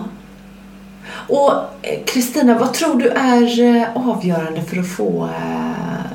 Och 1.27 1.51
eh, 1.81 2.03
Kristina, 2.05 2.57
vad 2.57 2.73
tror 2.73 2.99
du 2.99 3.09
är 3.09 3.59
eh, 3.77 4.09
avgörande 4.09 4.61
för 4.61 4.77
att 4.79 4.87
få 4.87 5.23
eh, 5.25 6.11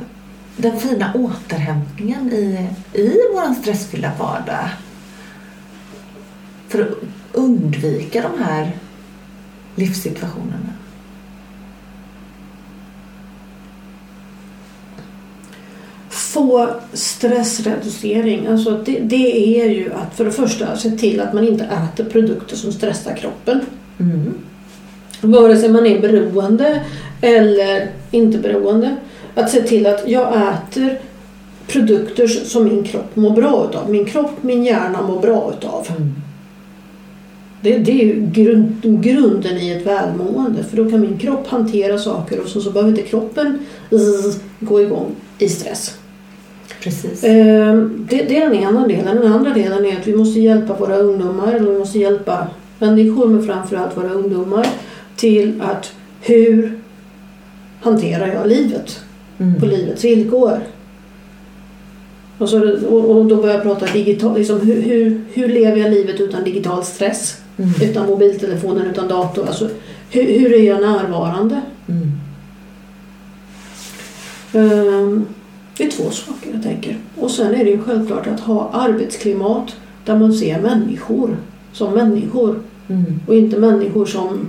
den 0.57 0.81
fina 0.81 1.13
återhämtningen 1.15 2.33
i, 2.33 2.69
i 2.93 3.13
vår 3.35 3.55
stressfyllda 3.63 4.11
vardag? 4.19 4.69
För 6.69 6.83
att 6.83 6.89
undvika 7.33 8.23
de 8.23 8.43
här 8.45 8.71
livssituationerna. 9.75 10.73
Få 16.11 16.71
stressreducering. 16.93 18.47
Alltså 18.47 18.83
det, 18.85 18.99
det 18.99 19.61
är 19.61 19.69
ju 19.69 19.93
att 19.93 20.17
för 20.17 20.25
det 20.25 20.33
första 20.33 20.77
se 20.77 20.91
till 20.91 21.21
att 21.21 21.35
man 21.35 21.49
inte 21.49 21.65
äter 21.65 22.05
produkter 22.05 22.57
som 22.57 22.73
stressar 22.73 23.17
kroppen. 23.17 23.61
Mm. 24.01 24.35
Vare 25.21 25.57
sig 25.57 25.69
man 25.69 25.87
är 25.87 26.01
beroende 26.01 26.85
eller 27.21 27.91
inte 28.11 28.39
beroende. 28.39 28.97
Att 29.35 29.51
se 29.51 29.63
till 29.63 29.87
att 29.87 30.09
jag 30.09 30.53
äter 30.53 30.99
produkter 31.67 32.27
som 32.27 32.65
min 32.65 32.85
kropp 32.85 33.17
mår 33.17 33.31
bra 33.31 33.69
utav. 33.71 33.91
Min 33.91 34.05
kropp, 34.05 34.43
min 34.43 34.65
hjärna 34.65 35.03
mår 35.03 35.21
bra 35.21 35.53
utav. 35.59 35.87
Mm. 35.91 36.15
Det, 37.63 37.79
det 37.79 38.03
är 38.03 38.31
grund, 38.33 39.03
grunden 39.03 39.57
i 39.57 39.71
ett 39.71 39.87
välmående. 39.87 40.65
För 40.65 40.77
då 40.77 40.91
kan 40.91 41.01
min 41.01 41.19
kropp 41.19 41.47
hantera 41.47 41.99
saker 41.99 42.41
och 42.41 42.49
så, 42.49 42.61
så 42.61 42.71
behöver 42.71 42.91
inte 42.91 43.03
kroppen 43.03 43.59
zzz, 43.91 44.41
gå 44.61 44.81
igång 44.81 45.07
i 45.39 45.49
stress. 45.49 45.99
Precis. 46.83 47.25
Eh, 47.25 47.77
det, 47.83 48.23
det 48.23 48.37
är 48.37 48.51
den 48.51 48.55
ena 48.55 48.87
delen. 48.87 49.17
Den 49.17 49.33
andra 49.33 49.55
delen 49.55 49.85
är 49.87 49.99
att 49.99 50.07
vi 50.07 50.17
måste 50.17 50.41
hjälpa 50.41 50.77
våra 50.77 50.97
ungdomar, 50.97 51.53
eller 51.53 51.73
vi 51.73 51.79
måste 51.79 51.99
hjälpa 51.99 52.47
människor, 52.79 53.27
men 53.29 53.47
framförallt 53.47 53.97
våra 53.97 54.11
ungdomar, 54.11 54.67
till 55.17 55.63
att 55.63 55.93
hur 56.21 56.79
hanterar 57.81 58.27
jag 58.27 58.49
livet 58.49 59.01
Mm. 59.41 59.61
på 59.61 59.67
livets 59.67 60.05
villkor? 60.05 60.59
Och, 62.39 62.49
så, 62.49 62.87
och, 62.87 63.11
och 63.11 63.27
då 63.27 63.37
börjar 63.37 63.55
jag 63.55 63.63
prata 63.63 63.87
digital, 63.87 64.39
liksom, 64.39 64.61
hur, 64.61 64.83
hur, 64.83 65.21
hur 65.33 65.49
lever 65.49 65.77
jag 65.77 65.91
livet 65.91 66.21
utan 66.21 66.45
digital 66.45 66.85
stress? 66.85 67.37
Mm. 67.59 67.71
Utan 67.83 68.07
mobiltelefonen, 68.07 68.87
utan 68.87 69.09
dator. 69.09 69.47
Alltså, 69.47 69.69
hur, 70.11 70.39
hur 70.41 70.53
är 70.55 70.63
jag 70.63 70.81
närvarande? 70.81 71.61
Mm. 71.89 72.11
Ehm, 74.53 75.27
Det 75.77 75.85
är 75.85 75.91
två 75.91 76.11
saker 76.11 76.51
jag 76.53 76.63
tänker. 76.63 76.99
Och 77.17 77.31
sen 77.31 77.55
är 77.55 77.65
det 77.65 77.71
ju 77.71 77.83
självklart 77.83 78.27
att 78.27 78.41
ha 78.41 78.71
arbetsklimat 78.73 79.77
där 80.05 80.19
man 80.19 80.33
ser 80.33 80.61
människor 80.61 81.37
som 81.73 81.95
människor 81.95 82.61
Mm. 82.91 83.21
och 83.27 83.35
inte 83.35 83.59
människor 83.59 84.07
som 84.07 84.47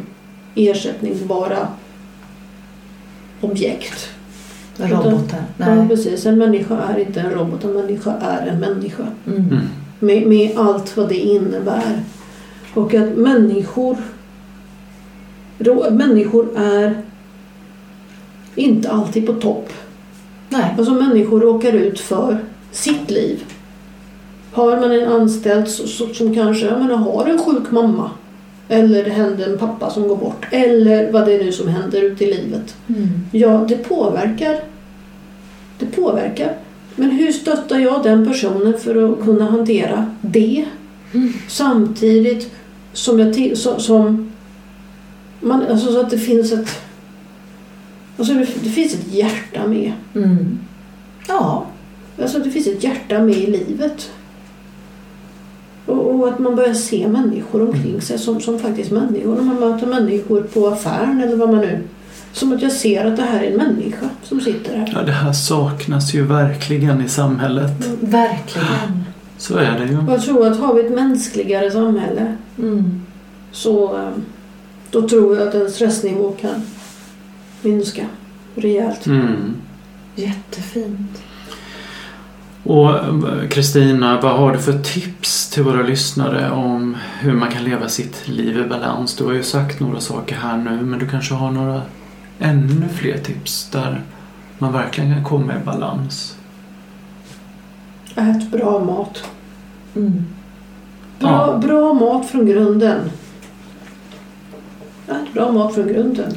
ersättningsbara 0.56 1.68
objekt. 3.42 4.10
Robotar. 4.78 5.44
Ja, 5.58 5.76
Nej. 5.76 5.88
precis. 5.88 6.26
En 6.26 6.38
människa 6.38 6.78
är 6.78 7.00
inte 7.00 7.20
en 7.20 7.30
robot, 7.32 7.64
en 7.64 7.74
människa 7.74 8.14
är 8.22 8.48
en 8.48 8.60
människa. 8.60 9.04
Mm. 9.28 9.40
Mm. 9.40 9.60
Med, 10.00 10.28
med 10.28 10.58
allt 10.58 10.98
vad 10.98 11.10
det 11.10 11.18
innebär. 11.20 12.00
Och 12.74 12.94
att 12.94 13.10
människor 13.10 13.98
människor 15.92 16.50
är 16.58 17.02
inte 18.56 18.92
alltid 18.92 19.26
på 19.26 19.34
topp. 19.34 19.74
Nej. 20.50 20.76
Alltså 20.78 20.94
människor 20.94 21.40
råkar 21.40 21.74
ut 21.74 22.00
för 22.00 22.38
sitt 22.72 23.12
liv. 23.12 23.44
Har 24.52 24.80
man 24.80 24.92
en 24.92 25.08
anställd 25.08 25.68
som 25.68 26.36
kanske 26.36 26.66
jag 26.66 26.80
menar, 26.80 26.96
har 26.96 27.26
en 27.26 27.40
sjuk 27.40 27.72
mamma 27.72 28.12
eller 28.70 29.04
det 29.04 29.10
händer 29.10 29.50
en 29.50 29.58
pappa 29.58 29.90
som 29.90 30.08
går 30.08 30.16
bort 30.16 30.46
eller 30.52 31.12
vad 31.12 31.26
det 31.26 31.34
är 31.34 31.44
nu 31.44 31.52
som 31.52 31.68
händer 31.68 32.02
ute 32.02 32.26
i 32.26 32.34
livet. 32.34 32.76
Mm. 32.88 33.10
Ja, 33.32 33.66
det 33.68 33.78
påverkar. 33.78 34.60
Det 35.80 35.86
påverkar. 35.86 36.54
Men 36.96 37.12
hur 37.12 37.32
stöttar 37.32 37.80
jag 37.80 38.04
den 38.04 38.28
personen 38.28 38.80
för 38.80 39.12
att 39.12 39.26
kunna 39.26 39.46
hantera 39.46 40.16
det? 40.22 40.66
Mm. 41.14 41.34
Samtidigt 41.48 42.52
som 42.94 43.20
jag 43.20 43.34
till, 43.34 43.58
så, 43.58 43.80
som 43.80 44.32
man, 45.40 45.68
alltså 45.68 45.94
så 45.94 46.00
att 46.00 46.10
det 46.10 46.20
finns 46.20 46.52
ett 46.52 46.82
alltså 48.18 48.34
det, 48.34 48.48
det 48.64 48.70
finns 48.70 48.94
ett 48.94 49.14
hjärta 49.14 49.68
med. 49.68 49.92
Mm. 50.16 50.60
Ja. 51.28 51.66
Alltså 52.22 52.40
det 52.40 52.52
finns 52.52 52.68
ett 52.68 52.84
hjärta 52.84 53.20
med 53.20 53.36
i 53.36 53.48
livet. 53.48 54.12
Och, 55.86 56.16
och 56.16 56.28
att 56.28 56.40
man 56.40 56.56
börjar 56.56 56.74
se 56.74 57.08
människor 57.08 57.62
omkring 57.62 58.02
sig 58.02 58.20
som, 58.20 58.42
som 58.42 58.60
faktiskt 58.60 58.92
människor. 58.92 59.36
När 59.36 59.42
man 59.42 59.60
möter 59.60 59.88
människor 59.88 60.42
på 60.42 60.68
affären 60.68 61.22
eller 61.22 61.36
vad 61.36 61.50
man 61.50 61.60
nu... 61.60 61.84
Som 62.32 62.54
att 62.54 62.62
jag 62.62 62.72
ser 62.72 63.06
att 63.06 63.18
det 63.18 63.24
här 63.24 63.44
är 63.44 63.52
en 63.52 63.58
människa 63.58 64.10
som 64.24 64.42
sitter 64.42 64.78
här. 64.78 64.92
Ja, 64.96 65.02
det 65.02 65.12
här 65.12 65.34
saknas 65.34 66.14
ju 66.14 66.26
verkligen 66.26 67.02
i 67.02 67.10
samhället. 67.10 67.72
Verkligen. 68.02 69.04
Så 69.40 69.58
är 69.58 69.80
det 69.80 69.86
ju. 69.86 69.98
Jag 70.08 70.22
tror 70.22 70.48
att 70.48 70.60
har 70.60 70.74
vi 70.74 70.86
ett 70.86 70.92
mänskligare 70.92 71.72
samhälle 71.72 72.36
Mm. 72.58 73.02
så 73.52 73.98
eh, 73.98 74.10
då 74.92 75.08
tror 75.10 75.38
jag 75.38 75.48
att 75.48 75.54
en 75.56 75.72
stressnivå 75.72 76.32
kan 76.32 76.62
minska 77.62 78.06
rejält. 78.56 79.06
Mm. 79.06 79.56
Jättefint. 80.16 81.22
Och 82.64 82.90
eh, 82.90 83.48
Kristina, 83.50 84.22
vad 84.22 84.32
har 84.32 84.52
du 84.54 84.60
för 84.60 84.80
tips 84.80 85.50
till 85.50 85.64
våra 85.64 85.82
lyssnare 85.84 86.52
om 86.52 86.98
hur 87.20 87.34
man 87.34 87.52
kan 87.52 87.64
leva 87.64 87.90
sitt 87.90 88.28
liv 88.28 88.58
i 88.58 88.64
balans? 88.70 89.16
Du 89.16 89.24
har 89.26 89.34
ju 89.34 89.44
sagt 89.44 89.80
några 89.80 90.00
saker 90.00 90.36
här 90.36 90.58
nu, 90.58 90.82
men 90.82 91.00
du 91.00 91.08
kanske 91.08 91.34
har 91.34 91.52
några 91.52 91.82
ännu 92.40 92.88
fler 92.96 93.18
tips 93.18 93.70
där 93.72 94.02
man 94.58 94.74
verkligen 94.74 95.14
kan 95.14 95.24
komma 95.24 95.54
i 95.62 95.66
balans? 95.66 96.36
Ät 98.20 98.52
bra 98.52 98.80
mat. 98.80 99.24
Mm. 99.96 100.26
Bra, 101.20 101.30
Ja. 101.30 101.68
bra 101.68 101.94
mat 101.94 102.26
från 102.30 102.46
grunden. 102.46 103.00
Ät 105.08 105.34
bra 105.34 105.52
mat 105.52 105.76
från 105.76 105.88
grunden. 105.88 106.32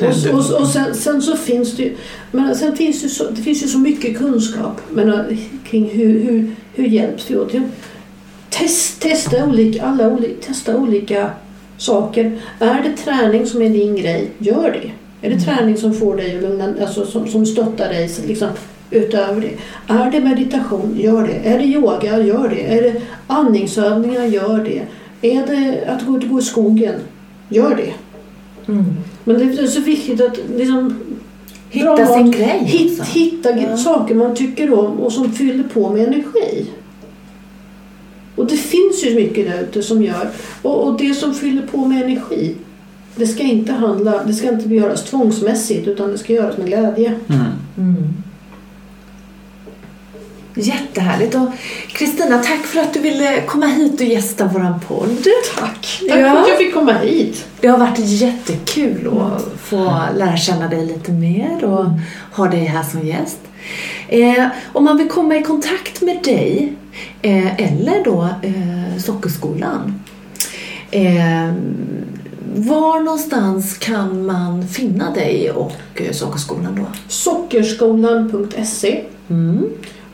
Och, 0.00 0.34
och, 0.34 0.60
och 0.60 0.68
sen, 0.68 0.94
sen 0.94 1.22
så 1.22 1.36
finns 1.36 1.76
det 1.76 1.82
ju, 1.82 1.96
men 2.32 2.54
sen 2.54 2.76
finns 2.76 3.02
det, 3.02 3.08
så, 3.08 3.30
det 3.30 3.42
finns 3.42 3.62
ju 3.62 3.68
så 3.68 3.78
mycket 3.78 4.18
kunskap 4.18 4.80
men, 4.90 5.38
kring 5.64 5.90
hur, 5.90 6.20
hur, 6.24 6.50
hur 6.74 6.84
hjälps 6.84 7.30
vi 7.30 7.36
åt. 7.36 7.52
Test, 8.50 9.00
testa 9.00 9.44
olika, 9.46 9.82
alla 9.84 10.08
olika, 10.08 10.46
testa 10.46 10.76
olika 10.76 11.30
saker. 11.76 12.40
Är 12.58 12.82
det 12.82 12.96
träning 12.96 13.46
som 13.46 13.62
är 13.62 13.68
din 13.70 13.96
grej, 13.96 14.30
gör 14.38 14.70
det. 14.82 14.90
Är 15.26 15.30
det 15.30 15.40
träning 15.40 15.76
som 15.76 15.94
får 15.94 16.16
dig 16.16 16.36
att 16.36 16.42
lugna, 16.42 16.74
alltså 16.80 17.06
som, 17.06 17.28
som 17.28 17.46
stöttar 17.46 17.88
dig 17.88 18.10
liksom, 18.26 18.48
utöver 18.98 19.40
det. 19.40 19.52
Är 19.94 20.10
det 20.10 20.20
meditation, 20.20 20.96
gör 20.96 21.26
det. 21.26 21.48
Är 21.48 21.58
det 21.58 21.64
yoga, 21.64 22.22
gör 22.22 22.48
det. 22.48 22.78
Är 22.78 22.82
det 22.82 23.00
andningsövningar, 23.26 24.24
gör 24.24 24.64
det. 24.64 24.82
Är 25.28 25.46
det 25.46 25.84
att 25.86 26.06
gå 26.06 26.16
ut 26.16 26.24
och 26.24 26.30
gå 26.30 26.38
i 26.38 26.42
skogen, 26.42 26.94
gör 27.48 27.74
det. 27.76 27.92
Mm. 28.72 28.84
Men 29.24 29.38
det 29.38 29.62
är 29.62 29.66
så 29.66 29.80
viktigt 29.80 30.20
att 30.20 30.38
liksom 30.56 30.94
Hitta 31.70 31.94
bra 31.94 32.06
sin 32.06 32.30
grej. 32.30 32.64
Hit, 32.64 33.00
också. 33.00 33.12
hitta 33.12 33.60
Ja. 33.60 33.76
saker 33.76 34.14
man 34.14 34.34
tycker 34.34 34.72
om 34.78 35.00
och 35.00 35.12
som 35.12 35.32
fyller 35.32 35.64
på 35.64 35.90
med 35.90 36.08
energi. 36.08 36.66
Och 38.36 38.46
det 38.46 38.56
finns 38.56 39.04
ju 39.04 39.14
mycket 39.14 39.46
där 39.46 39.62
ute 39.62 39.82
som 39.82 40.02
gör. 40.02 40.30
Och, 40.62 40.86
och 40.86 40.98
det 40.98 41.14
som 41.14 41.34
fyller 41.34 41.62
på 41.62 41.84
med 41.84 42.02
energi, 42.02 42.54
det 43.16 43.26
ska 43.26 43.42
inte 43.42 43.72
handla, 43.72 44.24
det 44.24 44.34
ska 44.34 44.48
inte 44.48 44.74
göras 44.74 45.04
tvångsmässigt 45.04 45.88
utan 45.88 46.10
det 46.10 46.18
ska 46.18 46.32
göras 46.32 46.56
med 46.56 46.66
glädje. 46.66 47.14
Mm. 47.28 47.44
Mm. 47.76 48.14
Jättehärligt. 50.54 51.36
Kristina, 51.88 52.38
tack 52.38 52.60
för 52.66 52.80
att 52.80 52.94
du 52.94 53.00
ville 53.00 53.40
komma 53.46 53.66
hit 53.66 54.00
och 54.00 54.06
gästa 54.06 54.44
våran 54.46 54.80
podd. 54.88 55.24
Tack! 55.58 56.00
Tack 56.08 56.18
Ja. 56.20 56.30
för 56.30 56.40
att 56.42 56.48
jag 56.48 56.58
fick 56.58 56.74
komma 56.74 56.92
hit. 56.92 57.44
Det 57.60 57.68
har 57.68 57.78
varit 57.78 57.98
jättekul 57.98 59.08
att 59.20 59.60
få 59.60 59.98
lära 60.16 60.36
känna 60.36 60.68
dig 60.68 60.86
lite 60.86 61.12
mer 61.12 61.64
och 61.64 61.86
ha 62.36 62.48
dig 62.48 62.64
här 62.64 62.82
som 62.82 63.06
gäst. 63.06 63.38
Eh, 64.08 64.46
om 64.72 64.84
man 64.84 64.96
vill 64.96 65.08
komma 65.08 65.36
i 65.36 65.42
kontakt 65.42 66.02
med 66.02 66.22
dig 66.24 66.72
eh, 67.22 67.60
eller 67.60 68.04
då 68.04 68.28
eh, 68.42 68.98
Sockerskolan. 68.98 70.00
Eh, 70.90 71.52
var 72.56 73.00
någonstans 73.00 73.78
kan 73.78 74.26
man 74.26 74.68
finna 74.68 75.10
dig 75.10 75.50
och 75.50 75.72
eh, 75.94 76.12
Sockerskolan 76.12 76.74
då? 76.76 76.86
Sockerskolan.se 77.08 79.04
Mm. 79.28 79.64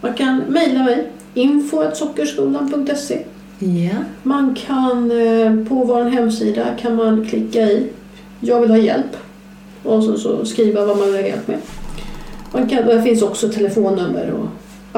Man 0.00 0.14
kan 0.14 0.38
mejla 0.48 0.82
mig, 0.82 1.10
info.sockerskolan.se 1.34 3.24
Ja. 3.62 3.96
Man 4.22 4.54
kan 4.66 5.10
eh, 5.10 5.68
på 5.68 5.74
vår 5.74 6.04
hemsida 6.04 6.66
kan 6.80 6.96
man 6.96 7.26
klicka 7.26 7.60
i 7.60 7.88
Jag 8.40 8.60
vill 8.60 8.70
ha 8.70 8.76
hjälp 8.76 9.16
och 9.82 10.04
så, 10.04 10.18
så 10.18 10.44
skriva 10.44 10.84
vad 10.84 10.96
man 10.96 11.06
vill 11.06 11.20
ha 11.20 11.28
hjälp 11.28 11.48
med. 11.48 11.58
Man 12.52 12.68
kan, 12.68 12.86
där 12.86 13.02
finns 13.02 13.22
också 13.22 13.48
telefonnummer 13.48 14.30
och 14.32 14.46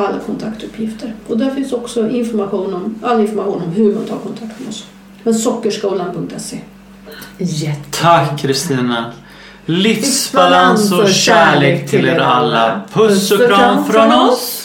alla 0.02 0.18
kontaktuppgifter. 0.18 1.14
Och 1.28 1.38
där 1.38 1.50
finns 1.50 1.72
också 1.72 2.08
information 2.08 2.74
om, 2.74 2.94
all 3.02 3.20
information 3.20 3.62
om 3.62 3.70
hur 3.70 3.94
man 3.94 4.04
tar 4.04 4.16
kontakt 4.16 4.60
med 4.60 4.68
oss. 4.68 4.86
Men 5.22 5.34
sockerskolan.se. 5.34 6.58
Jätte. 7.38 7.98
Tack 8.00 8.40
Kristina. 8.40 9.12
Livsbalans 9.66 10.92
och 10.92 11.08
kärlek 11.08 11.90
till 11.90 12.08
er 12.08 12.18
alla. 12.18 12.80
Puss 12.92 13.30
och 13.30 13.46
kram 13.48 13.84
från 13.84 14.12
oss. 14.12 14.61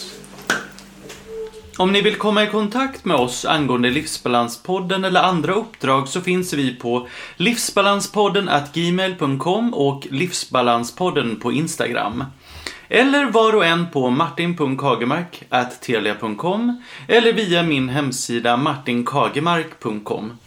Om 1.77 1.91
ni 1.91 2.01
vill 2.01 2.15
komma 2.15 2.43
i 2.43 2.47
kontakt 2.47 3.05
med 3.05 3.17
oss 3.17 3.45
angående 3.45 3.89
Livsbalanspodden 3.89 5.05
eller 5.05 5.21
andra 5.21 5.53
uppdrag 5.53 6.07
så 6.07 6.21
finns 6.21 6.53
vi 6.53 6.75
på 6.75 7.07
livsbalanspodden 7.35 8.49
gmail.com 8.73 9.73
och 9.73 10.07
Livsbalanspodden 10.11 11.39
på 11.39 11.51
Instagram. 11.51 12.23
Eller 12.89 13.25
var 13.25 13.55
och 13.55 13.65
en 13.65 13.91
på 13.91 14.09
martin.kagemark 14.09 15.43
telia.com 15.81 16.81
eller 17.07 17.33
via 17.33 17.63
min 17.63 17.89
hemsida 17.89 18.57
martinkagemark.com. 18.57 20.37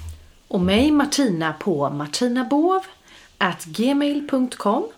Och 0.48 0.60
mig 0.60 0.90
Martina 0.90 1.52
på 1.52 1.90
martinabov 1.90 2.80
gmail.com 3.64 4.88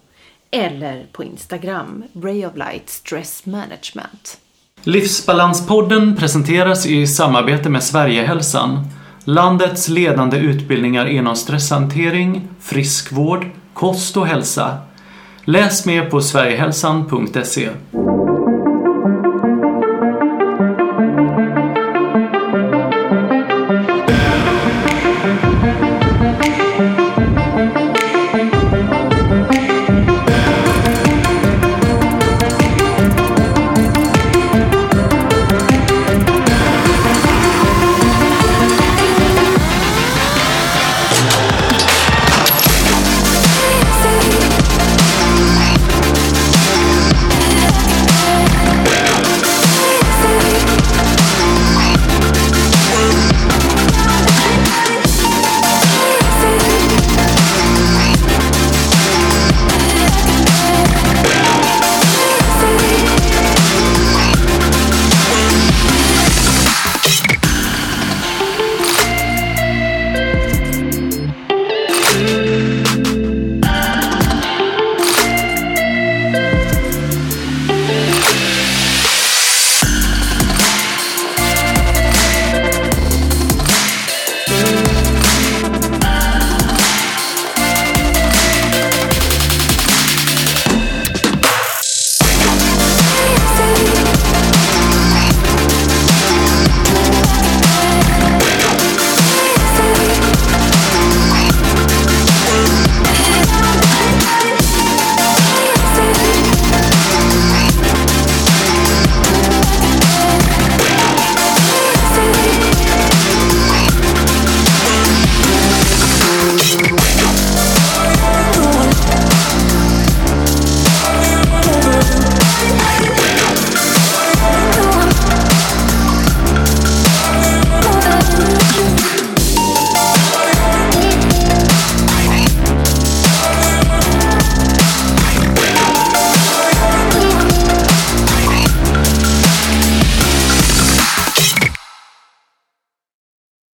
eller 0.51 1.07
på 1.13 1.25
Instagram 1.25 2.05
Ray 2.15 2.47
of 2.47 2.57
Light 2.57 2.91
Stress 2.91 3.47
Management. 3.47 4.39
Livsbalanspodden 4.85 6.17
presenteras 6.17 6.87
i 6.87 7.07
samarbete 7.07 7.69
med 7.69 7.83
Sverigehälsan, 7.83 8.87
landets 9.25 9.89
ledande 9.89 10.37
utbildningar 10.37 11.07
inom 11.07 11.37
stresshantering, 11.37 12.49
friskvård, 12.61 13.47
kost 13.75 14.17
och 14.17 14.27
hälsa. 14.27 14.79
Läs 15.45 15.87
mer 15.87 16.11
på 16.11 16.21
sverigehalsan.se. 16.21 17.69